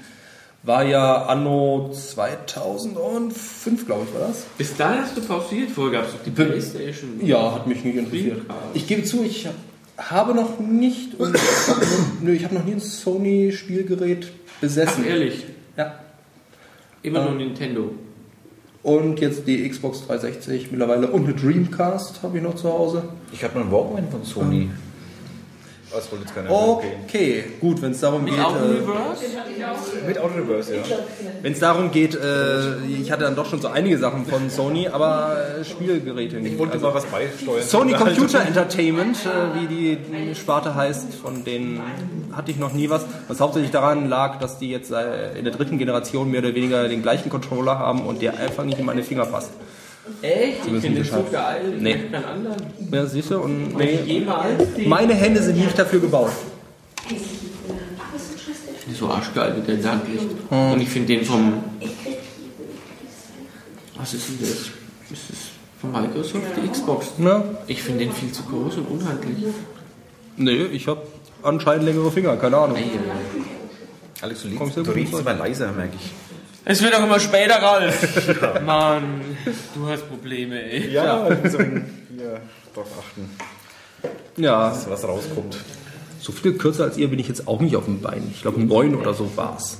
War 0.63 0.85
ja 0.85 1.25
anno 1.25 1.91
2005, 1.95 3.87
glaube 3.87 4.07
ich, 4.07 4.15
war 4.15 4.29
das. 4.29 4.45
Bis 4.59 4.77
dahin 4.77 5.03
hast 5.03 5.17
du 5.17 5.23
pausiert. 5.23 5.71
Vorher 5.71 6.01
gab 6.01 6.09
es 6.09 6.13
doch 6.13 6.23
die 6.23 6.31
Playstation. 6.31 7.25
Ja, 7.25 7.55
hat 7.55 7.67
mich 7.67 7.83
nicht 7.83 7.97
interessiert. 7.97 8.43
Ich 8.75 8.87
gebe 8.87 9.03
zu, 9.05 9.25
ich 9.25 9.49
habe 10.01 10.35
noch 10.35 10.59
nicht, 10.59 11.15
und, 11.19 11.37
nö, 12.23 12.33
ich 12.33 12.45
habe 12.45 12.55
noch 12.55 12.65
nie 12.65 12.73
ein 12.73 12.81
Sony-Spielgerät 12.81 14.27
Ach, 14.57 14.61
besessen. 14.61 15.05
ehrlich. 15.05 15.45
Ja. 15.77 15.95
Immer 17.03 17.23
nur 17.23 17.33
Ähm, 17.33 17.39
Nintendo. 17.39 17.95
Und 18.83 19.21
jetzt 19.21 19.47
die 19.47 19.69
Xbox 19.69 20.07
360 20.07 20.71
mittlerweile 20.71 21.09
und 21.09 21.25
eine 21.25 21.35
Dreamcast 21.35 22.23
habe 22.23 22.39
ich 22.39 22.43
noch 22.43 22.55
zu 22.55 22.71
Hause. 22.73 23.03
Ich 23.33 23.45
habe 23.45 23.59
noch 23.59 23.65
einen 23.65 23.73
Walkman 23.73 24.09
von 24.11 24.25
Sony. 24.25 24.71
Das 25.93 26.11
wollte 26.13 26.25
jetzt 26.25 26.35
keiner. 26.35 26.51
Okay, 26.51 27.45
gut, 27.61 27.83
wenn 27.83 27.93
es 27.93 28.01
darum 28.01 28.25
geht. 28.25 28.39
Auto 28.39 28.57
Äh, 28.57 28.79
Reverse? 28.79 29.25
Mit 30.07 30.19
Auto 30.19 30.35
Reverse, 30.35 30.77
ja. 30.77 30.83
wenn 31.43 31.53
es 31.53 31.59
darum 31.59 31.91
geht, 31.91 32.15
äh, 32.15 32.77
ich 32.87 33.11
hatte 33.11 33.25
dann 33.25 33.35
doch 33.35 33.47
schon 33.47 33.61
so 33.61 33.69
einige 33.69 33.99
Sachen 33.99 34.25
von 34.27 34.51
Sony, 34.51 34.89
aber 34.89 35.37
äh, 35.61 35.65
Spielgeräte 35.65 36.37
nicht. 36.37 36.53
Ich 36.53 36.59
wollte 36.59 36.75
Also, 36.75 36.87
mal 36.87 36.95
was 36.95 37.07
beisteuern. 37.07 37.63
Sony 37.63 37.93
Computer 37.99 38.41
Entertainment, 38.41 39.17
äh, 39.27 39.61
wie 39.61 39.67
die, 39.67 39.97
die 39.97 40.35
Sparte 40.35 40.75
heißt, 40.75 41.15
von 41.15 41.45
denen 41.45 41.81
hatte 42.33 42.51
ich 42.53 42.59
noch 42.59 42.73
nie 42.73 42.89
was. 42.89 43.05
Was 43.29 43.41
hauptsächlich 43.41 43.73
daran 43.73 44.09
lag, 44.09 44.39
dass 44.39 44.59
die 44.59 44.71
jetzt 44.71 44.93
äh, 44.93 45.37
in 45.39 45.45
der 45.45 45.53
dritten 45.53 45.79
Generation 45.79 46.31
mehr 46.31 46.41
oder 46.41 46.55
weniger 46.55 46.89
den 46.89 47.03
gleichen 47.03 47.31
Controller 47.31 47.79
haben 47.79 48.07
und 48.07 48.23
der 48.23 48.39
einfach 48.39 48.65
nicht 48.65 48.79
in 48.79 48.87
meine 48.87 49.03
Finger 49.03 49.27
passt. 49.27 49.51
Echt? 50.23 50.59
Ich 50.65 50.73
müssen 50.73 50.81
finde 50.83 51.03
den 51.03 51.11
so 51.11 51.17
geschafft. 51.17 51.33
geil. 51.33 51.75
Nee. 51.79 51.93
kenn 51.95 52.13
keinen 52.13 52.25
anderen. 52.25 52.57
Ja, 52.93 53.07
siehst 53.07 53.31
du? 53.31 53.41
Und 53.41 53.77
nee, 53.77 54.01
jemals 54.05 54.63
meine 54.87 55.15
Hände 55.15 55.43
sind 55.43 55.57
nicht 55.59 55.79
dafür 55.79 56.01
gebaut. 56.01 56.31
so 58.99 59.09
arschgeil, 59.09 59.55
wie 59.57 59.77
der 59.77 59.91
Hand 59.91 60.03
liegt. 60.09 60.51
Und 60.51 60.81
ich 60.81 60.89
finde 60.89 61.17
den 61.17 61.25
vom. 61.25 61.55
Was 63.97 64.15
ist 64.15 64.29
denn 64.29 64.39
das? 64.41 64.51
Ist 64.51 65.31
das 65.31 65.39
von 65.81 65.93
Microsoft, 65.93 66.45
die 66.57 66.69
Xbox? 66.69 67.13
Ja. 67.19 67.45
Ich 67.67 67.83
finde 67.83 68.05
den 68.05 68.13
viel 68.13 68.33
zu 68.33 68.43
groß 68.45 68.77
und 68.79 68.87
unhandlich. 68.87 69.37
Nee, 70.37 70.65
ich 70.65 70.87
habe 70.89 71.03
anscheinend 71.43 71.85
längere 71.85 72.11
Finger, 72.11 72.37
keine 72.37 72.57
Ahnung. 72.57 72.79
Alex, 74.23 74.43
du, 74.43 74.49
du 74.49 74.83
durch? 74.83 75.13
immer 75.13 75.35
leiser, 75.35 75.73
merke 75.73 75.97
ich. 75.97 76.11
Es 76.65 76.83
wird 76.83 76.95
auch 76.95 77.03
immer 77.05 77.19
später, 77.21 77.55
Ralf. 77.63 78.61
Mann, 78.65 79.21
du 79.75 79.89
hast 79.89 80.09
Probleme, 80.09 80.63
ey. 80.63 80.91
Ja, 80.91 81.29
ich 81.31 81.43
muss 81.43 81.53
hier 81.53 82.41
drauf 82.75 82.87
achten, 82.99 83.31
Ja, 84.37 84.69
dass 84.71 84.89
was 84.89 85.05
rauskommt. 85.05 85.57
so 86.21 86.33
viel 86.33 86.55
kürzer 86.59 86.85
als 86.85 86.97
ihr 86.99 87.09
bin 87.09 87.19
ich 87.19 87.29
jetzt 87.29 87.49
auch 87.49 87.61
nicht 87.61 87.77
auf 87.77 87.87
dem 87.87 88.01
Bein. 88.01 88.29
Ich 88.35 88.43
glaube, 88.43 88.61
neun 88.61 88.95
oder 88.95 89.15
so 89.15 89.31
war's. 89.37 89.79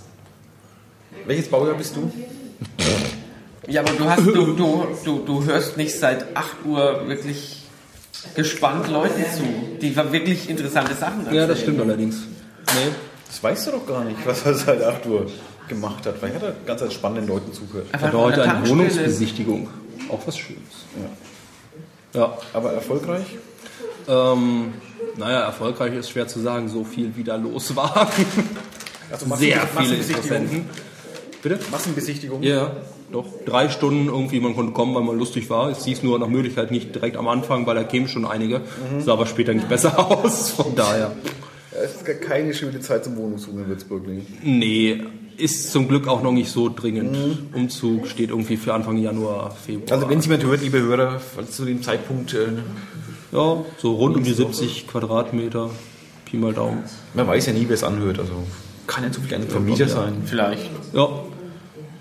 Welches 1.27 1.49
Baujahr 1.49 1.77
bist 1.77 1.97
du? 1.97 2.11
Ja, 3.69 3.83
aber 3.83 3.93
du 3.93 4.05
hast, 4.09 4.27
du, 4.27 4.33
du, 4.55 4.87
du, 5.05 5.19
du 5.25 5.45
hörst 5.45 5.77
nicht 5.77 5.97
seit 5.99 6.35
8 6.37 6.65
Uhr 6.65 7.07
wirklich 7.09 7.63
gespannt 8.35 8.89
Leuten 8.89 9.23
zu, 9.37 9.79
die 9.81 9.95
wirklich 9.95 10.49
interessante 10.49 10.95
Sachen 10.95 11.21
erzählen. 11.21 11.37
Ja, 11.37 11.47
das 11.47 11.61
stimmt 11.61 11.81
allerdings. 11.81 12.17
Nee. 12.67 12.91
Das 13.27 13.43
weißt 13.43 13.67
du 13.69 13.71
doch 13.73 13.87
gar 13.87 14.05
nicht, 14.05 14.19
was 14.25 14.45
er 14.45 14.55
seit 14.55 14.83
8 14.83 15.07
Uhr 15.07 15.27
gemacht 15.71 16.05
hat. 16.07 16.21
Hat 16.21 16.43
er 16.43 16.55
ganz 16.67 16.83
als 16.83 16.93
spannenden 16.93 17.27
Leuten 17.29 17.53
zugehört. 17.55 17.87
Hatte 17.93 18.11
von 18.11 18.21
heute 18.21 18.43
eine. 18.43 18.69
Wohnungsbesichtigung. 18.69 19.69
Auch 20.11 20.21
was 20.27 20.37
Schönes. 20.37 20.61
Ja. 22.13 22.37
Aber 22.53 22.73
erfolgreich? 22.73 23.25
Ähm, 24.09 24.75
naja, 25.17 25.41
erfolgreich 25.41 25.95
ist 25.95 26.11
schwer 26.11 26.27
zu 26.29 26.41
sagen, 26.41 26.69
so 26.69 26.85
viel 26.85 27.17
wie 27.17 27.25
da 27.25 27.37
los 27.37 27.75
war. 27.75 28.11
Also 29.13 29.27
Massen- 29.27 29.41
Sehr 29.41 29.57
viele 29.67 29.75
Massenbesichtigung. 29.75 30.23
Interessenten. 30.37 30.71
Bitte? 31.43 31.59
Massenbesichtigung? 31.73 32.43
Ja, 32.45 32.71
doch. 33.11 33.25
Drei 33.45 33.69
Stunden 33.69 34.07
irgendwie, 34.07 34.39
man 34.39 34.55
konnte 34.55 34.73
kommen, 34.73 34.95
weil 34.95 35.03
man 35.03 35.19
lustig 35.19 35.51
war. 35.51 35.69
Es 35.69 35.85
hieß 35.85 36.05
nur 36.05 36.17
nach 36.21 36.29
Möglichkeit 36.29 36.71
nicht 36.71 36.95
direkt 36.95 37.17
am 37.17 37.27
Anfang, 37.27 37.67
weil 37.67 37.75
da 37.75 37.83
kämen 37.83 38.07
schon 38.07 38.25
einige. 38.25 38.61
Sah 39.01 39.15
aber 39.15 39.27
später 39.27 39.53
nicht 39.53 39.69
besser 39.69 39.99
aus, 40.25 40.51
von 40.51 40.77
daher. 40.77 41.11
Ja, 41.81 41.85
Es 41.87 41.97
ist 41.97 42.05
gar 42.05 42.15
keine 42.17 42.55
schöne 42.55 42.81
Zeit 42.81 43.05
zum 43.05 43.17
Wohnungssuchen 43.17 43.61
in 43.61 43.69
Würzburg. 43.69 44.07
Nee. 44.07 44.23
Nee, 44.43 45.03
ist 45.37 45.73
zum 45.73 45.89
Glück 45.89 46.07
auch 46.09 46.23
noch 46.23 46.33
nicht 46.33 46.51
so 46.51 46.69
dringend. 46.69 47.17
Umzug 47.55 48.07
steht 48.07 48.31
irgendwie 48.31 48.57
für 48.57 48.75
Anfang 48.75 48.99
Januar, 48.99 49.51
Februar. 49.55 49.93
Also 49.93 50.09
wenn 50.09 50.19
es 50.19 50.27
jemand 50.27 50.45
hört, 50.45 50.63
liebe 50.63 50.81
Hörer, 50.81 51.19
falls 51.19 51.57
zu 51.57 51.65
dem 51.65 51.83
Zeitpunkt, 51.83 52.35
äh, 52.35 52.49
ja, 53.33 53.65
so 53.79 53.95
rund 53.95 54.17
um 54.17 54.23
die 54.25 54.33
70 54.33 54.87
Quadratmeter, 54.87 55.71
Pi 56.27 56.37
mal 56.37 56.53
Daumen. 56.53 56.85
man 57.15 57.27
weiß 57.27 57.47
ja 57.47 57.53
nie, 57.53 57.65
wer 57.67 57.75
es 57.75 57.85
anhört. 57.85 58.19
Also 58.19 58.33
kann 58.87 59.05
ja 59.05 59.11
zu 59.13 59.21
viel 59.21 59.35
ein 59.35 59.49
Vermieter 59.49 59.89
sein. 59.89 60.23
Vielleicht. 60.27 60.71
Ja, 60.93 61.09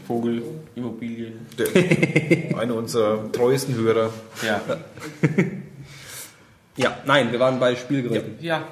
Vogel, 0.08 0.42
Immobilien. 0.76 1.34
Der, 1.58 1.68
einer 2.60 2.76
unserer 2.76 3.32
treuesten 3.32 3.76
Hörer. 3.76 4.10
Ja. 4.46 4.60
ja, 6.76 6.98
nein, 7.06 7.32
wir 7.32 7.40
waren 7.40 7.60
bei 7.60 7.76
Spielgeräten. 7.76 8.36
Ja. 8.42 8.68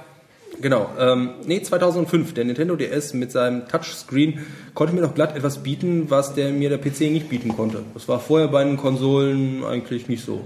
Genau. 0.59 0.89
Ähm, 0.99 1.31
nee, 1.45 1.61
2005. 1.61 2.33
Der 2.33 2.43
Nintendo 2.45 2.75
DS 2.75 3.13
mit 3.13 3.31
seinem 3.31 3.67
Touchscreen 3.67 4.39
konnte 4.73 4.95
mir 4.95 5.01
noch 5.01 5.13
glatt 5.13 5.35
etwas 5.35 5.59
bieten, 5.59 6.09
was 6.09 6.33
der 6.33 6.51
mir 6.51 6.69
der 6.69 6.79
PC 6.79 7.01
nicht 7.11 7.29
bieten 7.29 7.55
konnte. 7.55 7.83
Das 7.93 8.07
war 8.07 8.19
vorher 8.19 8.47
bei 8.47 8.63
den 8.63 8.75
Konsolen 8.77 9.63
eigentlich 9.63 10.07
nicht 10.09 10.25
so. 10.25 10.41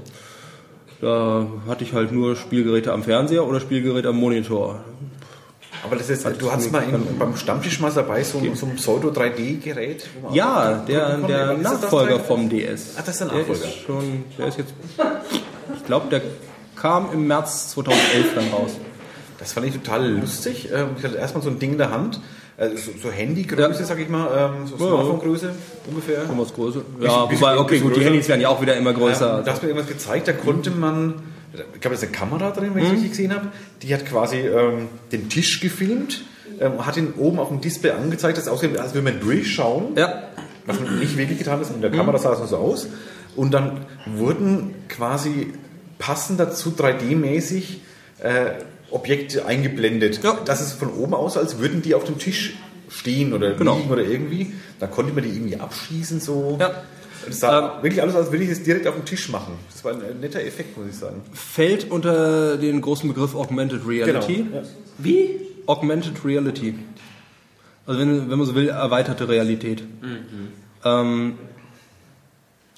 Da 1.00 1.48
hatte 1.68 1.84
ich 1.84 1.94
halt 1.94 2.12
nur 2.12 2.36
Spielgeräte 2.36 2.92
am 2.92 3.04
Fernseher 3.04 3.48
oder 3.48 3.60
Spielgeräte 3.60 4.10
am 4.10 4.18
Monitor. 4.18 4.84
Aber 5.84 5.96
das 5.96 6.10
ist, 6.12 6.24
du 6.26 6.30
es 6.30 6.52
hattest 6.52 6.72
mal 6.72 6.84
in, 6.84 7.18
beim 7.18 7.36
Stammtisch 7.36 7.80
mal 7.80 7.92
dabei 7.92 8.24
so, 8.24 8.38
ein- 8.38 8.54
so 8.56 8.68
ein 8.68 8.76
Pseudo-3D-Gerät. 8.76 10.08
wo 10.22 10.28
man 10.28 10.36
Ja, 10.36 10.74
der, 10.88 11.18
der 11.18 11.58
Nachfolger 11.58 12.18
3D? 12.18 12.20
vom 12.20 12.50
DS. 12.50 12.96
Ach, 13.00 13.04
das 13.04 13.16
ist 13.16 13.20
der 13.22 13.28
Der 13.30 13.38
Nachfolger. 13.40 13.64
ist 13.66 13.78
schon, 13.80 14.24
der 14.38 14.48
ist 14.48 14.58
jetzt, 14.60 14.74
ich 15.76 15.86
glaube, 15.86 16.08
der 16.12 16.22
kam 16.76 17.08
im 17.14 17.26
März 17.26 17.70
2011 17.72 18.36
dann 18.36 18.50
raus. 18.50 18.72
Das 19.42 19.54
fand 19.54 19.66
ich 19.68 19.74
total 19.74 20.08
lustig. 20.10 20.70
Ähm, 20.74 20.90
Ich 20.98 21.04
hatte 21.04 21.18
erstmal 21.18 21.44
so 21.44 21.50
ein 21.50 21.60
Ding 21.60 21.74
in 21.74 21.78
der 21.78 21.92
Hand. 21.92 22.20
Also 22.58 22.76
so, 22.78 22.92
so 23.04 23.12
Handygröße, 23.12 23.80
Ja. 23.80 23.86
sag 23.86 24.00
ich 24.00 24.08
mal, 24.08 24.28
ähm, 24.56 24.68
so 24.68 24.78
Smartphone-Größe 24.78 25.50
ungefähr. 25.90 26.22
Bisschen- 26.22 26.84
Ja, 27.02 27.26
bisschen- 27.26 27.42
wobei, 27.42 27.58
okay, 27.58 27.80
gut, 27.80 27.96
die. 27.96 28.02
Handys 28.04 28.28
werden 28.30 28.42
ja 28.42 28.50
auch 28.50 28.62
wieder 28.62 28.76
immer 28.78 28.94
größer. 28.94 29.38
Ja, 29.38 29.42
da 29.42 29.52
hast 29.52 29.64
mir 29.64 29.70
irgendwas 29.70 29.90
gezeigt, 29.90 30.28
da 30.28 30.34
konnte 30.34 30.70
man, 30.70 31.16
ich 31.54 31.58
glaube, 31.82 31.82
da 31.82 31.90
ist 31.94 32.04
eine 32.04 32.12
Kamera 32.12 32.52
drin, 32.52 32.72
wenn 32.76 32.84
ich 32.84 32.90
es 32.90 32.94
richtig 32.94 33.10
gesehen 33.12 33.34
habe, 33.34 33.48
die 33.82 33.92
hat 33.94 34.06
quasi 34.06 34.38
ähm, 34.38 34.90
den 35.12 35.28
Tisch 35.30 35.60
gefilmt, 35.60 36.22
ähm, 36.60 36.86
hat 36.86 36.98
ihn 36.98 37.14
oben 37.18 37.40
auf 37.40 37.48
dem 37.48 37.62
Display 37.62 37.92
angezeigt, 37.92 38.38
dass 38.38 38.46
es 38.46 38.52
aussieht, 38.52 38.78
als 38.78 38.94
würde 38.94 39.10
man 39.12 39.20
durchschauen, 39.20 39.96
ja, 39.96 40.22
was 40.68 40.80
man 40.80 41.00
nicht 41.00 41.18
wirklich 41.18 41.40
getan 41.40 41.60
ist, 41.62 41.72
in 41.74 41.82
der 41.82 41.90
Kamera 41.90 42.20
sah 42.20 42.34
es 42.34 42.40
nur 42.40 42.48
so 42.48 42.58
aus. 42.58 42.88
Und 43.36 43.54
dann 43.56 43.86
wurden 44.06 44.76
quasi 44.88 45.52
passend 45.98 46.40
dazu 46.40 46.70
3D-mäßig 46.78 47.78
äh, 48.20 48.52
Objekte 48.92 49.46
eingeblendet. 49.46 50.22
Ja. 50.24 50.38
Das 50.46 50.62
ist 50.62 50.74
von 50.74 50.90
oben 50.94 51.14
aus, 51.14 51.38
als 51.38 51.60
würden 51.60 51.82
die 51.82 51.96
auf 51.96 52.04
dem 52.04 52.18
Tisch 52.20 52.56
stehen 52.90 53.34
oder 53.34 53.54
Genau. 53.54 53.78
liegen 53.78 53.90
oder 53.90 54.04
irgendwie. 54.04 54.54
Da 54.80 54.88
konnte 54.88 55.14
man 55.14 55.24
die 55.24 55.30
irgendwie 55.30 55.58
abschießen 55.58 56.20
so. 56.20 56.58
Ja. 56.60 56.84
Das 57.28 57.40
sah 57.40 57.84
wirklich 57.84 58.02
alles, 58.02 58.16
als 58.16 58.32
würde 58.32 58.44
ich 58.44 58.50
es 58.50 58.64
direkt 58.64 58.88
auf 58.88 58.96
dem 58.96 59.06
Tisch 59.06 59.30
machen. 59.30 59.54
Das 59.72 59.86
war 59.86 59.94
ein 59.94 60.20
netter 60.20 60.42
Effekt, 60.44 60.76
muss 60.78 60.88
ich 60.90 60.96
sagen. 60.96 61.22
fällt 61.34 61.92
unter 61.92 62.58
den 62.58 62.82
großen 62.82 63.08
Begriff 63.08 63.36
Augmented 63.36 63.88
Reality. 63.88 64.46
Ja. 64.52 64.62
Wie? 64.98 65.40
Augmented 65.68 66.26
Reality. 66.26 66.74
Also 67.86 68.00
wenn, 68.00 68.30
wenn 68.30 68.38
man 68.40 68.48
so 68.48 68.56
will, 68.56 68.70
erweiterte 68.70 69.30
Realität. 69.30 69.84
Ähm, 70.84 71.38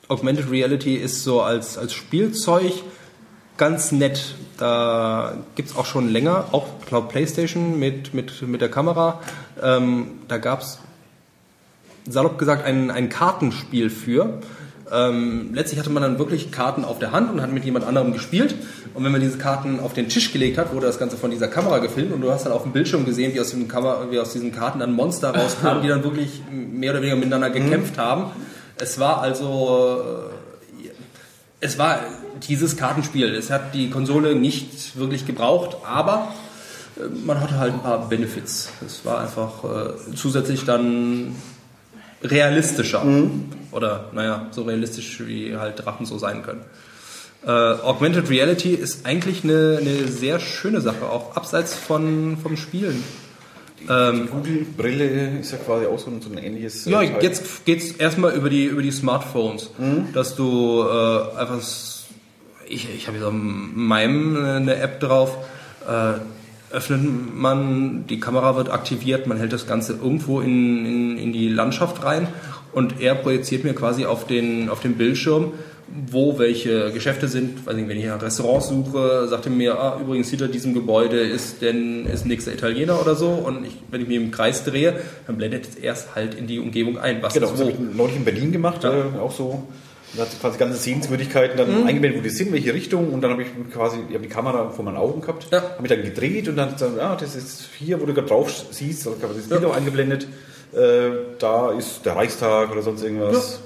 Augmented 0.10 0.52
Reality 0.52 0.96
ist 0.96 1.24
so 1.24 1.42
als, 1.42 1.78
als 1.78 1.94
Spielzeug 1.94 2.74
ganz 3.58 3.92
nett. 3.92 4.36
Da 4.58 5.34
gibt 5.56 5.70
es 5.70 5.76
auch 5.76 5.86
schon 5.86 6.10
länger, 6.10 6.46
auch 6.52 6.68
Cloud 6.86 7.10
PlayStation 7.10 7.80
mit, 7.80 8.14
mit, 8.14 8.42
mit 8.48 8.62
der 8.62 8.70
Kamera. 8.70 9.22
Ähm, 9.62 10.20
da 10.28 10.38
gab 10.38 10.62
es 10.62 10.80
salopp 12.08 12.38
gesagt 12.38 12.66
ein, 12.66 12.92
ein 12.92 13.10
Kartenspiel 13.10 13.90
für. 13.90 14.40
Ähm, 14.92 15.50
letztlich 15.54 15.80
hatte 15.80 15.90
man 15.90 16.04
dann 16.04 16.20
wirklich 16.20 16.52
Karten 16.52 16.86
auf 16.86 17.00
der 17.00 17.12
Hand 17.12 17.32
und 17.32 17.42
hat 17.42 17.52
mit 17.52 17.66
jemand 17.66 17.86
anderem 17.86 18.14
gespielt. 18.14 18.54
Und 18.94 19.04
wenn 19.04 19.12
man 19.12 19.22
diese 19.22 19.38
Karten 19.38 19.80
auf 19.80 19.94
den 19.94 20.10
Tisch 20.10 20.32
gelegt 20.32 20.58
hat, 20.58 20.74
wurde 20.74 20.86
das 20.86 21.00
Ganze 21.00 21.18
von 21.18 21.32
dieser 21.32 21.48
Kamera 21.48 21.80
gefilmt 21.80 22.14
und 22.14 22.22
du 22.22 22.32
hast 22.32 22.46
dann 22.46 22.54
auf 22.54 22.64
dem 22.64 22.74
Bildschirm 22.74 23.06
gesehen, 23.06 23.34
wie 23.34 23.40
aus, 23.40 23.50
dem 23.52 23.68
Kamera, 23.68 24.12
wie 24.12 24.20
aus 24.20 24.34
diesen 24.34 24.52
Karten 24.52 24.80
dann 24.80 24.94
Monster 24.94 25.34
rauskamen, 25.36 25.82
die 25.82 25.88
dann 25.88 26.04
wirklich 26.04 26.42
mehr 26.52 26.92
oder 26.92 27.02
weniger 27.02 27.16
miteinander 27.16 27.50
gekämpft 27.50 27.98
haben. 27.98 28.26
Es 28.78 29.00
war 29.00 29.22
also 29.22 30.30
äh, 30.82 30.90
es 31.60 31.80
war 31.80 32.02
dieses 32.48 32.78
Kartenspiel. 32.78 33.34
Es 33.36 33.50
hat 33.50 33.74
die 33.74 33.90
Konsole 33.90 34.36
nicht 34.36 34.98
wirklich 34.98 35.26
gebraucht, 35.26 35.78
aber 35.86 36.34
äh, 36.98 37.02
man 37.26 37.40
hatte 37.40 37.58
halt 37.58 37.74
ein 37.74 37.82
paar 37.82 38.10
Benefits. 38.10 38.70
Es 38.86 39.06
war 39.06 39.22
einfach 39.22 39.64
äh, 39.64 40.16
zusätzlich 40.16 40.66
dann 40.66 41.36
realistischer. 42.24 43.04
Oder, 43.72 44.06
naja, 44.14 44.48
so 44.52 44.64
realistisch 44.64 45.22
wie 45.26 45.56
halt 45.58 45.84
Drachen 45.84 46.06
so 46.06 46.18
sein 46.18 46.44
können. 46.44 46.62
Äh, 47.46 47.50
Augmented 47.50 48.30
Reality 48.30 48.74
ist 48.74 49.06
eigentlich 49.06 49.44
eine, 49.44 49.80
eine 49.82 50.08
sehr 50.08 50.40
schöne 50.40 50.80
Sache, 50.80 51.10
auch 51.10 51.36
abseits 51.36 51.74
von, 51.76 52.38
vom 52.42 52.56
Spielen. 52.56 53.04
Die 53.82 53.88
Google-Brille 54.28 55.40
ist 55.42 55.52
ja 55.52 55.58
quasi 55.58 55.88
auch 55.88 56.00
so 56.00 56.10
ein, 56.10 56.22
so 56.22 56.30
ein 56.30 56.38
ähnliches. 56.38 56.88
äh, 56.88 56.92
Ja, 56.92 57.02
jetzt 57.02 57.66
geht's 57.66 57.92
erstmal 57.92 58.34
über 58.34 58.50
die, 58.50 58.64
über 58.64 58.82
die 58.82 58.92
Smartphones, 58.92 59.72
dass 60.14 60.38
du 60.38 60.84
äh, 60.84 61.38
einfach, 61.38 61.60
ich, 62.74 62.88
ich 62.96 63.08
habe 63.08 63.18
jetzt 63.18 63.26
auf 63.26 63.34
meinem 63.34 64.36
äh, 64.36 64.50
eine 64.52 64.76
App 64.78 65.00
drauf, 65.00 65.38
äh, 65.88 66.76
öffnet 66.76 67.02
man, 67.36 68.06
die 68.08 68.20
Kamera 68.20 68.56
wird 68.56 68.70
aktiviert, 68.72 69.28
man 69.28 69.38
hält 69.38 69.54
das 69.54 69.68
Ganze 69.68 69.94
irgendwo 69.94 70.42
in, 70.42 70.86
in, 70.86 71.18
in 71.18 71.34
die 71.34 71.48
Landschaft 71.50 72.04
rein 72.04 72.28
und 72.74 73.00
er 73.00 73.14
projiziert 73.16 73.64
mir 73.64 73.74
quasi 73.76 74.06
auf 74.06 74.26
den, 74.26 74.70
auf 74.70 74.80
den 74.82 74.96
Bildschirm, 74.96 75.52
wo 76.10 76.40
welche 76.40 76.92
Geschäfte 76.92 77.28
sind. 77.28 77.68
Weiß 77.68 77.76
nicht, 77.76 77.88
wenn 77.88 78.00
ich 78.00 78.06
nach 78.06 78.20
Restaurants 78.20 78.70
suche, 78.70 79.28
sagt 79.28 79.46
er 79.46 79.52
mir, 79.52 79.78
ah, 79.80 80.00
übrigens 80.02 80.30
hinter 80.32 80.48
diesem 80.48 80.74
Gebäude 80.74 81.20
ist 81.20 81.62
denn 81.62 82.08
ist 82.08 82.26
nächster 82.26 82.52
Italiener 82.52 83.00
oder 83.00 83.14
so. 83.16 83.28
Und 83.30 83.64
ich, 83.68 83.78
wenn 83.92 84.02
ich 84.02 84.08
mich 84.08 84.18
im 84.18 84.32
Kreis 84.32 84.64
drehe, 84.64 85.00
dann 85.28 85.38
blendet 85.38 85.68
es 85.70 85.76
erst 85.76 86.16
halt 86.16 86.34
in 86.34 86.48
die 86.48 86.58
Umgebung 86.58 86.98
ein, 86.98 87.22
was 87.22 87.34
Genau, 87.36 87.46
ist 87.48 87.52
das 87.52 87.60
wo. 87.60 87.66
habe 87.72 87.74
ich 87.90 87.96
neulich 87.96 88.16
in 88.16 88.26
Berlin 88.26 88.52
gemacht, 88.52 88.84
Ja. 88.84 88.92
äh, 88.92 89.20
auch 89.22 89.32
so. 89.32 89.68
Da 90.16 90.22
hat 90.24 90.40
quasi 90.40 90.58
ganze 90.60 90.78
Sehenswürdigkeiten 90.78 91.58
dann 91.58 91.82
Mhm. 91.82 91.88
eingeblendet, 91.88 92.20
wo 92.20 92.24
die 92.24 92.30
sind, 92.30 92.52
welche 92.52 92.74
Richtung 92.74 93.12
und 93.14 93.22
dann 93.22 93.32
habe 93.32 93.42
ich 93.44 93.48
quasi 93.74 93.98
ich 94.08 94.14
habe 94.14 94.24
die 94.24 94.30
Kamera 94.30 94.70
vor 94.70 94.86
meinen 94.86 94.98
Augen 94.98 95.22
gehabt, 95.22 95.48
Ja. 95.52 95.62
habe 95.64 95.82
mich 95.82 95.90
dann 95.90 96.04
gedreht 96.04 96.48
und 96.48 96.56
dann 96.56 96.74
gesagt, 96.74 96.98
ja, 96.98 97.16
das 97.16 97.36
ist 97.36 97.70
hier, 97.80 98.00
wo 98.00 98.06
du 98.06 98.14
gerade 98.14 98.28
drauf 98.28 98.52
siehst, 98.72 99.08
also 99.08 99.18
das 99.20 99.50
Ja. 99.50 99.58
Bild 99.58 99.66
auch 99.72 99.76
eingeblendet, 99.76 100.28
äh, 100.74 101.10
da 101.40 101.72
ist 101.72 102.06
der 102.06 102.16
Reichstag 102.16 102.72
oder 102.72 102.82
sonst 102.84 103.04
irgendwas. 103.04 103.34
Ja. 103.34 103.58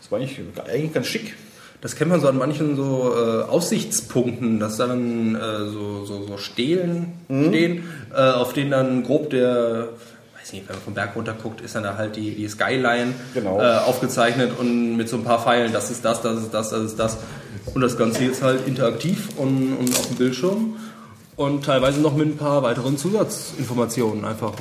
Das 0.00 0.10
war 0.10 0.18
eigentlich, 0.18 0.40
eigentlich 0.70 0.92
ganz 0.94 1.06
schick. 1.08 1.34
Das 1.82 1.96
kennt 1.96 2.10
man 2.10 2.20
so 2.20 2.28
an 2.28 2.38
manchen 2.38 2.76
so 2.76 3.12
äh, 3.16 3.42
Aussichtspunkten, 3.42 4.60
dass 4.60 4.76
da 4.76 4.86
dann 4.86 5.34
äh, 5.34 5.66
so, 5.68 6.04
so, 6.04 6.22
so 6.26 6.36
Stelen 6.38 7.12
stehen, 7.26 7.84
äh, 8.14 8.20
auf 8.30 8.52
denen 8.52 8.70
dann 8.70 9.02
grob 9.02 9.30
der, 9.30 9.88
weiß 10.42 10.52
nicht, 10.52 10.68
wenn 10.68 10.74
man 10.76 10.82
vom 10.84 10.94
Berg 10.94 11.14
runter 11.16 11.34
guckt, 11.40 11.60
ist 11.60 11.74
dann 11.74 11.84
da 11.84 11.96
halt 11.96 12.16
die, 12.16 12.34
die 12.34 12.48
Skyline 12.48 13.14
Genau. 13.34 13.60
äh, 13.60 13.78
aufgezeichnet 13.78 14.52
und 14.58 14.96
mit 14.96 15.08
so 15.08 15.16
ein 15.16 15.24
paar 15.24 15.40
Pfeilen, 15.40 15.72
das 15.72 15.90
ist 15.90 16.04
das, 16.04 16.20
das 16.22 16.38
ist 16.38 16.52
das, 16.52 16.70
das 16.70 16.82
ist 16.82 16.98
das. 16.98 17.18
Und 17.74 17.80
das 17.80 17.96
Ganze 17.96 18.24
jetzt 18.24 18.42
halt 18.42 18.66
interaktiv 18.66 19.28
und, 19.36 19.76
und 19.78 19.96
auf 19.96 20.06
dem 20.08 20.16
Bildschirm 20.16 20.76
und 21.36 21.64
teilweise 21.64 22.00
noch 22.00 22.14
mit 22.16 22.26
ein 22.28 22.36
paar 22.36 22.62
weiteren 22.62 22.98
Zusatzinformationen 22.98 24.24
einfach. 24.24 24.52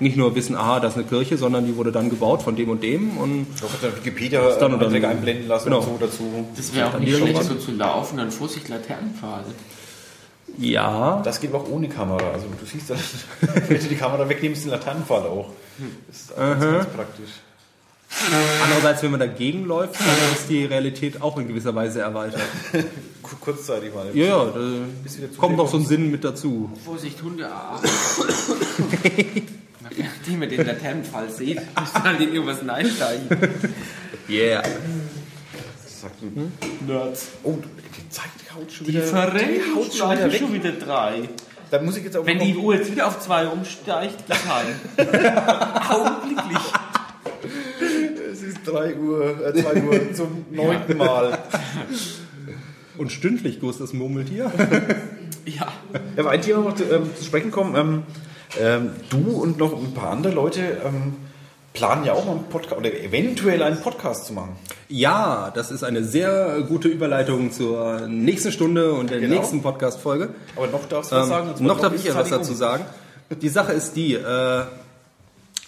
Nicht 0.00 0.16
nur 0.16 0.32
wissen, 0.36 0.54
aha, 0.54 0.78
das 0.78 0.92
ist 0.92 0.98
eine 0.98 1.06
Kirche, 1.08 1.36
sondern 1.36 1.66
die 1.66 1.76
wurde 1.76 1.90
dann 1.90 2.08
gebaut 2.08 2.42
von 2.42 2.54
dem 2.54 2.70
und 2.70 2.84
dem 2.84 3.16
und 3.18 3.46
Ich 3.56 3.62
habe 3.62 3.72
dann 3.82 3.96
Wikipedia 3.96 4.40
dann 4.60 4.72
und 4.74 4.80
dann- 4.80 5.04
einblenden 5.04 5.48
lassen 5.48 5.64
Genau. 5.64 5.78
und 5.80 5.84
so 5.86 5.96
dazu. 6.00 6.22
Das 6.56 6.72
wäre 6.72 6.86
auch 6.94 6.98
nicht 7.00 7.16
schlecht, 7.16 7.42
so 7.42 7.56
zu 7.56 7.72
laufen, 7.72 8.18
dann 8.18 8.30
Vorsicht 8.30 8.68
Laternenpfahle. 8.68 9.44
Ja, 10.56 11.20
Das 11.24 11.40
geht 11.40 11.52
aber 11.52 11.62
auch 11.64 11.68
ohne 11.68 11.88
Kamera. 11.88 12.30
Also 12.32 12.46
du 12.58 12.66
siehst 12.66 12.90
dann, 12.90 12.98
wenn 13.68 13.80
du 13.80 13.86
die 13.88 13.96
Kamera 13.96 14.28
wegnimmst, 14.28 14.64
den 14.64 14.70
Laternenpfahl 14.70 15.22
auch. 15.22 15.50
Das 16.08 16.16
ist 16.22 16.36
ganz, 16.36 16.60
ganz 16.62 16.86
praktisch. 16.86 17.30
Andererseits, 18.64 19.02
wenn 19.02 19.10
man 19.10 19.20
dagegen 19.20 19.66
läuft, 19.66 20.00
dann 20.00 20.32
ist 20.34 20.48
die 20.48 20.64
Realität 20.64 21.20
auch 21.20 21.36
in 21.38 21.46
gewisser 21.46 21.74
Weise 21.74 22.00
erweitert. 22.00 22.40
Ku- 23.22 23.36
Kurzzeitig 23.38 23.94
mal. 23.94 24.06
Ja, 24.14 24.46
ja, 24.46 24.50
kommt 25.36 25.58
noch 25.58 25.68
so 25.68 25.76
ein 25.76 25.84
Sinn 25.84 26.10
mit 26.10 26.24
dazu. 26.24 26.70
Vorsicht, 26.84 27.22
Hundearm. 27.22 27.78
Nachdem 29.98 30.42
ihr 30.42 30.48
den 30.48 30.66
Laternenpfahl 30.66 31.30
seht, 31.30 31.56
müsst 31.78 31.94
ihr 31.96 32.02
halt 32.02 32.20
in 32.20 32.32
irgendwas 32.34 32.66
einsteigen. 32.68 33.28
Yeah. 34.28 34.62
Sagt 35.86 36.14
du, 36.22 36.50
Nerds. 36.90 37.26
oh, 37.44 37.58
die 38.08 38.14
Zeit 38.14 38.30
haut 38.56 38.72
schon 38.72 38.86
Die 38.86 38.92
wieder. 38.94 39.02
verrennt 39.04 39.48
die 39.50 39.74
haut 39.76 39.94
schon 39.94 40.10
wieder 40.12 40.32
weg. 40.32 40.38
schon 40.40 40.52
wieder 40.54 40.72
drei. 40.72 41.28
Da 41.70 41.82
muss 41.82 41.96
ich 41.98 42.04
jetzt 42.04 42.16
auch 42.16 42.24
Wenn 42.24 42.38
die 42.38 42.56
Uhr 42.56 42.74
jetzt 42.76 42.90
wieder 42.90 43.06
auf 43.06 43.20
zwei 43.20 43.46
umsteigt, 43.46 44.24
heim. 44.30 44.66
Augenblicklich. 45.90 46.58
Es 48.32 48.42
ist 48.42 48.58
3 48.64 48.96
Uhr, 48.96 49.46
äh, 49.46 49.52
2 49.62 49.82
Uhr 49.82 50.14
zum 50.14 50.46
neunten 50.50 50.96
Mal. 50.96 51.38
Und 52.96 53.12
stündlich, 53.12 53.60
Gus, 53.60 53.78
das 53.78 53.92
Murmeltier. 53.92 54.50
Ja. 55.44 55.66
Ja, 56.14 56.20
aber 56.24 56.30
ein 56.32 56.42
Thema 56.42 56.60
noch 56.60 56.74
zu, 56.74 56.84
ähm, 56.84 57.08
zu 57.16 57.24
sprechen 57.24 57.50
kommen. 57.50 57.74
Ähm, 57.74 58.02
ähm, 58.60 58.90
du 59.08 59.30
und 59.40 59.56
noch 59.56 59.72
ein 59.72 59.94
paar 59.94 60.10
andere 60.10 60.34
Leute 60.34 60.60
ähm, 60.84 61.14
planen 61.78 62.04
ja 62.04 62.12
auch 62.12 62.24
mal 62.26 62.32
einen 62.32 62.44
Podcast 62.50 62.76
oder 62.76 62.92
eventuell 62.92 63.62
einen 63.62 63.80
Podcast 63.80 64.26
zu 64.26 64.32
machen. 64.32 64.56
Ja, 64.88 65.52
das 65.54 65.70
ist 65.70 65.84
eine 65.84 66.02
sehr 66.04 66.60
gute 66.66 66.88
Überleitung 66.88 67.52
zur 67.52 68.06
nächsten 68.08 68.50
Stunde 68.52 68.92
und 68.92 69.10
der 69.10 69.20
Genau. 69.20 69.36
nächsten 69.36 69.62
Podcast-Folge. 69.62 70.30
Aber 70.56 70.66
noch 70.66 70.88
darfst 70.88 71.12
du 71.12 71.16
was 71.16 71.24
Ähm, 71.24 71.28
sagen. 71.30 71.64
noch 71.64 71.80
darf 71.80 71.94
ich 71.94 72.02
etwas 72.06 72.28
fertig 72.28 72.32
dazu 72.38 72.52
um. 72.52 72.56
sagen. 72.58 72.84
Die 73.42 73.48
Sache 73.48 73.72
ist 73.72 73.94
die, 73.94 74.14
äh, 74.14 74.62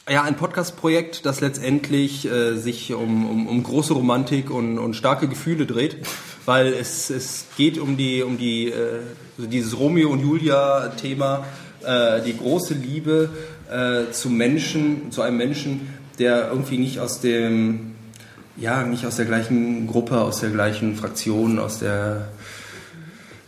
ja, 0.08 0.22
ein 0.22 0.36
Podcast-Projekt, 0.36 1.24
das 1.26 1.40
letztendlich 1.40 2.26
äh, 2.26 2.56
sich 2.56 2.92
um, 2.92 3.30
um, 3.30 3.46
um 3.46 3.62
große 3.62 3.92
Romantik 3.94 4.50
und, 4.50 4.78
und 4.78 4.94
starke 4.94 5.28
Gefühle 5.28 5.66
dreht, 5.66 5.98
weil 6.46 6.72
es, 6.72 7.10
es 7.10 7.44
geht 7.56 7.78
um 7.78 7.96
die 7.96 8.22
um 8.22 8.36
die 8.36 8.68
äh, 8.70 9.00
dieses 9.38 9.78
Romeo 9.78 10.10
und 10.10 10.20
Julia-Thema, 10.20 11.44
äh, 11.84 12.20
die 12.22 12.36
große 12.36 12.74
Liebe 12.74 13.28
äh, 13.70 14.10
zu 14.12 14.30
Menschen, 14.30 15.12
zu 15.12 15.22
einem 15.22 15.36
Menschen, 15.36 15.94
der 16.20 16.48
irgendwie 16.48 16.78
nicht 16.78 17.00
aus 17.00 17.20
dem 17.20 17.94
ja 18.56 18.84
nicht 18.84 19.06
aus 19.06 19.16
der 19.16 19.24
gleichen 19.24 19.86
Gruppe, 19.86 20.20
aus 20.20 20.40
der 20.40 20.50
gleichen 20.50 20.94
Fraktion, 20.94 21.58
aus 21.58 21.78
der 21.78 22.28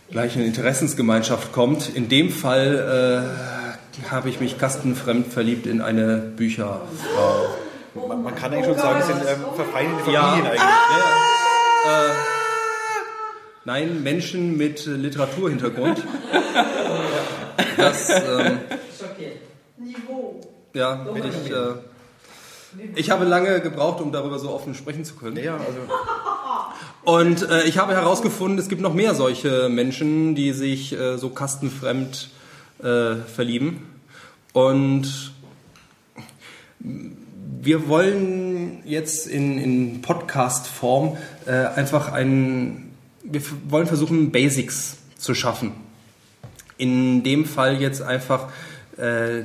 gleichen 0.09 0.43
Interessensgemeinschaft 0.43 1.53
kommt. 1.53 1.95
In 1.95 2.09
dem 2.09 2.29
Fall 2.31 3.29
äh, 4.01 4.09
habe 4.09 4.29
ich 4.29 4.39
mich 4.39 4.57
kastenfremd 4.57 5.27
verliebt 5.27 5.67
in 5.67 5.81
eine 5.81 6.17
Bücherfrau. 6.17 7.45
Man, 8.07 8.23
man 8.23 8.35
kann 8.35 8.51
eigentlich 8.51 8.65
schon 8.65 8.77
sagen, 8.77 8.99
es 9.01 9.07
sind 9.07 9.21
ähm, 9.21 9.55
verfeindete 9.55 10.11
Ja. 10.11 10.23
Familien 10.23 10.47
eigentlich. 10.47 10.61
Ja, 11.85 12.05
äh, 12.05 12.13
nein, 13.65 14.03
Menschen 14.03 14.57
mit 14.57 14.85
Literaturhintergrund. 14.85 16.03
Das, 17.77 18.09
ähm. 18.09 18.59
Niveau. 19.77 20.41
ja, 20.73 20.95
bin 20.95 21.23
ich, 21.23 21.51
äh, 21.51 21.73
ich 22.95 23.09
habe 23.09 23.25
lange 23.25 23.59
gebraucht, 23.61 24.01
um 24.01 24.11
darüber 24.11 24.39
so 24.39 24.49
offen 24.49 24.75
sprechen 24.75 25.05
zu 25.05 25.15
können. 25.15 25.37
Ja, 25.37 25.55
also 25.55 25.79
Und 27.03 27.49
äh, 27.49 27.63
ich 27.63 27.77
habe 27.77 27.93
herausgefunden, 27.93 28.57
es 28.59 28.69
gibt 28.69 28.81
noch 28.81 28.93
mehr 28.93 29.13
solche 29.13 29.67
Menschen, 29.67 30.35
die 30.35 30.53
sich 30.53 30.93
äh, 30.93 31.17
so 31.17 31.29
kastenfremd 31.29 32.29
äh, 32.81 33.15
verlieben. 33.15 33.85
Und 34.53 35.33
wir 36.79 37.87
wollen 37.89 38.81
jetzt 38.85 39.27
in, 39.27 39.57
in 39.57 40.01
Podcast-Form 40.01 41.17
äh, 41.45 41.51
einfach 41.51 42.11
ein, 42.11 42.91
wir 43.23 43.41
wollen 43.67 43.87
versuchen, 43.87 44.31
Basics 44.31 44.97
zu 45.17 45.33
schaffen. 45.33 45.71
In 46.77 47.23
dem 47.23 47.45
Fall 47.45 47.81
jetzt 47.81 48.01
einfach 48.01 48.49
äh, 48.97 49.43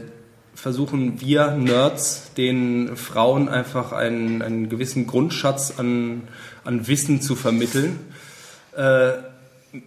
versuchen 0.61 1.21
wir 1.21 1.53
Nerds 1.53 2.33
den 2.37 2.97
Frauen 2.97 3.49
einfach 3.49 3.93
einen, 3.93 4.43
einen 4.43 4.69
gewissen 4.69 5.07
Grundschatz 5.07 5.75
an, 5.79 6.23
an 6.65 6.89
Wissen 6.89 7.23
zu 7.23 7.37
vermitteln, 7.37 8.01
äh, 8.77 9.13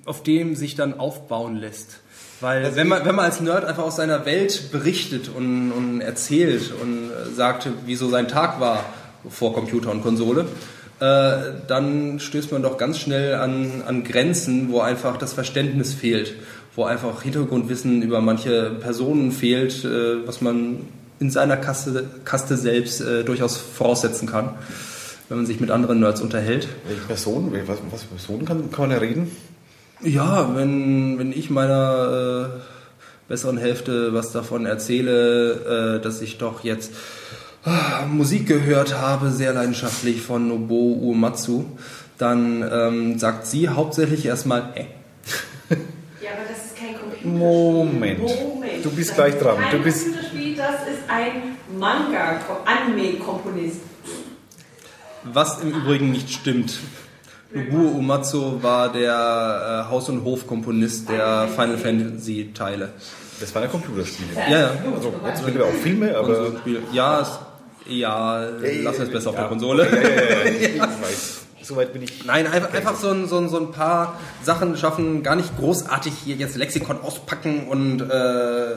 auf 0.05 0.24
dem 0.24 0.55
sich 0.55 0.76
dann 0.76 0.97
aufbauen 0.97 1.57
lässt. 1.57 1.99
Weil 2.39 2.76
wenn 2.76 2.88
man, 2.88 3.05
wenn 3.05 3.15
man 3.15 3.26
als 3.26 3.41
Nerd 3.41 3.65
einfach 3.65 3.84
aus 3.84 3.97
seiner 3.97 4.26
Welt 4.26 4.72
berichtet 4.72 5.30
und, 5.30 5.72
und 5.74 5.99
erzählt 5.99 6.72
und 6.82 7.09
äh, 7.09 7.36
sagt, 7.36 7.67
wie 7.86 7.95
so 7.95 8.09
sein 8.09 8.30
Tag 8.30 8.61
war 8.61 8.86
vor 9.30 9.53
Computer 9.53 9.91
und 9.91 10.01
Konsole, 10.01 10.45
äh, 11.01 11.53
dann 11.67 12.19
stößt 12.19 12.51
man 12.53 12.63
doch 12.63 12.78
ganz 12.78 12.97
schnell 12.97 13.36
an, 13.36 13.84
an 13.86 14.05
Grenzen, 14.05 14.72
wo 14.72 14.80
einfach 14.80 15.17
das 15.17 15.34
Verständnis 15.34 15.93
fehlt, 15.93 16.34
wo 16.76 16.86
einfach 16.86 17.22
Hintergrundwissen 17.22 18.01
über 18.01 18.22
manche 18.22 18.72
Personen 18.80 19.32
fehlt, 19.32 19.84
äh, 19.84 20.26
was 20.26 20.41
man 20.41 20.88
in 21.19 21.30
seiner 21.30 21.57
Kaste, 21.57 22.05
Kaste 22.26 22.57
selbst 22.57 23.01
äh, 23.01 23.24
durchaus 23.24 23.57
voraussetzen 23.57 24.28
kann, 24.28 24.55
wenn 25.30 25.38
man 25.38 25.45
sich 25.45 25.59
mit 25.59 25.69
anderen 25.69 25.99
Nerds 25.99 26.22
unterhält. 26.22 26.67
welche 26.88 27.01
Personen, 27.01 27.53
was, 27.67 27.78
was 27.91 28.03
für 28.03 28.15
Personen 28.15 28.45
kann, 28.45 28.72
kann 28.72 28.89
man 28.89 28.89
da 28.89 28.97
reden? 28.97 29.32
Ja, 30.03 30.55
wenn, 30.55 31.19
wenn 31.19 31.32
ich 31.32 31.51
meiner 31.51 32.49
äh, 32.55 32.59
besseren 33.28 33.57
Hälfte 33.57 34.13
was 34.13 34.32
davon 34.32 34.65
erzähle, 34.65 35.97
äh, 35.97 36.01
dass 36.01 36.22
ich 36.22 36.39
doch 36.39 36.63
jetzt 36.63 36.91
ah, 37.63 38.05
Musik 38.07 38.47
gehört 38.47 38.99
habe, 38.99 39.30
sehr 39.30 39.53
leidenschaftlich 39.53 40.22
von 40.22 40.47
Nobuo 40.47 40.97
Uematsu, 41.09 41.65
dann 42.17 42.67
ähm, 42.72 43.19
sagt 43.19 43.45
sie 43.45 43.69
hauptsächlich 43.69 44.26
erstmal, 44.26 44.74
äh. 44.76 44.86
Ja, 46.22 46.32
aber 46.32 46.47
das 46.49 46.65
ist 46.67 46.76
kein 46.78 46.93
Computerspiel. 46.97 47.32
Moment. 47.32 48.19
Moment. 48.19 48.86
Du 48.86 48.91
bist 48.91 49.09
Das 49.11 49.15
gleich 49.17 49.38
dran. 49.39 49.57
Kein 49.57 49.72
Du 49.78 49.84
bist- 49.84 50.03
Computerspiel, 50.05 50.55
das 50.55 50.76
ist 50.88 51.03
ein 51.09 51.57
Manga, 51.80 52.39
Anime-Komponist. 52.65 53.80
Was 55.24 55.61
im 55.61 55.72
Übrigen 55.72 56.11
nicht 56.11 56.32
stimmt. 56.32 56.80
Nobuo 57.53 57.97
Uematsu 57.97 58.63
war 58.63 58.91
der 58.91 59.86
äh, 59.88 59.91
Haus- 59.91 60.09
und 60.09 60.24
Hofkomponist 60.24 61.09
der 61.09 61.47
Final 61.49 61.78
Fantasy 61.78 62.51
Teile. 62.53 62.93
Das 63.39 63.53
waren 63.53 63.63
ja 63.63 63.69
Computerspiele. 63.69 64.30
Ja, 64.49 64.59
ja. 64.59 64.72
Also 64.95 65.13
jetzt 65.28 65.45
mittlerweile 65.45 65.72
auch 65.74 65.82
Filme, 65.82 66.11
so 66.13 66.15
aber 66.19 66.57
Spiele. 66.59 66.80
Ja, 66.93 67.22
es, 67.22 67.39
ja, 67.88 68.39
lass 68.84 68.99
es 68.99 69.09
besser 69.09 69.32
auf 69.32 69.36
der. 69.36 69.45
Konsole. 69.45 69.86
Ja, 69.86 69.97
ja, 69.97 70.09
ja, 70.09 70.45
ja. 70.45 70.45
Ich 70.76 70.80
weiß. 70.80 71.41
Soweit 71.64 71.93
bin 71.93 72.01
ich. 72.01 72.26
Nein, 72.26 72.47
einfach, 72.47 72.74
einfach 72.74 72.95
so, 72.95 73.09
ein, 73.09 73.28
so, 73.28 73.38
ein, 73.38 73.49
so 73.49 73.57
ein 73.57 73.72
paar 73.72 74.20
Sachen 74.43 74.78
schaffen, 74.78 75.24
gar 75.24 75.36
nicht 75.36 75.57
großartig 75.57 76.14
hier 76.26 76.36
jetzt 76.36 76.55
Lexikon 76.55 77.01
auspacken 77.01 77.68
und 77.68 78.01
äh, 78.01 78.76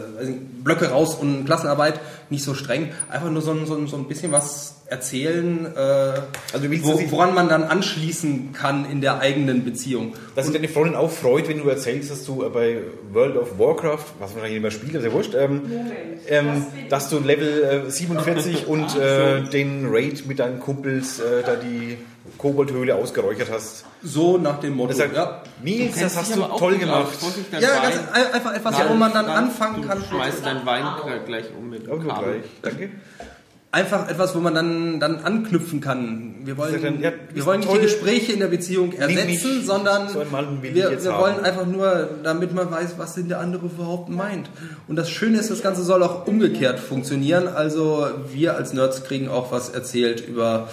Blöcke 0.62 0.90
raus 0.90 1.14
und 1.14 1.44
Klassenarbeit, 1.44 2.00
nicht 2.30 2.44
so 2.44 2.54
streng. 2.54 2.90
Einfach 3.08 3.30
nur 3.30 3.42
so 3.42 3.52
ein, 3.52 3.66
so 3.66 3.74
ein, 3.74 3.86
so 3.86 3.96
ein 3.96 4.08
bisschen 4.08 4.32
was 4.32 4.82
erzählen, 4.86 5.66
äh, 5.74 5.78
Also 6.52 6.70
wo, 6.82 7.10
woran 7.10 7.34
man 7.34 7.48
dann 7.48 7.64
anschließen 7.64 8.52
kann 8.52 8.90
in 8.90 9.00
der 9.00 9.20
eigenen 9.20 9.64
Beziehung. 9.64 10.14
Dass 10.34 10.46
sich 10.46 10.54
deine 10.54 10.68
Freundin 10.68 10.94
auch 10.94 11.10
freut, 11.10 11.48
wenn 11.48 11.58
du 11.58 11.68
erzählst, 11.68 12.10
dass 12.10 12.24
du 12.24 12.44
äh, 12.44 12.48
bei 12.50 12.78
World 13.12 13.36
of 13.36 13.58
Warcraft, 13.58 14.04
was 14.18 14.34
wahrscheinlich 14.34 14.58
immer 14.58 14.70
spielt, 14.70 14.94
ist 14.94 15.04
ja 15.04 15.12
wurscht, 15.12 15.34
ähm, 15.34 15.62
ähm, 16.28 16.66
dass 16.90 17.08
du 17.08 17.18
Level 17.18 17.86
äh, 17.86 17.90
47 17.90 18.66
und 18.66 18.96
äh, 18.96 19.42
den 19.42 19.86
Raid 19.90 20.26
mit 20.26 20.38
deinen 20.38 20.60
Kumpels 20.60 21.18
äh, 21.18 21.42
da 21.44 21.56
die 21.56 21.96
Koboldhöhle 22.38 22.94
ausgeräuchert 22.94 23.50
hast. 23.50 23.84
So 24.02 24.38
nach 24.38 24.60
dem 24.60 24.74
Motto. 24.76 24.88
Das 24.88 24.98
sagt, 24.98 25.16
ja. 25.16 25.42
Nils, 25.62 25.98
das 25.98 26.16
hast 26.16 26.36
du 26.36 26.42
toll 26.42 26.76
gemacht. 26.78 27.08
aus. 27.20 27.34
Ja, 27.60 27.68
Wein. 27.82 28.32
einfach 28.32 28.54
etwas, 28.54 28.74
wo 28.88 28.94
man 28.94 29.12
dann 29.12 29.26
anfangen 29.26 29.82
du 29.82 29.88
kann. 29.88 30.04
schmeißt 30.04 30.44
deinen 30.44 30.66
Wein 30.66 30.84
gleich 31.26 31.46
um 31.56 31.70
mit 31.70 31.86
dem 31.86 32.00
gut, 32.00 32.08
Kabel. 32.08 32.40
gleich. 32.40 32.44
Danke. 32.62 32.90
Einfach 33.72 34.08
etwas, 34.08 34.36
wo 34.36 34.38
man 34.38 34.54
dann, 34.54 35.00
dann 35.00 35.24
anknüpfen 35.24 35.80
kann. 35.80 36.36
Wir 36.44 36.56
wollen, 36.56 36.80
dann, 36.80 37.00
ja, 37.00 37.10
du 37.10 37.16
wir 37.34 37.44
wollen 37.44 37.58
nicht 37.58 37.74
die 37.74 37.80
Gespräche 37.80 38.32
in 38.32 38.38
der 38.38 38.46
Beziehung 38.46 38.92
ersetzen, 38.92 39.64
sondern 39.64 40.08
So 40.10 40.20
wir, 40.20 40.72
wir 41.02 41.18
wollen 41.18 41.40
einfach 41.40 41.66
nur, 41.66 42.08
damit 42.22 42.54
man 42.54 42.70
weiß, 42.70 42.90
was 42.98 43.14
denn 43.14 43.26
der 43.28 43.40
andere 43.40 43.66
überhaupt 43.66 44.10
meint. 44.10 44.48
Und 44.86 44.94
das 44.94 45.10
Schöne 45.10 45.38
ist, 45.38 45.50
das 45.50 45.60
Ganze 45.60 45.82
soll 45.82 46.04
auch 46.04 46.28
umgekehrt 46.28 46.78
funktionieren. 46.78 47.48
Also 47.48 48.06
wir 48.32 48.54
als 48.54 48.74
Nerds 48.74 49.02
kriegen 49.02 49.28
auch 49.28 49.50
was 49.50 49.70
erzählt 49.70 50.24
über 50.24 50.68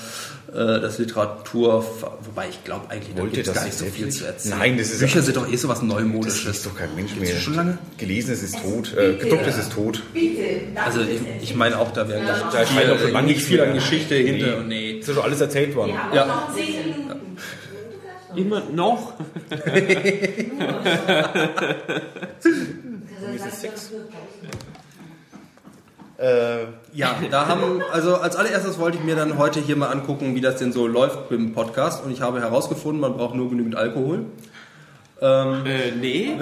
äh, 0.49 0.79
das 0.81 0.97
Literatur, 0.97 1.85
wobei 2.23 2.49
ich 2.49 2.63
glaube 2.63 2.89
eigentlich, 2.89 3.13
da 3.15 3.21
Wollte 3.21 3.35
gibt 3.35 3.47
es 3.47 3.53
das 3.53 3.61
gar 3.61 3.65
nicht 3.67 3.77
so 3.77 3.85
viel 3.85 4.09
zu 4.09 4.25
erzählen. 4.25 4.57
Nein, 4.59 4.77
das 4.77 4.89
ist 4.91 4.99
Bücher 4.99 5.15
ja- 5.17 5.21
sind 5.21 5.37
doch 5.37 5.47
eh 5.51 5.55
so 5.55 5.67
was 5.69 5.79
Das 5.79 5.87
Neumodisches. 5.87 6.45
ist 6.57 6.65
doch 6.65 6.75
kein 6.75 6.93
Mensch 6.95 7.15
mehr. 7.15 7.31
das 7.33 7.41
schon 7.41 7.53
lange? 7.55 7.77
Gelesenes 7.97 8.43
ist 8.43 8.61
tot, 8.61 8.93
äh, 8.97 9.13
gedrucktes 9.13 9.57
ist 9.57 9.71
tot. 9.71 10.01
Bitte. 10.13 10.43
das 10.75 10.85
Also 10.85 11.01
ist 11.01 11.09
ich, 11.41 11.43
ich 11.51 11.55
meine 11.55 11.77
auch, 11.79 11.91
da 11.91 12.07
wäre 12.09 12.25
Da 12.25 12.35
ist 12.61 12.73
halt 12.75 12.87
noch 12.87 12.97
viel, 12.97 13.11
lange 13.11 13.27
nicht 13.27 13.41
viel 13.41 13.61
an 13.61 13.73
Geschichte 13.73 14.15
hinter. 14.15 14.47
Nee. 14.47 14.53
Und 14.55 14.67
nee. 14.67 14.91
Ist 14.99 15.07
ja 15.07 15.13
schon 15.15 15.23
alles 15.23 15.41
erzählt 15.41 15.75
worden. 15.75 15.93
Ja. 16.13 16.25
noch 16.25 16.53
zehn 16.55 16.89
Minuten. 16.89 17.37
Immer 18.35 18.61
noch? 18.71 19.13
ist 23.35 23.45
es 23.45 23.61
sechs? 23.61 23.91
Äh, 26.21 26.65
Ja, 26.93 27.15
da 27.31 27.47
haben, 27.47 27.81
also 27.91 28.15
als 28.17 28.35
allererstes 28.35 28.77
wollte 28.79 28.97
ich 28.97 29.03
mir 29.03 29.15
dann 29.15 29.37
heute 29.37 29.59
hier 29.59 29.75
mal 29.75 29.87
angucken, 29.89 30.35
wie 30.35 30.41
das 30.41 30.57
denn 30.57 30.71
so 30.71 30.85
läuft 30.87 31.29
beim 31.29 31.53
Podcast. 31.53 32.03
Und 32.05 32.11
ich 32.11 32.21
habe 32.21 32.39
herausgefunden, 32.41 33.01
man 33.01 33.13
braucht 33.15 33.33
nur 33.35 33.49
genügend 33.49 33.75
Alkohol. 33.75 34.25
Ähm, 35.21 35.65
Äh, 35.65 35.91
nee. 35.99 36.31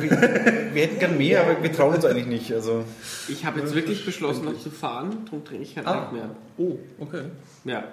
wir 0.74 0.82
hätten 0.84 1.00
gern 1.00 1.18
mehr, 1.18 1.42
aber 1.44 1.62
wir 1.64 1.72
trauen 1.72 1.96
uns 1.96 2.06
eigentlich 2.06 2.28
nicht. 2.28 2.54
Also, 2.54 2.84
Ich 3.28 3.46
habe 3.46 3.60
jetzt 3.62 3.74
wirklich 3.76 4.06
beschlossen, 4.06 4.46
noch 4.46 4.58
zu 4.60 4.70
fahren. 4.70 5.18
Darum 5.26 5.44
trinke 5.46 5.64
ich 5.64 5.76
kein 5.76 5.86
Ah. 5.86 6.02
Alk 6.04 6.14
mehr. 6.14 6.30
oh, 6.58 6.78
okay. 7.00 7.24
Ja. 7.66 7.84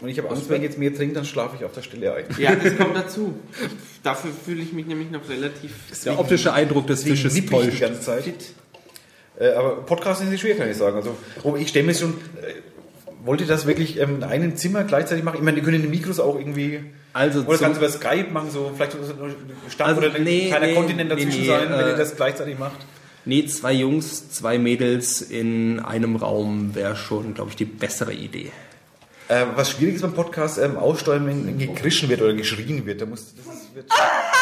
und 0.00 0.08
ich 0.08 0.18
habe 0.18 0.30
Angst, 0.30 0.48
wenn 0.48 0.56
ich 0.58 0.62
jetzt 0.68 0.78
mehr 0.78 0.94
trinke, 0.94 1.14
dann 1.14 1.24
schlafe 1.24 1.56
ich 1.58 1.64
auf 1.64 1.72
der 1.72 1.82
Stelle 1.82 2.14
ein. 2.14 2.24
Ja, 2.38 2.54
das 2.54 2.76
kommt 2.76 2.96
dazu. 3.02 3.34
Dafür 4.02 4.30
fühle 4.44 4.62
ich 4.62 4.72
mich 4.72 4.86
nämlich 4.86 5.10
noch 5.10 5.28
relativ. 5.28 5.72
Der 6.04 6.18
optische 6.18 6.52
Eindruck 6.52 6.86
des 6.86 7.02
Fisches 7.02 7.34
ich 7.36 7.42
die 7.44 7.48
täuscht. 7.50 7.80
ganze 7.80 8.00
Zeit. 8.00 8.24
Äh, 9.38 9.50
aber 9.50 9.82
Podcast 9.82 10.22
ist 10.22 10.30
nicht 10.30 10.40
schwer, 10.40 10.56
kann 10.56 10.70
ich 10.70 10.76
sagen. 10.76 10.96
Also, 10.96 11.16
oh, 11.42 11.56
ich 11.56 11.68
stelle 11.68 11.86
mir 11.86 11.94
schon, 11.94 12.14
äh, 12.42 12.54
wollte 13.24 13.46
das 13.46 13.66
wirklich 13.66 13.98
ähm, 13.98 14.16
in 14.16 14.24
einem 14.24 14.56
Zimmer 14.56 14.84
gleichzeitig 14.84 15.24
machen? 15.24 15.36
Ich 15.36 15.42
meine, 15.42 15.56
die 15.56 15.62
können 15.62 15.82
die 15.82 15.88
Mikros 15.88 16.20
auch 16.20 16.36
irgendwie. 16.36 16.80
Also 17.12 17.40
Oder 17.40 17.58
kannst 17.58 17.80
du 17.80 17.84
über 17.84 17.92
Skype 17.92 18.30
machen, 18.30 18.50
so 18.50 18.72
vielleicht 18.74 18.96
Stadt 19.70 19.88
Also, 19.88 20.00
oder 20.00 20.14
ein 20.14 20.24
nee, 20.24 20.48
kleiner 20.48 20.66
nee, 20.66 20.74
Kontinent 20.74 21.10
dazwischen 21.10 21.30
nee, 21.30 21.38
nee, 21.38 21.46
sein, 21.46 21.70
wenn 21.70 21.80
äh, 21.80 21.90
ihr 21.90 21.96
das 21.96 22.16
gleichzeitig 22.16 22.58
macht. 22.58 22.76
Nee, 23.24 23.44
zwei 23.46 23.72
Jungs, 23.72 24.30
zwei 24.30 24.58
Mädels 24.58 25.20
in 25.20 25.80
einem 25.80 26.16
Raum 26.16 26.74
wäre 26.74 26.96
schon, 26.96 27.34
glaube 27.34 27.50
ich, 27.50 27.56
die 27.56 27.64
bessere 27.64 28.12
Idee. 28.12 28.50
Äh, 29.28 29.44
was 29.54 29.72
schwierig 29.72 29.96
ist 29.96 30.02
beim 30.02 30.14
Podcast, 30.14 30.58
ähm, 30.58 30.76
aussteuern, 30.76 31.26
wenn, 31.26 31.46
wenn 31.46 31.58
gekrischen 31.58 32.08
wird 32.08 32.22
oder 32.22 32.32
geschrien 32.32 32.86
wird. 32.86 33.02
Da 33.02 33.06
muss, 33.06 33.34
das 33.34 33.54
ist, 33.54 33.74
wird, 33.74 33.86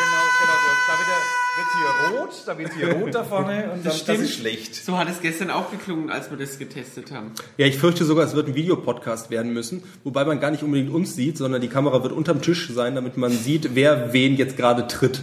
genau, 0.00 0.24
genau, 0.40 0.56
da 0.88 0.94
wird, 0.98 1.08
er- 1.08 1.40
wird 1.56 1.68
hier 1.76 2.18
rot, 2.18 2.30
da 2.46 2.58
wird 2.58 2.72
hier 2.74 2.92
rot 3.04 3.14
da 3.14 3.24
vorne 3.24 3.70
und 3.74 3.84
dann, 3.84 3.92
das 4.06 4.18
ist 4.20 4.34
schlecht. 4.34 4.74
So 4.74 4.96
hat 4.96 5.08
es 5.10 5.20
gestern 5.20 5.50
auch 5.50 5.70
geklungen, 5.70 6.10
als 6.10 6.30
wir 6.30 6.38
das 6.38 6.58
getestet 6.58 7.10
haben. 7.12 7.32
Ja, 7.58 7.66
ich 7.66 7.76
fürchte 7.78 8.04
sogar, 8.04 8.24
es 8.24 8.34
wird 8.34 8.48
ein 8.48 8.54
Videopodcast 8.54 9.30
werden 9.30 9.52
müssen, 9.52 9.82
wobei 10.04 10.24
man 10.24 10.40
gar 10.40 10.50
nicht 10.50 10.62
unbedingt 10.62 10.90
uns 10.92 11.14
sieht, 11.16 11.36
sondern 11.38 11.60
die 11.60 11.68
Kamera 11.68 12.02
wird 12.02 12.12
unterm 12.12 12.40
Tisch 12.40 12.70
sein, 12.72 12.94
damit 12.94 13.16
man 13.16 13.30
sieht, 13.32 13.74
wer 13.74 14.12
wen 14.12 14.36
jetzt 14.36 14.56
gerade 14.56 14.86
tritt. 14.86 15.22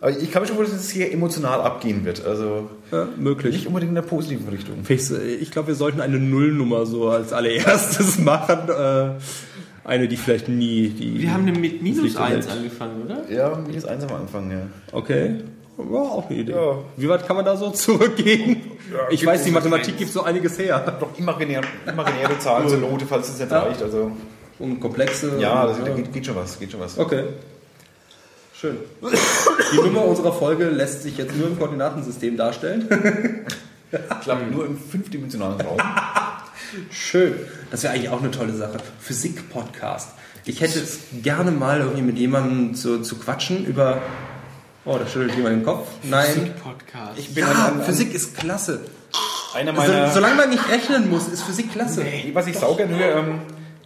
Aber 0.00 0.10
ich 0.10 0.30
kann 0.30 0.42
mir 0.42 0.48
schon 0.48 0.56
vorstellen, 0.56 0.78
dass 0.78 0.86
es 0.86 0.92
hier 0.92 1.10
emotional 1.12 1.62
abgehen 1.62 2.04
wird. 2.04 2.24
Also 2.26 2.68
Ja, 2.92 3.08
möglich. 3.16 3.54
nicht 3.54 3.66
unbedingt 3.66 3.88
in 3.90 3.94
der 3.94 4.02
positiven 4.02 4.48
Richtung. 4.50 4.84
Ich, 4.86 5.10
ich 5.10 5.50
glaube, 5.50 5.68
wir 5.68 5.74
sollten 5.74 6.02
eine 6.02 6.18
Nullnummer 6.18 6.84
so 6.84 7.08
als 7.08 7.32
allererstes 7.32 8.18
machen. 8.18 8.68
Äh, 8.68 9.18
eine, 9.84 10.08
die 10.08 10.16
vielleicht 10.16 10.48
nie 10.48 10.88
die. 10.88 11.20
Wir 11.20 11.32
haben 11.32 11.44
mit 11.44 11.82
minus 11.82 12.02
Licht 12.02 12.16
1 12.16 12.46
hält. 12.46 12.56
angefangen, 12.58 13.02
oder? 13.04 13.30
Ja, 13.30 13.54
minus 13.66 13.84
eins 13.84 14.04
am 14.04 14.16
Anfang, 14.16 14.50
ja. 14.50 14.58
Okay. 14.92 15.36
War 15.76 16.02
auch 16.02 16.30
eine 16.30 16.38
Idee. 16.38 16.52
Ja. 16.52 16.78
Wie 16.96 17.08
weit 17.08 17.26
kann 17.26 17.36
man 17.36 17.44
da 17.44 17.56
so 17.56 17.70
zurückgehen? 17.70 18.56
ich 19.10 19.20
gibt 19.20 19.32
weiß, 19.32 19.42
die 19.44 19.50
Mathematik 19.50 19.88
eins. 19.88 19.96
gibt 19.98 20.12
so 20.12 20.22
einiges 20.22 20.58
her. 20.58 20.96
Doch 21.00 21.18
imaginäre, 21.18 21.64
imaginäre 21.86 22.38
Zahlen 22.38 22.68
zur 22.68 22.78
Note, 22.78 23.04
falls 23.06 23.28
es 23.28 23.38
nicht 23.40 23.50
Ja. 23.50 23.60
reicht. 23.60 23.82
Also 23.82 24.12
Und 24.58 24.78
komplexe. 24.80 25.32
ja, 25.40 25.64
und, 25.64 25.70
das, 25.78 25.84
da 25.84 25.92
geht, 25.94 26.12
geht 26.12 26.26
schon 26.26 26.36
was, 26.36 26.58
geht 26.58 26.70
schon 26.70 26.80
was. 26.80 26.96
Okay. 26.98 27.24
Schön. 28.54 28.76
Die 29.72 29.76
Nummer 29.76 30.04
unserer 30.06 30.32
Folge 30.32 30.66
lässt 30.70 31.02
sich 31.02 31.18
jetzt 31.18 31.36
nur 31.36 31.48
im 31.48 31.58
Koordinatensystem 31.58 32.36
darstellen. 32.36 32.88
Ich 33.90 34.20
glaube, 34.24 34.42
nur 34.50 34.64
im 34.66 34.78
fünfdimensionalen 34.78 35.60
Raum. 35.60 35.76
Schön. 36.90 37.34
Das 37.70 37.82
wäre 37.82 37.94
eigentlich 37.94 38.08
auch 38.10 38.20
eine 38.20 38.30
tolle 38.30 38.52
Sache. 38.54 38.78
Physik-Podcast. 39.00 40.10
Ich 40.46 40.60
hätte 40.60 40.78
es 40.78 40.98
gerne 41.22 41.50
mal 41.50 41.80
irgendwie 41.80 42.02
mit 42.02 42.18
jemandem 42.18 42.74
zu, 42.74 43.00
zu 43.02 43.16
quatschen 43.18 43.64
über. 43.64 44.02
Oh, 44.84 44.98
da 44.98 45.06
schüttelt 45.06 45.34
jemand 45.36 45.56
den 45.56 45.64
Kopf. 45.64 45.88
Nein. 46.02 46.52
Podcast. 46.62 47.18
Ich 47.18 47.34
bin 47.34 47.44
Ja, 47.44 47.52
an, 47.52 47.80
an, 47.80 47.82
Physik 47.84 48.14
ist 48.14 48.36
klasse. 48.36 48.80
einer 49.54 49.72
So, 49.74 49.80
meiner... 49.80 50.10
solange 50.10 50.34
man 50.34 50.50
nicht 50.50 50.68
rechnen 50.70 51.08
muss, 51.08 51.28
ist 51.28 51.42
Physik 51.42 51.72
klasse. 51.72 52.04
Was 52.34 52.46
ich 52.46 52.58
saugern 52.58 52.90
höre, 52.90 53.16
ähm, 53.16 53.38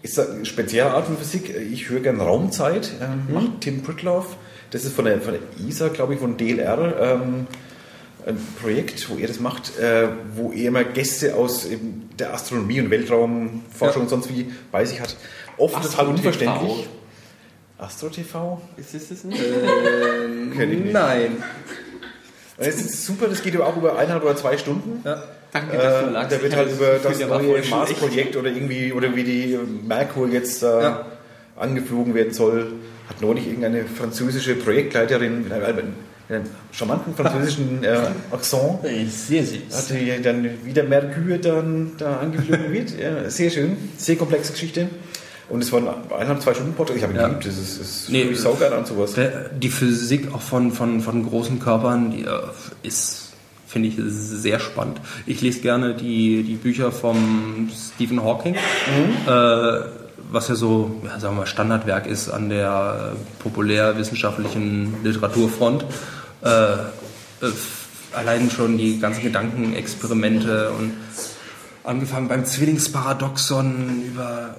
ist 0.03 0.18
eine 0.18 0.45
spezielle 0.45 0.91
Art 0.91 1.07
von 1.07 1.16
Physik. 1.16 1.55
Ich 1.55 1.89
höre 1.89 2.01
gern 2.01 2.20
Raumzeit, 2.20 2.91
ähm, 3.01 3.33
macht 3.33 3.61
Tim 3.61 3.83
Pritloff. 3.83 4.37
Das 4.70 4.85
ist 4.85 4.95
von 4.95 5.05
der, 5.05 5.20
von 5.20 5.35
der 5.35 5.68
ESA, 5.68 5.89
glaube 5.89 6.14
ich, 6.14 6.20
von 6.20 6.37
DLR. 6.37 6.95
Ähm, 7.01 7.47
ein 8.29 8.39
Projekt, 8.61 9.09
wo 9.11 9.16
er 9.16 9.26
das 9.26 9.41
macht, 9.41 9.79
äh, 9.79 10.09
wo 10.37 10.53
er 10.53 10.68
immer 10.68 10.85
Gäste 10.85 11.35
aus 11.35 11.64
eben 11.66 12.11
der 12.18 12.35
Astronomie 12.35 12.81
und 12.81 12.91
Weltraumforschung 12.91 13.97
Ja. 13.97 14.03
und 14.03 14.09
sonst 14.11 14.29
wie 14.29 14.53
bei 14.70 14.85
sich 14.85 15.01
hat. 15.01 15.16
Oft 15.57 15.74
total 15.76 15.89
Astro 15.89 16.11
unverständlich. 16.11 16.89
Astro 17.79 18.09
TV? 18.09 18.61
Ist 18.76 18.95
es 18.95 19.09
das 19.09 19.24
nicht? 19.24 19.41
Ich 19.41 20.59
nicht. 20.59 20.93
Nein. 20.93 21.37
Und 22.59 22.66
das 22.66 22.74
ist 22.76 23.07
super, 23.07 23.29
das 23.29 23.43
geht 23.43 23.55
aber 23.55 23.66
auch 23.66 23.76
über 23.76 23.97
eineinhalb 23.97 24.24
oder 24.24 24.37
zwei 24.37 24.59
Stunden. 24.59 25.01
Ja. 25.05 25.22
Danke, 25.53 25.76
dass 25.79 26.01
du 26.03 26.09
Äh, 26.09 26.11
lachst. 26.11 26.33
da 26.33 26.43
wird 26.43 26.57
halt 26.57 26.72
über 26.72 26.87
das 27.03 27.18
das 27.18 27.29
neue. 27.29 27.62
Mars-Projekt 27.70 28.37
oder 28.37 28.51
irgendwie, 28.51 28.93
oder 28.93 29.14
wie 29.16 29.24
die 29.24 29.59
Merkur 29.87 30.29
jetzt 30.29 30.62
äh, 30.62 30.66
Ja. 30.83 31.07
angeflogen 31.57 32.14
werden 32.14 32.35
soll, 32.35 32.72
hat 33.09 33.22
neulich 33.22 33.47
irgendeine 33.47 33.85
französische 33.85 34.55
Projektleiterin 34.57 35.47
einem 36.29 36.45
charmanten 36.72 37.14
französischen 37.14 37.83
äh, 37.83 37.99
Akzent, 38.31 38.81
Sehr 39.11 39.45
süß. 39.45 39.59
hat 39.72 39.91
die 39.91 40.22
dann 40.22 40.47
wieder 40.64 40.85
Merkur 40.85 41.39
dann 41.39 41.93
da 41.99 42.18
angeflogen 42.18 42.72
wird. 42.72 42.99
Ja, 42.99 43.29
sehr 43.31 43.51
schön, 43.51 43.76
sehr 43.97 44.16
komplexe 44.16 44.53
Geschichte. 44.53 44.89
Und 45.49 45.62
es 45.62 45.72
waren 45.72 45.89
eineinhalb, 46.11 46.43
zwei 46.43 46.53
Stunden 46.53 46.74
Podcast. 46.74 46.99
Ich 46.99 47.03
habe 47.03 47.14
ihn 47.14 47.20
Ja. 47.20 47.29
geliebt. 47.29 47.47
Das 47.47 47.57
ist, 47.57 47.81
ist 47.81 48.11
Nee, 48.11 48.22
ich 48.24 48.39
saugeil 48.39 48.70
an 48.74 48.85
sowas. 48.85 49.14
Der- 49.14 49.49
Die 49.49 49.70
Physik 49.70 50.35
auch 50.35 50.43
von, 50.43 50.72
von, 50.72 51.01
von 51.01 51.26
großen 51.26 51.59
Körpern 51.59 52.11
die, 52.11 52.24
äh, 52.24 52.29
ist, 52.83 53.31
finde 53.66 53.89
ich, 53.89 53.95
sehr 53.99 54.61
spannend. 54.61 55.01
Ich 55.24 55.41
lese 55.41 55.61
gerne 55.61 55.95
die, 55.95 56.43
die 56.43 56.57
Bücher 56.57 56.93
vom 56.93 57.70
Stephen 57.74 58.22
Hawking, 58.22 58.57
äh, 58.57 58.59
was 60.31 60.49
ja 60.49 60.55
so, 60.55 61.01
ja, 61.05 61.18
sagen 61.18 61.37
wir 61.37 61.41
mal, 61.41 61.47
Standardwerk 61.47 62.07
ist 62.07 62.29
an 62.29 62.51
der 62.51 63.14
äh, 63.14 63.43
populärwissenschaftlichen 63.43 65.03
Literaturfront. 65.03 65.87
Äh, 66.43 66.49
äh, 66.49 67.53
allein 68.12 68.51
schon 68.51 68.78
die 68.78 68.99
ganzen 69.01 69.22
Gedankenexperimente 69.22 70.70
und 70.70 70.93
angefangen 71.84 72.28
beim 72.28 72.45
Zwillingsparadoxon 72.45 74.03
über 74.07 74.57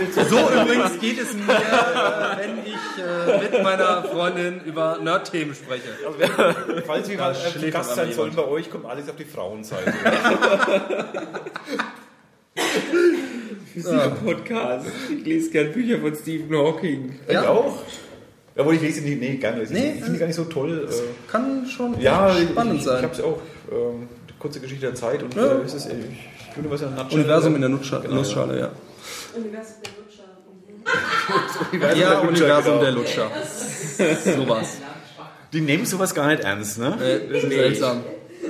ich 0.00 0.12
zu. 0.12 0.24
So 0.24 0.38
übrigens 0.38 1.00
geht 1.00 1.18
es 1.18 1.34
mir, 1.34 1.42
äh, 1.42 2.38
wenn 2.38 2.58
ich 2.58 2.74
äh, 3.02 3.38
mit 3.38 3.62
meiner 3.62 4.02
Freundin 4.04 4.60
über 4.64 4.98
Nerd-Themen 4.98 5.54
spreche. 5.54 5.88
Falls 6.86 7.08
wir 7.08 7.18
mal 7.18 7.34
äh, 7.34 7.70
Gast 7.70 7.94
sein 7.94 8.12
sollen 8.12 8.34
bei 8.34 8.44
euch, 8.44 8.70
kommt 8.70 8.86
alles 8.86 9.08
auf 9.08 9.16
die 9.16 9.24
Frauenseite. 9.24 9.92
Physik-Podcast. 13.72 14.86
Ich 15.10 15.24
lese 15.24 15.50
gern 15.50 15.72
Bücher 15.72 16.00
von 16.00 16.14
Stephen 16.14 16.56
Hawking. 16.56 17.20
Ich 17.26 17.34
Ja. 17.34 17.48
auch. 17.48 17.82
Ja, 18.58 18.66
wo 18.66 18.72
ich 18.72 18.80
lese 18.82 19.00
die, 19.02 19.14
nee, 19.14 19.36
gar 19.36 19.52
nicht. 19.52 19.70
Nee, 19.70 19.92
ich 19.94 19.94
finde 20.00 20.12
die 20.14 20.18
gar 20.18 20.26
nicht 20.26 20.34
so 20.36 20.44
toll. 20.44 20.88
Äh, 20.90 21.30
Kann 21.30 21.64
schon 21.66 21.98
ja, 22.00 22.34
spannend 22.34 22.74
ich, 22.74 22.78
Ich 22.80 22.84
sein. 22.86 23.02
habe 23.04 23.14
es 23.14 23.20
auch. 23.20 23.40
Ähm, 23.70 24.08
kurze 24.40 24.58
Geschichte 24.60 24.86
der 24.86 24.94
Zeit 24.96 25.22
und 25.22 25.34
Ja. 25.34 25.46
äh, 25.46 25.62
es 25.64 25.74
ist 25.74 25.86
äh, 25.86 25.94
Universum 26.56 26.88
in 26.88 26.94
a 26.98 27.02
Nutshell. 27.04 27.18
Universum 27.20 27.54
in 27.54 27.60
der 27.60 27.70
Nussschale, 27.70 28.02
Genau, 28.02 28.14
Nussschale 28.16 28.58
ja. 28.58 28.70
Universum 29.36 29.74
der 29.84 29.92
Lutscher. 29.96 30.24
Universum 31.72 32.00
Ja, 32.00 32.08
der 32.10 32.14
Lutscher, 32.14 32.28
Universum 32.28 32.72
genau. 32.72 32.82
der 32.82 32.92
Lutscher. 32.92 33.30
Sowas. 34.36 34.68
Die 35.52 35.60
nehmen 35.60 35.86
sowas 35.86 36.14
gar 36.14 36.26
nicht 36.28 36.42
ernst, 36.42 36.78
ne? 36.78 36.98
Äh, 37.00 37.16
ist 37.38 37.48
seltsam. 37.48 38.02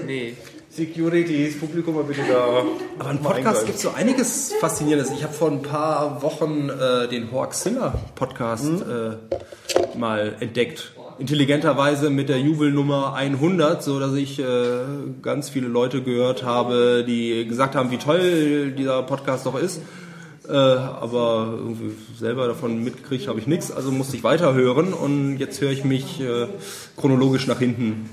Nee. 0.07 0.35
Security, 0.79 1.49
das 1.49 1.59
Publikum 1.59 1.97
mal 1.97 2.05
bitte 2.05 2.21
da. 2.31 2.63
Aber 3.01 3.11
im 3.11 3.19
Podcast 3.19 3.67
gibt 3.67 3.79
es 3.79 3.83
so 3.83 3.91
einiges 3.91 4.53
Faszinierendes. 4.61 5.11
Ich 5.11 5.25
habe 5.25 5.33
vor 5.33 5.51
ein 5.51 5.61
paar 5.61 6.23
Wochen 6.23 6.71
äh, 6.71 7.09
den 7.09 7.33
Hoaxilla 7.33 7.95
Podcast 8.15 8.65
äh, 8.65 9.97
mal 9.99 10.37
entdeckt. 10.39 10.93
Intelligenterweise 11.19 12.11
mit 12.11 12.29
der 12.29 12.39
Jubelnummer 12.39 13.15
100, 13.15 13.83
so 13.83 13.99
dass 13.99 14.15
ich 14.15 14.39
äh, 14.39 14.45
ganz 15.21 15.49
viele 15.49 15.67
Leute 15.67 16.01
gehört 16.01 16.45
habe, 16.45 17.05
die 17.05 17.45
gesagt 17.49 17.75
haben, 17.75 17.91
wie 17.91 17.99
toll 17.99 18.71
dieser 18.71 19.03
Podcast 19.03 19.47
doch 19.47 19.61
ist. 19.61 19.81
Äh, 20.49 20.53
aber 20.53 21.59
selber 22.17 22.47
davon 22.47 22.85
mitgekriegt 22.85 23.27
habe 23.27 23.41
ich 23.41 23.49
nichts, 23.49 23.73
also 23.73 23.91
musste 23.91 24.17
ich 24.17 24.23
weiterhören 24.23 24.93
und 24.93 25.39
jetzt 25.39 25.61
höre 25.61 25.73
ich 25.73 25.85
mich 25.85 26.21
äh, 26.21 26.47
chronologisch 26.97 27.49
nach 27.49 27.59
hinten 27.59 28.09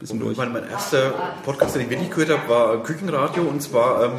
bisschen 0.00 0.18
durch. 0.18 0.32
Ich 0.32 0.38
meine, 0.38 0.50
mein 0.50 0.68
erster 0.68 1.12
Podcast, 1.44 1.76
den 1.76 1.82
ich 1.82 1.90
wirklich 1.90 2.10
gehört 2.10 2.30
habe, 2.30 2.48
war 2.48 2.82
Küchenradio 2.82 3.42
und 3.44 3.62
zwar 3.62 4.04
ähm, 4.04 4.12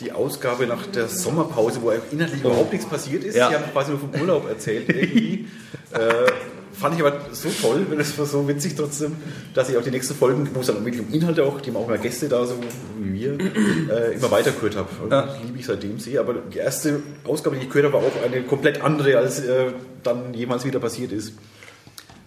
die 0.00 0.12
Ausgabe 0.12 0.66
nach 0.66 0.86
der 0.86 1.08
Sommerpause, 1.08 1.82
wo 1.82 1.90
inhaltlich 2.10 2.40
überhaupt 2.40 2.72
nichts 2.72 2.88
passiert 2.88 3.24
ist. 3.24 3.36
Ja. 3.36 3.48
Sie 3.48 3.54
haben 3.56 3.64
quasi 3.72 3.90
nur 3.90 4.00
vom 4.00 4.18
Urlaub 4.20 4.48
erzählt 4.48 4.88
irgendwie. 4.88 5.48
äh, 5.92 6.30
fand 6.72 6.94
ich 6.94 7.00
aber 7.04 7.20
so 7.32 7.48
toll, 7.60 7.84
das 7.96 8.16
war 8.16 8.26
so 8.26 8.46
witzig 8.46 8.76
trotzdem, 8.76 9.16
dass 9.54 9.68
ich 9.68 9.76
auch 9.76 9.82
die 9.82 9.90
nächsten 9.90 10.14
Folgen, 10.14 10.48
wo 10.54 10.60
es 10.60 10.68
dann 10.68 10.84
wirklich 10.84 11.04
um 11.04 11.12
Inhalte 11.12 11.42
auch, 11.44 11.60
die 11.60 11.70
haben 11.70 11.76
auch 11.76 11.88
immer 11.88 11.98
Gäste 11.98 12.28
da, 12.28 12.46
so 12.46 12.54
wie 13.00 13.12
wir, 13.14 13.32
äh, 13.32 14.14
immer 14.14 14.30
weitergehört 14.30 14.76
habe. 14.76 14.88
Und 15.02 15.10
Ja. 15.10 15.34
liebe 15.44 15.58
ich 15.58 15.66
seitdem 15.66 15.98
sehr. 15.98 16.20
Aber 16.20 16.34
die 16.34 16.58
erste 16.58 17.02
Ausgabe, 17.24 17.56
die 17.56 17.62
ich 17.62 17.68
gehört 17.68 17.92
habe, 17.92 18.04
war 18.04 18.08
auch 18.08 18.24
eine 18.24 18.42
komplett 18.44 18.80
andere, 18.82 19.18
als 19.18 19.40
äh, 19.40 19.72
dann 20.04 20.32
jemals 20.34 20.64
wieder 20.64 20.78
passiert 20.78 21.10
ist. 21.10 21.32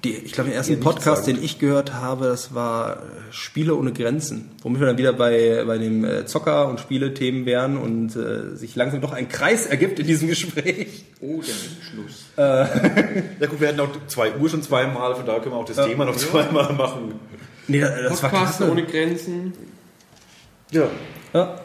Die, 0.04 0.14
ich 0.16 0.32
glaube, 0.32 0.50
den 0.50 0.58
ersten 0.58 0.80
Podcast, 0.80 1.28
den 1.28 1.44
ich 1.44 1.60
gehört 1.60 1.94
habe, 1.94 2.26
das 2.26 2.56
war 2.56 2.94
äh, 2.94 2.98
Spiele 3.30 3.76
ohne 3.76 3.94
Grenzen. 3.94 4.50
Womit 4.64 4.80
wir 4.80 4.88
dann 4.88 4.98
wieder 4.98 5.14
bei, 5.14 5.64
bei 5.68 5.78
dem 5.78 6.04
äh, 6.04 6.26
Zocker- 6.26 6.68
und 6.70 6.80
Spielethemen 6.80 7.46
wären 7.46 7.78
und 7.78 8.16
äh, 8.16 8.56
sich 8.56 8.76
langsam 8.76 9.02
doch 9.02 9.12
ein 9.14 9.30
Kreis 9.30 9.68
ergibt 9.68 10.00
in 10.00 10.08
diesem 10.08 10.28
Gespräch. 10.28 11.06
Oh, 11.22 11.40
der 11.42 11.54
Schluss. 11.86 12.26
Ja 12.36 13.46
gut, 13.48 13.62
wir 13.62 13.68
hatten 13.68 13.80
auch 13.80 13.90
zwei 14.08 14.36
Uhr 14.36 14.50
schon 14.50 14.64
zweimal, 14.64 15.14
von 15.14 15.24
daher 15.26 15.40
können 15.40 15.54
wir 15.54 15.60
auch 15.60 15.66
das 15.66 15.86
Thema 15.86 16.06
noch 16.06 16.16
zweimal 16.16 16.74
machen. 16.74 17.14
Nee, 17.68 17.82
das 17.82 18.24
war 18.24 18.32
Podcast 18.32 18.58
klasse. 18.58 18.72
ohne 18.72 18.84
Grenzen. 18.86 19.54
Ja. 20.72 20.88
Ja. 21.34 21.60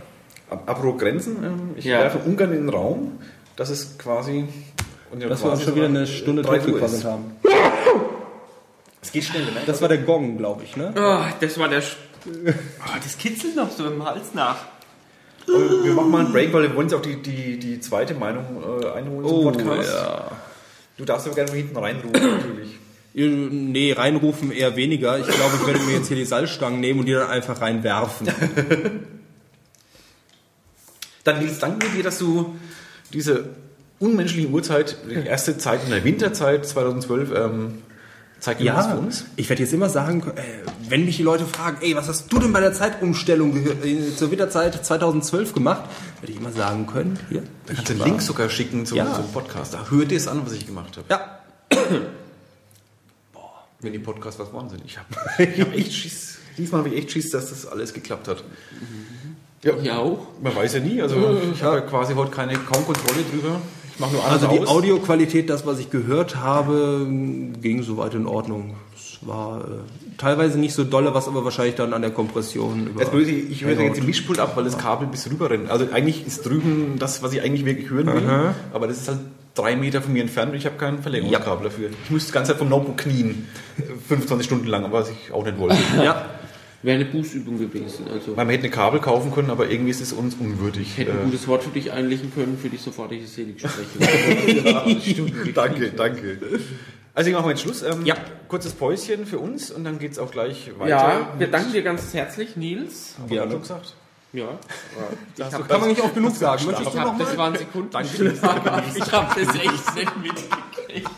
Apropos 0.50 1.00
Grenzen, 1.00 1.36
ähm, 1.42 1.60
ich 1.76 1.86
Ja. 1.86 2.00
werfe 2.00 2.18
Ungarn 2.18 2.52
in 2.52 2.58
den 2.66 2.68
Raum, 2.68 3.12
dass 3.56 3.70
es 3.70 3.96
quasi. 3.96 4.44
Und 5.10 5.22
ja, 5.22 5.28
Dass 5.28 5.42
wir 5.42 5.52
uns 5.52 5.62
schon 5.62 5.74
wieder 5.74 5.86
eine 5.86 6.06
Stunde 6.06 6.42
totgequasselt 6.42 7.00
ist. 7.00 7.04
haben. 7.06 7.24
Es 9.06 9.12
geht 9.12 9.22
schnell, 9.22 9.44
ne? 9.44 9.60
Das 9.66 9.80
war 9.80 9.88
der 9.88 9.98
Gong, 9.98 10.36
glaube 10.36 10.64
ich, 10.64 10.76
ne? 10.76 10.92
Oh, 10.96 11.24
das 11.38 11.58
war 11.58 11.68
der. 11.68 11.80
Sch 11.80 11.96
oh, 12.26 12.98
das 13.00 13.16
kitzelt 13.16 13.54
noch 13.54 13.70
so 13.70 13.86
im 13.86 14.04
Hals 14.04 14.34
nach. 14.34 14.56
Wir 15.46 15.92
machen 15.92 16.10
mal 16.10 16.24
einen 16.24 16.32
Break, 16.32 16.52
weil 16.52 16.62
wir 16.62 16.74
wollen 16.74 16.88
jetzt 16.88 16.98
auch 16.98 17.02
die, 17.02 17.22
die, 17.22 17.56
die 17.56 17.78
zweite 17.78 18.14
Meinung 18.14 18.44
äh, 18.82 18.88
einholen 18.88 19.28
zum 19.28 19.42
Podcast. 19.44 19.92
Oh, 19.92 19.96
ja. 19.96 20.30
Du 20.96 21.04
darfst 21.04 21.28
aber 21.28 21.36
gerne 21.36 21.50
von 21.50 21.56
hinten 21.56 21.76
reinrufen, 21.76 22.10
natürlich. 22.36 22.70
Nee, 23.14 23.92
reinrufen 23.92 24.50
eher 24.50 24.74
weniger. 24.74 25.20
Ich 25.20 25.28
glaube, 25.28 25.56
ich 25.60 25.66
werde 25.68 25.78
mir 25.84 25.94
jetzt 25.94 26.08
hier 26.08 26.16
die 26.16 26.24
Salzstangen 26.24 26.80
nehmen 26.80 26.98
und 26.98 27.06
die 27.06 27.12
dann 27.12 27.30
einfach 27.30 27.60
reinwerfen. 27.60 28.26
Dann 31.22 31.40
Nils, 31.40 31.58
danke 31.58 31.88
dir, 31.88 32.04
dass 32.04 32.18
du 32.18 32.56
diese 33.12 33.48
unmenschliche 33.98 34.48
Uhrzeit, 34.48 34.96
die 35.08 35.26
erste 35.26 35.58
Zeit 35.58 35.82
in 35.84 35.90
der 35.90 36.04
Winterzeit 36.04 36.64
2012, 36.66 37.32
ähm, 37.34 37.82
Zeit 38.38 38.58
genommen 38.58 38.76
hast 38.76 38.90
für 38.90 38.98
uns. 38.98 39.24
ich 39.36 39.48
werde 39.48 39.62
jetzt 39.62 39.72
immer 39.72 39.88
sagen, 39.88 40.22
äh, 40.36 40.42
wenn 40.88 41.04
mich 41.04 41.16
die 41.16 41.22
Leute 41.22 41.44
fragen, 41.46 41.78
ey, 41.80 41.96
was 41.96 42.06
hast 42.08 42.32
du 42.32 42.38
denn 42.38 42.52
bei 42.52 42.60
der 42.60 42.72
Zeitumstellung 42.72 43.56
äh, 43.82 44.14
zur 44.14 44.30
Winterzeit 44.30 44.84
2012 44.86 45.52
gemacht, 45.54 45.84
werde 46.20 46.32
ich 46.32 46.38
immer 46.38 46.52
sagen 46.52 46.86
können, 46.86 47.18
hier, 47.28 47.42
Da 47.66 47.74
kannst 47.74 47.88
du 47.88 47.94
ich 47.94 48.00
einen 48.02 48.10
Link 48.10 48.22
sogar 48.22 48.48
schicken 48.48 48.84
zum, 48.86 48.98
Ja. 48.98 49.12
zum 49.14 49.32
Podcast. 49.32 49.74
Da 49.74 49.86
hört 49.90 50.12
ihr 50.12 50.18
es 50.18 50.28
an, 50.28 50.42
was 50.44 50.52
ich 50.52 50.66
gemacht 50.66 50.96
habe. 50.96 51.06
Ja, 51.10 51.40
Wenn 53.80 53.92
die 53.92 53.98
Podcasts 53.98 54.38
was 54.40 54.48
geworden 54.48 54.68
sind. 54.70 54.82
Ich 54.86 54.98
habe 54.98 55.08
ich 55.42 55.60
hab 55.60 55.72
echt 55.74 55.92
Schiss. 55.92 56.38
Diesmal 56.56 56.80
habe 56.80 56.88
ich 56.90 56.96
echt 57.02 57.12
Schiss, 57.12 57.30
dass 57.30 57.50
das 57.50 57.66
alles 57.66 57.92
geklappt 57.92 58.28
hat. 58.28 58.42
Ja, 59.62 59.72
Ich 59.82 59.90
auch. 59.90 60.28
man 60.42 60.54
weiß 60.54 60.74
ja 60.74 60.80
nie. 60.80 61.02
Also 61.02 61.40
ich 61.52 61.62
habe 61.62 61.76
ja 61.76 61.82
quasi 61.82 62.14
heute 62.14 62.30
keine 62.30 62.54
kaum 62.54 62.84
Kontrolle 62.86 63.22
drüber. 63.30 63.60
Ich 63.96 64.00
mache 64.00 64.12
nur 64.12 64.24
alles 64.24 64.42
also 64.42 64.54
die 64.54 64.60
aus. 64.60 64.68
Audioqualität, 64.68 65.48
das, 65.48 65.64
was 65.64 65.78
ich 65.78 65.88
gehört 65.88 66.36
habe, 66.36 67.06
ging 67.08 67.82
soweit 67.82 68.12
in 68.12 68.26
Ordnung. 68.26 68.74
Es 68.94 69.18
war 69.22 69.62
äh, 69.62 70.18
teilweise 70.18 70.58
nicht 70.58 70.74
so 70.74 70.84
dolle, 70.84 71.14
was 71.14 71.28
aber 71.28 71.46
wahrscheinlich 71.46 71.76
dann 71.76 71.94
an 71.94 72.02
der 72.02 72.10
Kompression 72.10 72.88
über... 72.88 73.00
Das 73.00 73.10
Blöde, 73.10 73.30
ich 73.30 73.64
höre 73.64 73.80
jetzt 73.80 73.96
den 73.96 74.04
Mischpult 74.04 74.38
ab, 74.38 74.52
weil 74.54 74.64
das 74.64 74.76
Kabel 74.76 75.08
bis 75.08 75.30
rüber 75.30 75.48
rennt. 75.48 75.70
Also 75.70 75.86
eigentlich 75.94 76.26
ist 76.26 76.44
drüben 76.44 76.96
das, 76.98 77.22
was 77.22 77.32
ich 77.32 77.40
eigentlich 77.40 77.64
wirklich 77.64 77.88
hören 77.88 78.06
will. 78.08 78.28
Aha. 78.28 78.54
Aber 78.74 78.86
das 78.86 78.98
ist 78.98 79.08
halt 79.08 79.20
drei 79.54 79.76
Meter 79.76 80.02
von 80.02 80.12
mir 80.12 80.20
entfernt 80.20 80.52
und 80.52 80.58
ich 80.58 80.66
habe 80.66 80.76
kein 80.76 81.00
Verlängerungskabel 81.00 81.64
dafür. 81.64 81.88
Ich 82.04 82.10
muss 82.10 82.26
die 82.26 82.32
ganze 82.32 82.52
Zeit 82.52 82.58
vom 82.58 82.68
Notebook 82.68 82.98
knien. 82.98 83.48
25 84.08 84.44
Stunden 84.44 84.66
lang, 84.66 84.92
was 84.92 85.08
ich 85.08 85.32
auch 85.32 85.44
nicht 85.46 85.58
wollte. 85.58 85.78
Ja, 86.02 86.26
Wäre 86.86 87.00
eine 87.00 87.04
Bußübung 87.06 87.58
gewesen. 87.58 88.06
Also, 88.08 88.34
Man 88.36 88.48
hätte 88.48 88.66
ein 88.66 88.70
Kabel 88.70 89.00
kaufen 89.00 89.32
können, 89.34 89.50
aber 89.50 89.68
irgendwie 89.68 89.90
ist 89.90 90.00
es 90.00 90.12
uns 90.12 90.36
unwürdig. 90.36 90.82
ich 90.92 90.98
hätte 90.98 91.10
ein 91.10 91.18
Äh, 91.18 91.24
gutes 91.24 91.48
Wort 91.48 91.64
für 91.64 91.70
dich 91.70 91.90
einlegen 91.90 92.32
können, 92.32 92.56
für 92.56 92.68
die 92.68 92.76
sofortige 92.76 93.26
Seligsprechung. 93.26 94.00
danke, 95.54 95.90
danke. 95.90 96.38
Also 97.12 97.28
ich 97.30 97.34
mache 97.34 97.44
mal 97.44 97.50
jetzt 97.50 97.62
Schluss. 97.62 97.82
Ähm, 97.82 98.06
Ja. 98.06 98.14
Kurzes 98.46 98.72
Päuschen 98.72 99.26
für 99.26 99.40
uns 99.40 99.72
und 99.72 99.82
dann 99.82 99.98
geht 99.98 100.12
es 100.12 100.20
auch 100.20 100.30
gleich 100.30 100.70
weiter. 100.78 100.88
ja, 100.88 101.32
wir 101.36 101.48
danken 101.48 101.72
dir 101.72 101.82
ganz 101.82 102.14
herzlich, 102.14 102.54
Nils. 102.54 103.16
Haben 103.18 103.30
wir 103.30 103.50
schon 103.50 103.60
gesagt? 103.62 103.94
Ja. 104.32 104.58
Ich 105.36 105.42
hab, 105.42 105.68
kann 105.68 105.80
man 105.80 105.88
nicht 105.88 106.00
oft 106.00 106.14
genug 106.14 106.36
sagen. 106.36 106.66
Möchtest 106.66 106.86
ich 106.86 106.92
du 106.94 107.00
noch 107.00 107.18
mal? 107.18 107.24
das 107.24 107.36
waren 107.36 107.56
Sekunden. 107.56 107.90
Danke. 107.92 108.32
Ich 108.94 109.12
habe 109.12 109.40
das 109.44 109.54
echt 109.56 109.94
nicht 109.96 110.16
mitgekriegt. 110.22 111.10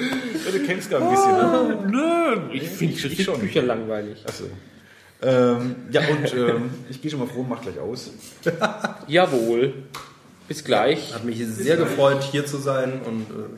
Ja, 0.00 0.50
du 0.52 0.66
kennst 0.66 0.90
gar 0.90 1.02
ein 1.02 1.10
bisschen. 1.10 1.32
Ne? 1.32 1.90
Nö, 1.90 2.54
ich 2.54 2.68
finde 2.68 2.94
ich 2.94 3.04
ich 3.18 3.24
schon. 3.24 3.40
Bücher 3.40 3.62
langweilig. 3.62 4.24
Achso. 4.26 4.44
Ähm, 5.20 5.76
ja, 5.90 6.00
und 6.08 6.32
ähm, 6.34 6.70
ich 6.88 7.02
gehe 7.02 7.10
schon 7.10 7.20
mal 7.20 7.26
froh 7.26 7.40
und 7.40 7.48
mach 7.48 7.60
gleich 7.60 7.78
aus. 7.78 8.12
Jawohl. 9.08 9.74
Bis 10.46 10.64
gleich. 10.64 11.12
Hat 11.14 11.24
mich 11.24 11.44
sehr 11.46 11.76
gefreut, 11.76 12.22
hier 12.22 12.46
zu 12.46 12.56
sein 12.58 13.00
und... 13.04 13.22
Äh, 13.22 13.48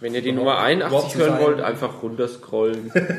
Wenn 0.00 0.14
ihr 0.14 0.22
die 0.22 0.32
Nummer 0.32 0.58
81 0.58 0.88
Überhaupt 0.88 1.12
zu 1.12 1.18
hören 1.18 1.40
wollt, 1.40 1.60
einfach 1.60 2.02
runterscrollen. 2.02 2.92